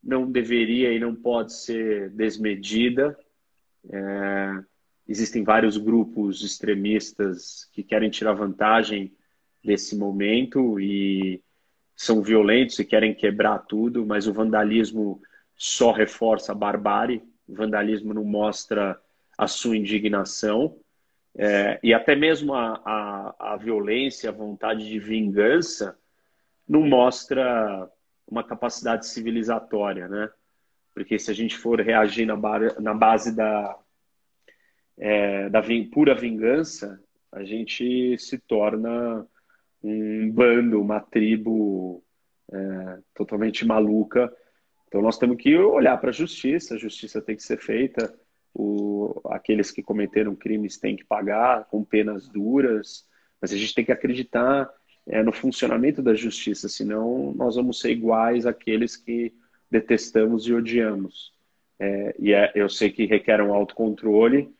não 0.02 0.30
deveria 0.30 0.92
e 0.92 0.98
não 0.98 1.14
pode 1.14 1.52
ser 1.52 2.10
desmedida. 2.10 3.18
É, 3.90 4.64
Existem 5.08 5.42
vários 5.42 5.78
grupos 5.78 6.42
extremistas 6.44 7.68
que 7.72 7.82
querem 7.82 8.10
tirar 8.10 8.34
vantagem 8.34 9.16
desse 9.64 9.96
momento 9.96 10.78
e 10.78 11.42
são 11.96 12.22
violentos 12.22 12.78
e 12.78 12.84
querem 12.84 13.14
quebrar 13.14 13.60
tudo, 13.60 14.04
mas 14.04 14.26
o 14.26 14.32
vandalismo 14.32 15.20
só 15.56 15.92
reforça 15.92 16.52
a 16.52 16.54
barbárie. 16.54 17.22
O 17.48 17.54
vandalismo 17.54 18.12
não 18.12 18.22
mostra 18.22 19.00
a 19.36 19.46
sua 19.46 19.76
indignação. 19.76 20.76
É, 21.34 21.80
e 21.82 21.94
até 21.94 22.14
mesmo 22.14 22.52
a, 22.52 22.80
a, 22.84 23.54
a 23.54 23.56
violência, 23.56 24.28
a 24.28 24.32
vontade 24.32 24.86
de 24.86 24.98
vingança, 24.98 25.98
não 26.68 26.82
mostra 26.82 27.90
uma 28.26 28.44
capacidade 28.44 29.06
civilizatória, 29.06 30.06
né? 30.06 30.30
Porque 30.92 31.18
se 31.18 31.30
a 31.30 31.34
gente 31.34 31.56
for 31.56 31.80
reagir 31.80 32.26
na, 32.26 32.36
na 32.80 32.92
base 32.92 33.34
da, 33.34 33.76
é, 34.98 35.48
da 35.48 35.62
pura 35.92 36.14
vingança, 36.14 37.00
a 37.30 37.44
gente 37.44 38.16
se 38.18 38.38
torna 38.38 39.26
um 39.82 40.30
bando, 40.30 40.80
uma 40.80 41.00
tribo 41.00 42.02
é, 42.52 42.98
totalmente 43.14 43.64
maluca. 43.66 44.32
Então 44.86 45.02
nós 45.02 45.18
temos 45.18 45.36
que 45.36 45.56
olhar 45.56 45.96
para 45.98 46.10
a 46.10 46.12
justiça, 46.12 46.74
a 46.74 46.78
justiça 46.78 47.20
tem 47.20 47.36
que 47.36 47.42
ser 47.42 47.58
feita, 47.58 48.12
o, 48.54 49.20
aqueles 49.26 49.70
que 49.70 49.82
cometeram 49.82 50.34
crimes 50.34 50.78
têm 50.78 50.96
que 50.96 51.04
pagar 51.04 51.66
com 51.66 51.84
penas 51.84 52.28
duras, 52.28 53.06
mas 53.40 53.52
a 53.52 53.56
gente 53.56 53.74
tem 53.74 53.84
que 53.84 53.92
acreditar 53.92 54.68
é, 55.06 55.22
no 55.22 55.32
funcionamento 55.32 56.02
da 56.02 56.14
justiça, 56.14 56.68
senão 56.68 57.32
nós 57.34 57.56
vamos 57.56 57.80
ser 57.80 57.90
iguais 57.90 58.46
àqueles 58.46 58.96
que 58.96 59.32
detestamos 59.70 60.46
e 60.46 60.54
odiamos. 60.54 61.32
É, 61.78 62.16
e 62.18 62.32
é, 62.32 62.50
eu 62.54 62.68
sei 62.68 62.90
que 62.90 63.06
requer 63.06 63.40
um 63.40 63.54
autocontrole, 63.54 64.52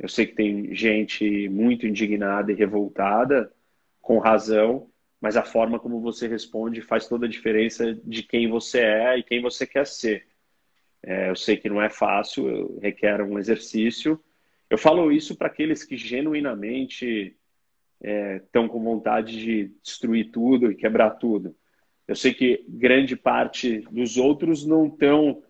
eu 0.00 0.08
sei 0.08 0.26
que 0.26 0.34
tem 0.34 0.74
gente 0.74 1.46
muito 1.50 1.86
indignada 1.86 2.50
e 2.50 2.54
revoltada, 2.54 3.52
com 4.00 4.18
razão, 4.18 4.90
mas 5.20 5.36
a 5.36 5.42
forma 5.42 5.78
como 5.78 6.00
você 6.00 6.26
responde 6.26 6.80
faz 6.80 7.06
toda 7.06 7.26
a 7.26 7.28
diferença 7.28 7.94
de 8.02 8.22
quem 8.22 8.48
você 8.48 8.80
é 8.80 9.18
e 9.18 9.22
quem 9.22 9.42
você 9.42 9.66
quer 9.66 9.86
ser. 9.86 10.26
É, 11.02 11.28
eu 11.28 11.36
sei 11.36 11.58
que 11.58 11.68
não 11.68 11.82
é 11.82 11.90
fácil, 11.90 12.78
requer 12.80 13.20
um 13.20 13.38
exercício. 13.38 14.18
Eu 14.70 14.78
falo 14.78 15.12
isso 15.12 15.36
para 15.36 15.48
aqueles 15.48 15.84
que 15.84 15.98
genuinamente 15.98 17.36
estão 18.02 18.64
é, 18.64 18.68
com 18.68 18.82
vontade 18.82 19.38
de 19.38 19.74
destruir 19.82 20.30
tudo 20.30 20.72
e 20.72 20.76
quebrar 20.76 21.10
tudo. 21.10 21.54
Eu 22.08 22.16
sei 22.16 22.32
que 22.32 22.64
grande 22.66 23.16
parte 23.16 23.80
dos 23.90 24.16
outros 24.16 24.64
não 24.64 24.86
estão 24.86 25.42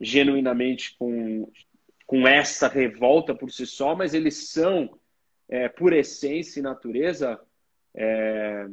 genuinamente 0.00 0.96
com 0.98 1.50
com 2.08 2.26
essa 2.26 2.68
revolta 2.68 3.34
por 3.34 3.52
si 3.52 3.66
só, 3.66 3.94
mas 3.94 4.14
eles 4.14 4.48
são, 4.48 4.98
é, 5.46 5.68
por 5.68 5.92
essência 5.92 6.58
e 6.58 6.62
natureza, 6.62 7.38
é, 7.94 8.66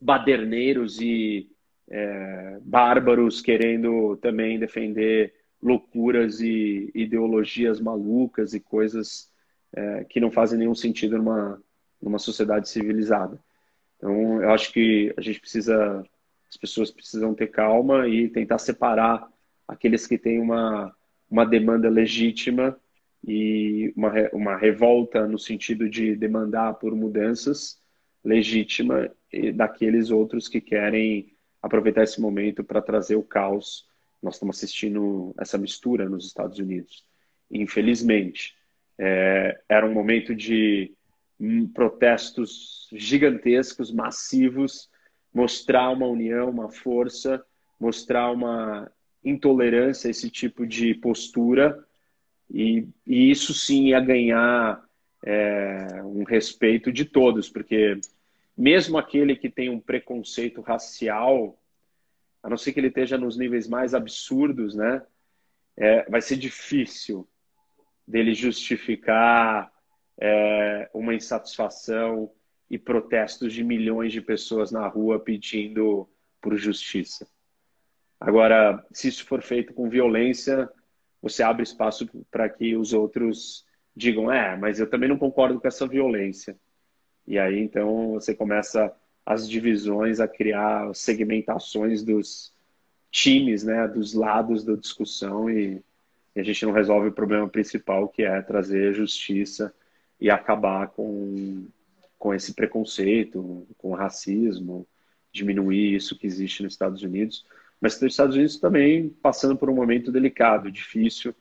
baderneiros 0.00 1.00
e 1.00 1.48
é, 1.88 2.58
bárbaros 2.62 3.40
querendo 3.40 4.16
também 4.16 4.58
defender 4.58 5.32
loucuras 5.62 6.40
e 6.40 6.90
ideologias 6.96 7.80
malucas 7.80 8.54
e 8.54 8.60
coisas 8.60 9.30
é, 9.72 10.02
que 10.02 10.18
não 10.18 10.32
fazem 10.32 10.58
nenhum 10.58 10.74
sentido 10.74 11.16
numa, 11.16 11.62
numa 12.02 12.18
sociedade 12.18 12.68
civilizada. 12.68 13.38
Então, 13.98 14.42
eu 14.42 14.50
acho 14.50 14.72
que 14.72 15.14
a 15.16 15.20
gente 15.20 15.38
precisa, 15.38 16.04
as 16.48 16.56
pessoas 16.56 16.90
precisam 16.90 17.34
ter 17.34 17.52
calma 17.52 18.08
e 18.08 18.28
tentar 18.28 18.58
separar 18.58 19.30
aqueles 19.68 20.08
que 20.08 20.18
têm 20.18 20.40
uma 20.40 20.92
uma 21.30 21.44
demanda 21.44 21.88
legítima 21.88 22.78
e 23.26 23.92
uma, 23.96 24.12
uma 24.32 24.56
revolta 24.56 25.26
no 25.26 25.38
sentido 25.38 25.88
de 25.88 26.16
demandar 26.16 26.74
por 26.74 26.94
mudanças 26.94 27.78
legítima 28.24 29.10
daqueles 29.54 30.10
outros 30.10 30.48
que 30.48 30.60
querem 30.60 31.32
aproveitar 31.62 32.02
esse 32.02 32.20
momento 32.20 32.64
para 32.64 32.82
trazer 32.82 33.16
o 33.16 33.22
caos. 33.22 33.86
Nós 34.22 34.34
estamos 34.34 34.56
assistindo 34.56 35.34
essa 35.38 35.56
mistura 35.56 36.08
nos 36.08 36.26
Estados 36.26 36.58
Unidos. 36.58 37.04
Infelizmente, 37.50 38.54
é, 38.98 39.60
era 39.68 39.86
um 39.86 39.92
momento 39.92 40.34
de 40.34 40.92
protestos 41.72 42.88
gigantescos, 42.92 43.90
massivos, 43.90 44.90
mostrar 45.32 45.90
uma 45.90 46.06
união, 46.06 46.50
uma 46.50 46.70
força, 46.70 47.42
mostrar 47.78 48.30
uma 48.30 48.90
intolerância 49.24 50.08
a 50.08 50.10
esse 50.10 50.30
tipo 50.30 50.66
de 50.66 50.94
postura 50.94 51.84
e, 52.50 52.88
e 53.06 53.30
isso 53.30 53.54
sim 53.54 53.88
ia 53.88 54.00
ganhar 54.00 54.82
é, 55.24 56.02
um 56.02 56.24
respeito 56.24 56.90
de 56.90 57.04
todos, 57.04 57.48
porque 57.48 58.00
mesmo 58.56 58.98
aquele 58.98 59.36
que 59.36 59.48
tem 59.48 59.68
um 59.68 59.80
preconceito 59.80 60.60
racial, 60.60 61.58
a 62.42 62.48
não 62.48 62.56
ser 62.56 62.72
que 62.72 62.80
ele 62.80 62.88
esteja 62.88 63.16
nos 63.16 63.36
níveis 63.36 63.68
mais 63.68 63.94
absurdos, 63.94 64.74
né, 64.74 65.02
é, 65.76 66.08
vai 66.10 66.20
ser 66.20 66.36
difícil 66.36 67.28
dele 68.06 68.34
justificar 68.34 69.72
é, 70.18 70.90
uma 70.92 71.14
insatisfação 71.14 72.30
e 72.68 72.78
protestos 72.78 73.52
de 73.52 73.64
milhões 73.64 74.12
de 74.12 74.20
pessoas 74.20 74.70
na 74.70 74.86
rua 74.86 75.18
pedindo 75.18 76.08
por 76.40 76.56
justiça. 76.56 77.26
Agora, 78.20 78.84
se 78.92 79.08
isso 79.08 79.24
for 79.24 79.42
feito 79.42 79.72
com 79.72 79.88
violência, 79.88 80.68
você 81.22 81.42
abre 81.42 81.62
espaço 81.62 82.08
para 82.30 82.48
que 82.48 82.76
os 82.76 82.92
outros 82.92 83.64
digam, 83.96 84.30
é, 84.30 84.56
mas 84.56 84.78
eu 84.78 84.88
também 84.88 85.08
não 85.08 85.18
concordo 85.18 85.60
com 85.60 85.66
essa 85.66 85.86
violência. 85.86 86.56
E 87.26 87.38
aí, 87.38 87.58
então, 87.58 88.12
você 88.12 88.34
começa 88.34 88.94
as 89.24 89.48
divisões 89.48 90.20
a 90.20 90.28
criar 90.28 90.94
segmentações 90.94 92.02
dos, 92.02 92.52
times 93.10 93.64
né, 93.64 93.88
dos 93.88 94.14
lados 94.14 94.64
da 94.64 94.74
discussão 94.76 95.50
e, 95.50 95.82
e, 96.34 96.40
a 96.40 96.42
gente 96.42 96.64
não 96.64 96.72
resolve 96.72 97.08
o 97.08 97.12
problema 97.12 97.48
principal, 97.48 98.08
que 98.08 98.22
é 98.22 98.40
trazer 98.40 98.94
justiça 98.94 99.74
e 100.20 100.30
acabar 100.30 100.88
com, 100.88 101.66
com 102.18 102.32
esse 102.32 102.54
preconceito, 102.54 103.66
com 103.76 103.90
o 103.90 103.94
racismo, 103.94 104.86
diminuir 105.32 105.94
isso 105.94 106.16
que 106.16 106.26
existe 106.26 106.62
nos 106.62 106.74
Estados 106.74 107.02
Unidos. 107.02 107.44
Mas 107.80 107.96
os 107.96 108.02
Estados 108.02 108.36
Unidos 108.36 108.58
também 108.58 109.08
passando 109.22 109.56
por 109.56 109.70
um 109.70 109.74
momento 109.74 110.12
delicado, 110.12 110.70
difícil. 110.70 111.34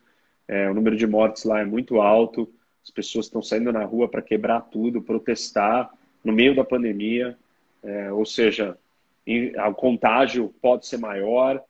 É, 0.47 0.69
o 0.69 0.73
número 0.73 0.95
de 0.95 1.05
mortes 1.05 1.43
lá 1.43 1.59
é 1.59 1.65
muito 1.65 2.01
alto, 2.01 2.51
as 2.83 2.89
pessoas 2.89 3.25
estão 3.25 3.41
saindo 3.41 3.71
na 3.71 3.83
rua 3.83 4.07
para 4.07 4.21
quebrar 4.21 4.61
tudo, 4.61 5.01
protestar 5.01 5.91
no 6.23 6.33
meio 6.33 6.55
da 6.55 6.63
pandemia. 6.63 7.37
É, 7.83 8.11
ou 8.11 8.25
seja, 8.25 8.77
o 9.67 9.73
contágio 9.73 10.53
pode 10.61 10.87
ser 10.87 10.97
maior. 10.97 11.63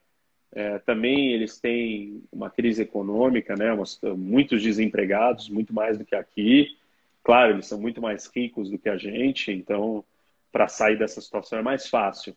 É, 0.52 0.80
também 0.80 1.34
eles 1.34 1.60
têm 1.60 2.24
uma 2.32 2.50
crise 2.50 2.82
econômica, 2.82 3.56
né? 3.56 3.76
muitos 4.18 4.62
desempregados, 4.62 5.50
muito 5.50 5.74
mais 5.74 5.98
do 5.98 6.06
que 6.06 6.16
aqui. 6.16 6.78
Claro, 7.24 7.54
eles 7.54 7.68
são 7.68 7.80
muito 7.80 8.02
mais 8.02 8.26
ricos 8.34 8.70
do 8.70 8.80
que 8.80 8.90
a 8.90 8.98
gente, 8.98 9.52
então 9.52 10.04
para 10.52 10.68
sair 10.68 10.98
dessa 10.98 11.22
situação 11.22 11.60
é 11.60 11.62
mais 11.62 11.88
fácil. 11.88 12.36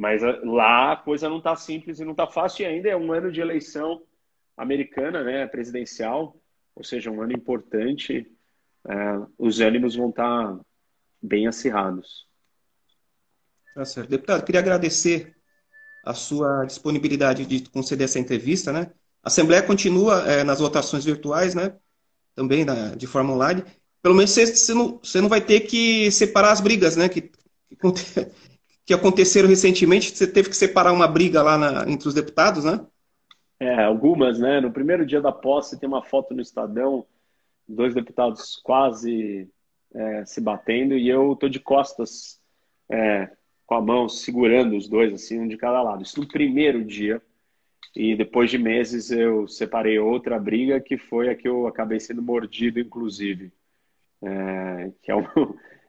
Mas 0.00 0.24
ah, 0.24 0.40
lá 0.42 0.92
a 0.92 0.96
coisa 0.96 1.28
não 1.28 1.36
está 1.36 1.54
simples 1.54 2.00
e 2.00 2.04
não 2.06 2.12
está 2.12 2.26
fácil, 2.26 2.62
e 2.62 2.66
ainda 2.66 2.88
é 2.88 2.96
um 2.96 3.12
ano 3.12 3.30
de 3.30 3.38
eleição 3.38 4.02
americana, 4.56 5.22
né, 5.22 5.46
presidencial, 5.46 6.40
ou 6.74 6.82
seja, 6.82 7.10
um 7.10 7.20
ano 7.20 7.34
importante. 7.34 8.26
É, 8.88 8.94
os 9.36 9.60
ânimos 9.60 9.94
vão 9.96 10.08
estar 10.08 10.56
tá 10.56 10.60
bem 11.20 11.46
acirrados. 11.46 12.26
Tá 13.74 13.84
certo. 13.84 14.08
Deputado, 14.08 14.42
queria 14.42 14.62
agradecer 14.62 15.36
a 16.02 16.14
sua 16.14 16.64
disponibilidade 16.64 17.44
de 17.44 17.68
conceder 17.68 18.06
essa 18.06 18.18
entrevista, 18.18 18.72
né? 18.72 18.90
A 19.22 19.28
Assembleia 19.28 19.62
continua 19.62 20.22
é, 20.26 20.42
nas 20.42 20.60
votações 20.60 21.04
virtuais, 21.04 21.54
né? 21.54 21.76
Também 22.34 22.64
na, 22.64 22.94
de 22.94 23.06
forma 23.06 23.34
online. 23.34 23.62
Pelo 24.00 24.14
menos 24.14 24.30
você, 24.30 24.72
não, 24.72 24.98
não 25.16 25.28
vai 25.28 25.42
ter 25.42 25.60
que 25.60 26.10
separar 26.10 26.52
as 26.52 26.60
brigas, 26.62 26.96
né? 26.96 27.06
Que, 27.06 27.20
que, 27.20 27.76
que 28.90 28.94
aconteceram 28.94 29.48
recentemente. 29.48 30.16
Você 30.16 30.26
teve 30.26 30.48
que 30.48 30.56
separar 30.56 30.92
uma 30.92 31.06
briga 31.06 31.40
lá 31.44 31.56
na, 31.56 31.88
entre 31.88 32.08
os 32.08 32.14
deputados, 32.14 32.64
né? 32.64 32.84
É, 33.60 33.84
algumas, 33.84 34.40
né? 34.40 34.60
No 34.60 34.72
primeiro 34.72 35.06
dia 35.06 35.20
da 35.20 35.30
posse 35.30 35.78
tem 35.78 35.88
uma 35.88 36.02
foto 36.02 36.34
no 36.34 36.42
Estadão, 36.42 37.06
dois 37.68 37.94
deputados 37.94 38.60
quase 38.64 39.48
é, 39.94 40.24
se 40.24 40.40
batendo 40.40 40.94
e 40.94 41.08
eu 41.08 41.36
tô 41.36 41.48
de 41.48 41.60
costas 41.60 42.40
é, 42.90 43.30
com 43.64 43.76
a 43.76 43.80
mão 43.80 44.08
segurando 44.08 44.76
os 44.76 44.88
dois, 44.88 45.12
assim, 45.12 45.38
um 45.38 45.46
de 45.46 45.56
cada 45.56 45.80
lado. 45.82 46.02
Isso 46.02 46.18
no 46.18 46.26
primeiro 46.26 46.84
dia. 46.84 47.22
E 47.94 48.16
depois 48.16 48.50
de 48.50 48.58
meses 48.58 49.12
eu 49.12 49.46
separei 49.46 50.00
outra 50.00 50.36
briga 50.36 50.80
que 50.80 50.98
foi 50.98 51.28
a 51.28 51.36
que 51.36 51.46
eu 51.46 51.68
acabei 51.68 52.00
sendo 52.00 52.22
mordido, 52.22 52.80
inclusive. 52.80 53.52
É, 54.20 54.90
que 55.00 55.12
é, 55.12 55.14
um, 55.14 55.22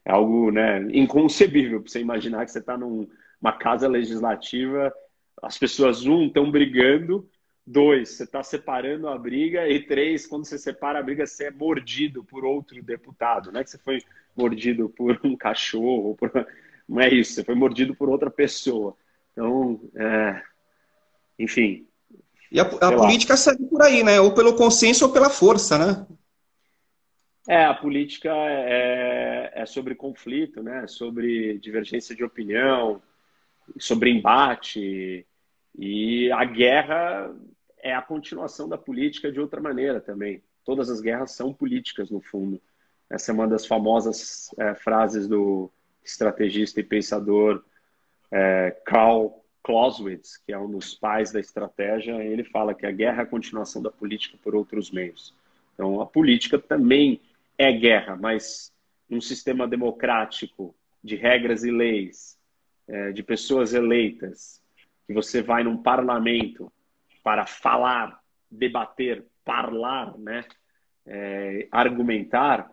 é, 0.06 0.12
algo 0.12 0.52
né, 0.52 0.82
inconcebível 0.91 1.82
para 1.82 1.91
você 1.91 1.99
imaginar 1.99 2.45
que 2.45 2.52
você 2.52 2.60
está 2.60 2.78
numa 2.78 3.52
casa 3.60 3.88
legislativa, 3.88 4.93
as 5.41 5.58
pessoas, 5.58 6.06
um, 6.06 6.28
estão 6.28 6.49
brigando, 6.52 7.28
dois, 7.66 8.10
você 8.10 8.24
está 8.24 8.43
separando 8.43 9.08
a 9.08 9.18
briga, 9.18 9.68
e 9.68 9.86
três, 9.86 10.28
quando 10.28 10.45
você 10.45 10.58
separa 10.58 10.99
a 10.99 11.04
briga, 11.04 11.26
você 11.26 11.45
é 11.45 11.52
mordido 11.52 12.24
por 12.24 12.45
outro 12.45 12.82
deputado. 12.84 13.52
Não 13.52 13.60
é 13.60 13.64
que 13.64 13.70
você 13.70 13.78
foi 13.78 14.02
mordido 14.36 14.89
por 14.89 15.20
um 15.24 15.36
cachorro, 15.36 16.16
por 16.16 16.32
não 16.88 16.99
é 16.99 17.10
isso, 17.14 17.34
você 17.34 17.43
foi 17.43 17.56
mordido 17.56 17.95
por 17.95 18.10
outra 18.10 18.30
pessoa. 18.30 18.95
Então, 19.32 19.80
é, 19.95 20.41
enfim. 21.39 21.88
E 22.52 22.60
a, 22.60 22.64
a 22.64 22.91
política 22.91 23.38
segue 23.38 23.64
por 23.66 23.82
aí, 23.82 24.04
né? 24.04 24.20
Ou 24.20 24.34
pelo 24.34 24.56
consenso 24.56 25.06
ou 25.06 25.14
pela 25.14 25.30
força, 25.30 25.78
né? 25.78 26.06
É, 27.48 27.66
a 27.66 27.74
política 27.74 28.30
é, 28.32 29.52
é 29.54 29.66
sobre 29.66 29.96
conflito, 29.96 30.62
né? 30.62 30.86
Sobre 30.88 31.58
divergência 31.60 32.16
de 32.16 32.24
opinião, 32.24 33.02
sobre 33.80 34.12
embate. 34.12 35.26
E 35.78 36.32
a 36.32 36.46
guerra 36.46 37.34
é 37.80 37.94
a 37.94 38.02
continuação 38.02 38.70
da 38.70 38.78
política 38.78 39.32
de 39.32 39.39
outra 39.39 39.60
maneira 39.60 40.00
também. 40.00 40.42
Todas 40.64 40.89
as 40.89 41.02
guerras 41.02 41.32
são 41.32 41.54
políticas, 41.54 42.12
no 42.12 42.22
fundo. 42.22 42.62
Essa 43.10 43.32
é 43.32 43.34
uma 43.34 43.48
das 43.48 43.66
famosas 43.66 44.54
é, 44.58 44.76
frases 44.76 45.28
do, 45.28 45.72
estrategista 46.04 46.80
e 46.80 46.84
pensador 46.84 47.64
é, 48.32 48.72
Karl 48.86 49.44
Clausewitz, 49.64 50.38
que 50.38 50.52
é 50.52 50.58
um 50.58 50.72
dos 50.72 50.96
pais 50.96 51.32
da 51.32 51.39
estratégia, 51.39 52.24
ele 52.24 52.44
fala 52.44 52.74
que 52.74 52.86
a 52.86 52.92
guerra 52.92 53.22
é 53.22 53.24
a 53.24 53.28
continuação 53.30 53.82
da 53.82 53.92
política 53.92 54.38
por 54.44 54.56
outros 54.56 54.89
meios. 54.89 55.34
Então, 55.74 56.02
a 56.02 56.06
política 56.06 56.58
também 56.58 57.22
é 57.62 57.72
guerra, 57.72 58.16
mas 58.16 58.74
um 59.09 59.22
sistema 59.22 59.68
democrático 59.68 60.76
de 61.03 61.16
regras 61.16 61.64
e 61.64 61.72
leis, 61.72 62.38
é, 62.88 63.12
de 63.12 63.24
pessoas 63.24 63.74
eleitas, 63.74 64.62
que 65.07 65.14
você 65.14 65.41
vai 65.41 65.64
num 65.64 65.82
parlamento 65.82 66.72
para 67.24 67.45
falar, 67.45 68.20
debater, 68.49 69.26
falar, 69.45 70.18
né, 70.18 70.45
é, 71.05 71.68
argumentar, 71.72 72.72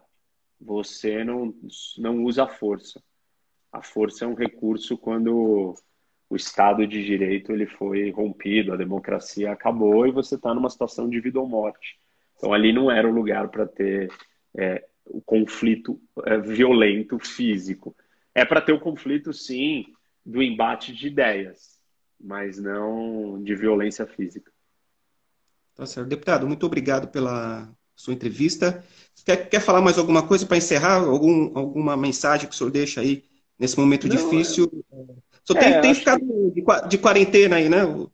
você 0.61 1.24
não, 1.24 1.55
não 1.99 2.24
usa 2.24 2.45
a 2.45 2.49
força 2.49 3.03
a 3.72 3.82
força 3.82 4.24
é 4.24 4.28
um 4.28 4.34
recurso 4.34 4.97
quando 4.97 5.74
o 6.28 6.36
Estado 6.36 6.86
de 6.86 7.05
Direito 7.05 7.53
ele 7.53 7.66
foi 7.66 8.11
rompido, 8.11 8.72
a 8.72 8.76
democracia 8.76 9.53
acabou 9.53 10.07
e 10.07 10.12
você 10.12 10.34
está 10.34 10.55
numa 10.55 10.70
situação 10.70 11.09
de 11.09 11.20
vida 11.20 11.41
ou 11.41 11.49
morte. 11.49 11.99
Então 12.36 12.53
ali 12.53 12.72
não 12.72 12.91
era 12.91 13.09
o 13.09 13.12
lugar 13.12 13.49
para 13.49 13.66
ter 13.66 14.11
é, 14.57 14.84
o 15.07 15.20
conflito 15.20 16.01
é, 16.24 16.38
violento 16.38 17.18
físico. 17.18 17.94
É 18.34 18.44
para 18.44 18.61
ter 18.61 18.72
o 18.72 18.80
conflito, 18.80 19.32
sim, 19.32 19.86
do 20.24 20.42
embate 20.42 20.92
de 20.92 21.09
ideias, 21.09 21.78
mas 22.20 22.59
não 22.59 23.42
de 23.42 23.55
violência 23.55 24.07
física. 24.07 24.53
Tá 25.74 25.86
certo. 25.86 26.09
Deputado, 26.09 26.46
muito 26.46 26.66
obrigado 26.66 27.09
pela 27.09 27.72
sua 27.96 28.12
entrevista. 28.12 28.84
Quer, 29.24 29.49
quer 29.49 29.61
falar 29.61 29.80
mais 29.80 29.99
alguma 29.99 30.26
coisa 30.26 30.46
para 30.46 30.57
encerrar? 30.57 31.05
Algum, 31.05 31.57
alguma 31.57 31.96
mensagem 31.96 32.49
que 32.49 32.55
o 32.55 32.59
senhor 32.59 32.70
deixa 32.70 33.01
aí 33.01 33.24
nesse 33.59 33.78
momento 33.78 34.07
não, 34.07 34.16
difícil. 34.16 34.84
É... 34.92 34.96
Só 35.44 35.55
tem, 35.55 35.72
é, 35.72 35.80
tem 35.80 35.94
ficado 35.94 36.20
que... 36.53 36.88
de 36.88 36.99
quarentena 36.99 37.57
aí, 37.57 37.68
né? 37.68 37.84
O 37.84 38.11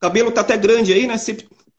cabelo 0.00 0.32
tá 0.32 0.40
até 0.40 0.56
grande 0.56 0.92
aí, 0.92 1.06
né? 1.06 1.16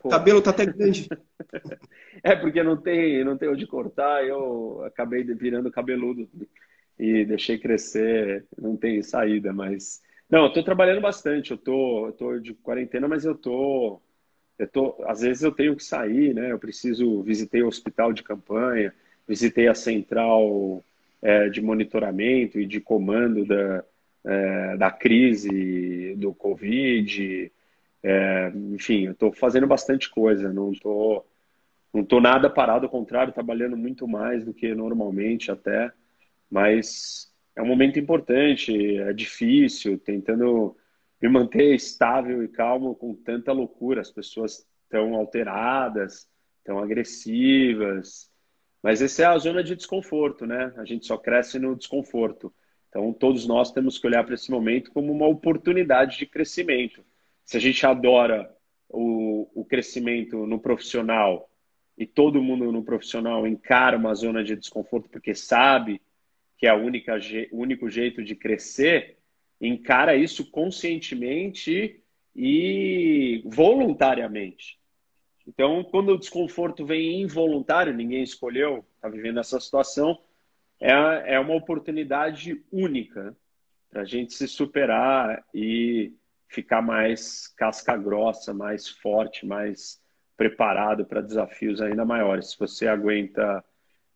O 0.04 0.10
cabelo 0.10 0.42
tá 0.42 0.50
até 0.50 0.66
grande. 0.66 1.08
é, 2.24 2.36
porque 2.36 2.64
não 2.64 2.78
tem, 2.78 3.24
não 3.24 3.38
tem 3.38 3.50
onde 3.50 3.68
cortar, 3.68 4.26
eu 4.26 4.84
acabei 4.86 5.24
virando 5.24 5.72
cabeludo 5.72 6.28
e 6.98 7.26
deixei 7.26 7.58
crescer, 7.58 8.46
não 8.60 8.76
tem 8.76 9.02
saída, 9.02 9.52
mas. 9.52 10.02
Não, 10.30 10.46
eu 10.46 10.54
tô 10.54 10.64
trabalhando 10.64 11.02
bastante, 11.02 11.52
eu 11.52 11.58
tô, 11.58 12.08
eu 12.08 12.12
tô 12.14 12.40
de 12.40 12.54
quarentena, 12.54 13.08
mas 13.08 13.26
eu 13.26 13.36
tô. 13.36 14.00
Eu 14.58 14.68
tô, 14.68 14.96
às 15.06 15.22
vezes 15.22 15.42
eu 15.42 15.52
tenho 15.52 15.76
que 15.76 15.84
sair, 15.84 16.34
né? 16.34 16.52
Eu 16.52 16.60
preciso, 16.60 17.24
visitei 17.24 17.64
o 17.64 17.68
hospital 17.68 18.14
de 18.14 18.22
campanha, 18.22 18.94
visitei 19.28 19.68
a 19.68 19.74
central 19.74 20.84
é, 21.22 21.50
de 21.50 21.62
monitoramento 21.62 22.60
e 22.60 22.66
de 22.66 22.80
comando 22.80 23.46
da, 23.46 23.84
é, 24.26 24.78
da 24.78 24.92
crise 24.92 26.16
do 26.18 26.34
Covid. 26.34 27.52
É, 28.04 28.50
enfim, 28.74 29.06
eu 29.06 29.12
estou 29.14 29.32
fazendo 29.34 29.68
bastante 29.68 30.10
coisa, 30.10 30.52
não 30.52 30.72
estou 30.72 31.28
não 31.94 32.06
tô 32.06 32.22
nada 32.22 32.50
parado, 32.50 32.86
ao 32.86 32.92
contrário, 32.92 33.34
trabalhando 33.34 33.76
muito 33.76 34.08
mais 34.08 34.46
do 34.46 34.54
que 34.54 34.74
normalmente 34.74 35.52
até, 35.52 35.92
mas 36.50 37.32
é 37.56 37.62
um 37.62 37.66
momento 37.66 38.00
importante, 38.00 38.98
é 38.98 39.12
difícil, 39.14 40.00
tentando 40.00 40.76
me 41.22 41.30
manter 41.30 41.76
estável 41.76 42.44
e 42.44 42.48
calmo 42.48 42.96
com 42.96 43.14
tanta 43.14 43.52
loucura, 43.52 44.02
as 44.02 44.12
pessoas 44.12 44.66
estão 44.84 45.16
alteradas, 45.16 46.30
estão 46.60 46.80
agressivas, 46.80 48.32
mas 48.82 49.02
essa 49.02 49.24
é 49.24 49.26
a 49.26 49.38
zona 49.38 49.64
de 49.64 49.76
desconforto, 49.76 50.46
né? 50.46 50.74
A 50.78 50.86
gente 50.86 51.06
só 51.06 51.18
cresce 51.18 51.60
no 51.60 51.76
desconforto. 51.76 52.54
Então, 52.90 53.14
todos 53.14 53.48
nós 53.48 53.72
temos 53.72 53.98
que 53.98 54.08
olhar 54.08 54.24
para 54.24 54.34
esse 54.34 54.50
momento 54.50 54.92
como 54.92 55.12
uma 55.12 55.28
oportunidade 55.28 56.18
de 56.18 56.26
crescimento. 56.26 57.04
Se 57.52 57.58
a 57.58 57.60
gente 57.60 57.86
adora 57.86 58.50
o, 58.88 59.46
o 59.54 59.66
crescimento 59.66 60.48
no 60.48 60.58
profissional 60.58 61.50
e 61.98 62.08
todo 62.08 62.42
mundo 62.42 62.72
no 62.72 62.82
profissional 62.82 63.46
encara 63.46 63.98
uma 63.98 64.16
zona 64.16 64.42
de 64.42 64.56
desconforto 64.56 65.10
porque 65.10 65.36
sabe 65.36 66.02
que 66.58 66.66
é 66.66 66.74
o 66.74 66.82
único 67.52 67.90
jeito 67.90 68.24
de 68.24 68.36
crescer, 68.38 69.18
encara 69.60 70.16
isso 70.16 70.50
conscientemente 70.50 72.02
e 72.34 73.44
voluntariamente. 73.48 74.80
Então, 75.46 75.84
quando 75.84 76.14
o 76.14 76.18
desconforto 76.18 76.86
vem 76.86 77.22
involuntário, 77.22 77.94
ninguém 77.94 78.24
escolheu, 78.24 78.86
está 78.96 79.10
vivendo 79.10 79.42
essa 79.42 79.60
situação, 79.60 80.18
é, 80.80 81.34
é 81.34 81.38
uma 81.38 81.56
oportunidade 81.56 82.64
única 82.72 83.36
para 83.90 84.04
a 84.04 84.06
gente 84.06 84.36
se 84.36 84.48
superar 84.48 85.44
e 85.54 86.14
ficar 86.52 86.82
mais 86.82 87.48
casca 87.48 87.96
grossa, 87.96 88.54
mais 88.54 88.90
forte, 88.90 89.46
mais 89.46 90.00
preparado 90.36 91.06
para 91.06 91.22
desafios 91.22 91.82
ainda 91.82 92.04
maiores. 92.04 92.52
Se 92.52 92.60
você 92.60 92.88
aguenta, 92.88 93.64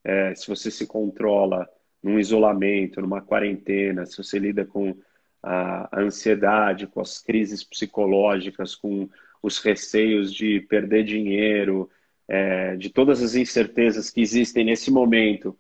é, 0.04 0.36
se 0.36 0.48
você 0.48 0.70
se 0.70 0.86
controla 0.86 1.68
num 2.04 2.20
isolamento, 2.20 3.02
numa 3.02 3.22
quarentena, 3.22 4.06
se 4.06 4.18
você 4.18 4.38
lida 4.38 4.66
com 4.66 4.94
a, 5.42 5.90
ansiedade, 6.02 6.88
com 6.88 7.00
as 7.00 7.20
crises 7.20 7.64
psicológicas, 7.64 8.76
com 8.76 9.10
os 9.42 9.60
receios 9.60 10.34
de 10.34 10.60
perder 10.62 11.06
dinheiro, 11.06 11.90
é, 12.28 12.76
de 12.76 12.90
todas 12.90 13.22
as 13.22 13.36
incertezas 13.36 14.10
que 14.10 14.20
existem 14.20 14.66
nesse 14.66 14.92
momento, 14.92 15.58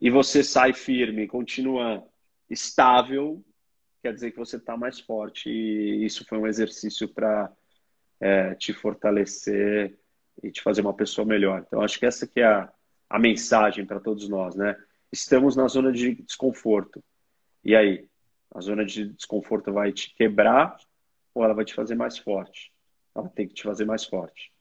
e 0.00 0.08
você 0.08 0.42
sai 0.42 0.72
firme, 0.72 1.26
continua 1.26 2.02
estável, 2.48 3.44
quer 4.04 4.12
dizer 4.12 4.32
que 4.32 4.38
você 4.38 4.56
está 4.56 4.76
mais 4.76 5.00
forte. 5.00 5.48
E 5.48 6.04
isso 6.04 6.26
foi 6.26 6.36
um 6.36 6.46
exercício 6.46 7.08
para 7.08 7.50
é, 8.20 8.54
te 8.54 8.70
fortalecer 8.74 9.98
e 10.42 10.50
te 10.50 10.60
fazer 10.60 10.82
uma 10.82 10.92
pessoa 10.92 11.26
melhor. 11.26 11.64
Então, 11.66 11.80
acho 11.80 11.98
que 11.98 12.04
essa 12.04 12.26
que 12.26 12.40
é 12.40 12.44
a, 12.44 12.70
a 13.08 13.18
mensagem 13.18 13.86
para 13.86 13.98
todos 13.98 14.28
nós, 14.28 14.54
né? 14.54 14.76
Estamos 15.10 15.56
na 15.56 15.66
zona 15.68 15.90
de 15.90 16.16
desconforto. 16.16 17.02
E 17.64 17.74
aí? 17.74 18.06
A 18.54 18.60
zona 18.60 18.84
de 18.84 19.08
desconforto 19.08 19.72
vai 19.72 19.90
te 19.90 20.14
quebrar 20.14 20.76
ou 21.32 21.42
ela 21.42 21.54
vai 21.54 21.64
te 21.64 21.72
fazer 21.72 21.94
mais 21.94 22.18
forte? 22.18 22.70
Ela 23.14 23.28
tem 23.30 23.48
que 23.48 23.54
te 23.54 23.62
fazer 23.62 23.86
mais 23.86 24.04
forte. 24.04 24.52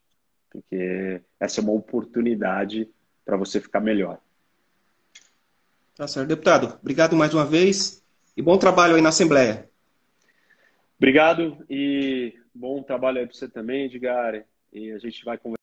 Porque 0.49 1.21
essa 1.37 1.59
é 1.59 1.63
uma 1.63 1.73
oportunidade 1.73 2.89
para 3.25 3.35
você 3.35 3.59
ficar 3.59 3.81
melhor. 3.81 4.21
Tá 5.95 6.07
certo, 6.07 6.29
deputado. 6.29 6.79
Obrigado 6.81 7.15
mais 7.15 7.33
uma 7.33 7.45
vez. 7.45 8.02
E 8.35 8.41
bom 8.41 8.57
trabalho 8.57 8.95
aí 8.95 9.01
na 9.01 9.09
Assembleia. 9.09 9.69
Obrigado 10.97 11.57
e 11.69 12.33
bom 12.53 12.81
trabalho 12.81 13.19
aí 13.19 13.27
para 13.27 13.35
você 13.35 13.47
também, 13.47 13.85
Edgar. 13.85 14.43
E 14.71 14.91
a 14.91 14.97
gente 14.97 15.23
vai 15.23 15.37
conversar. 15.37 15.62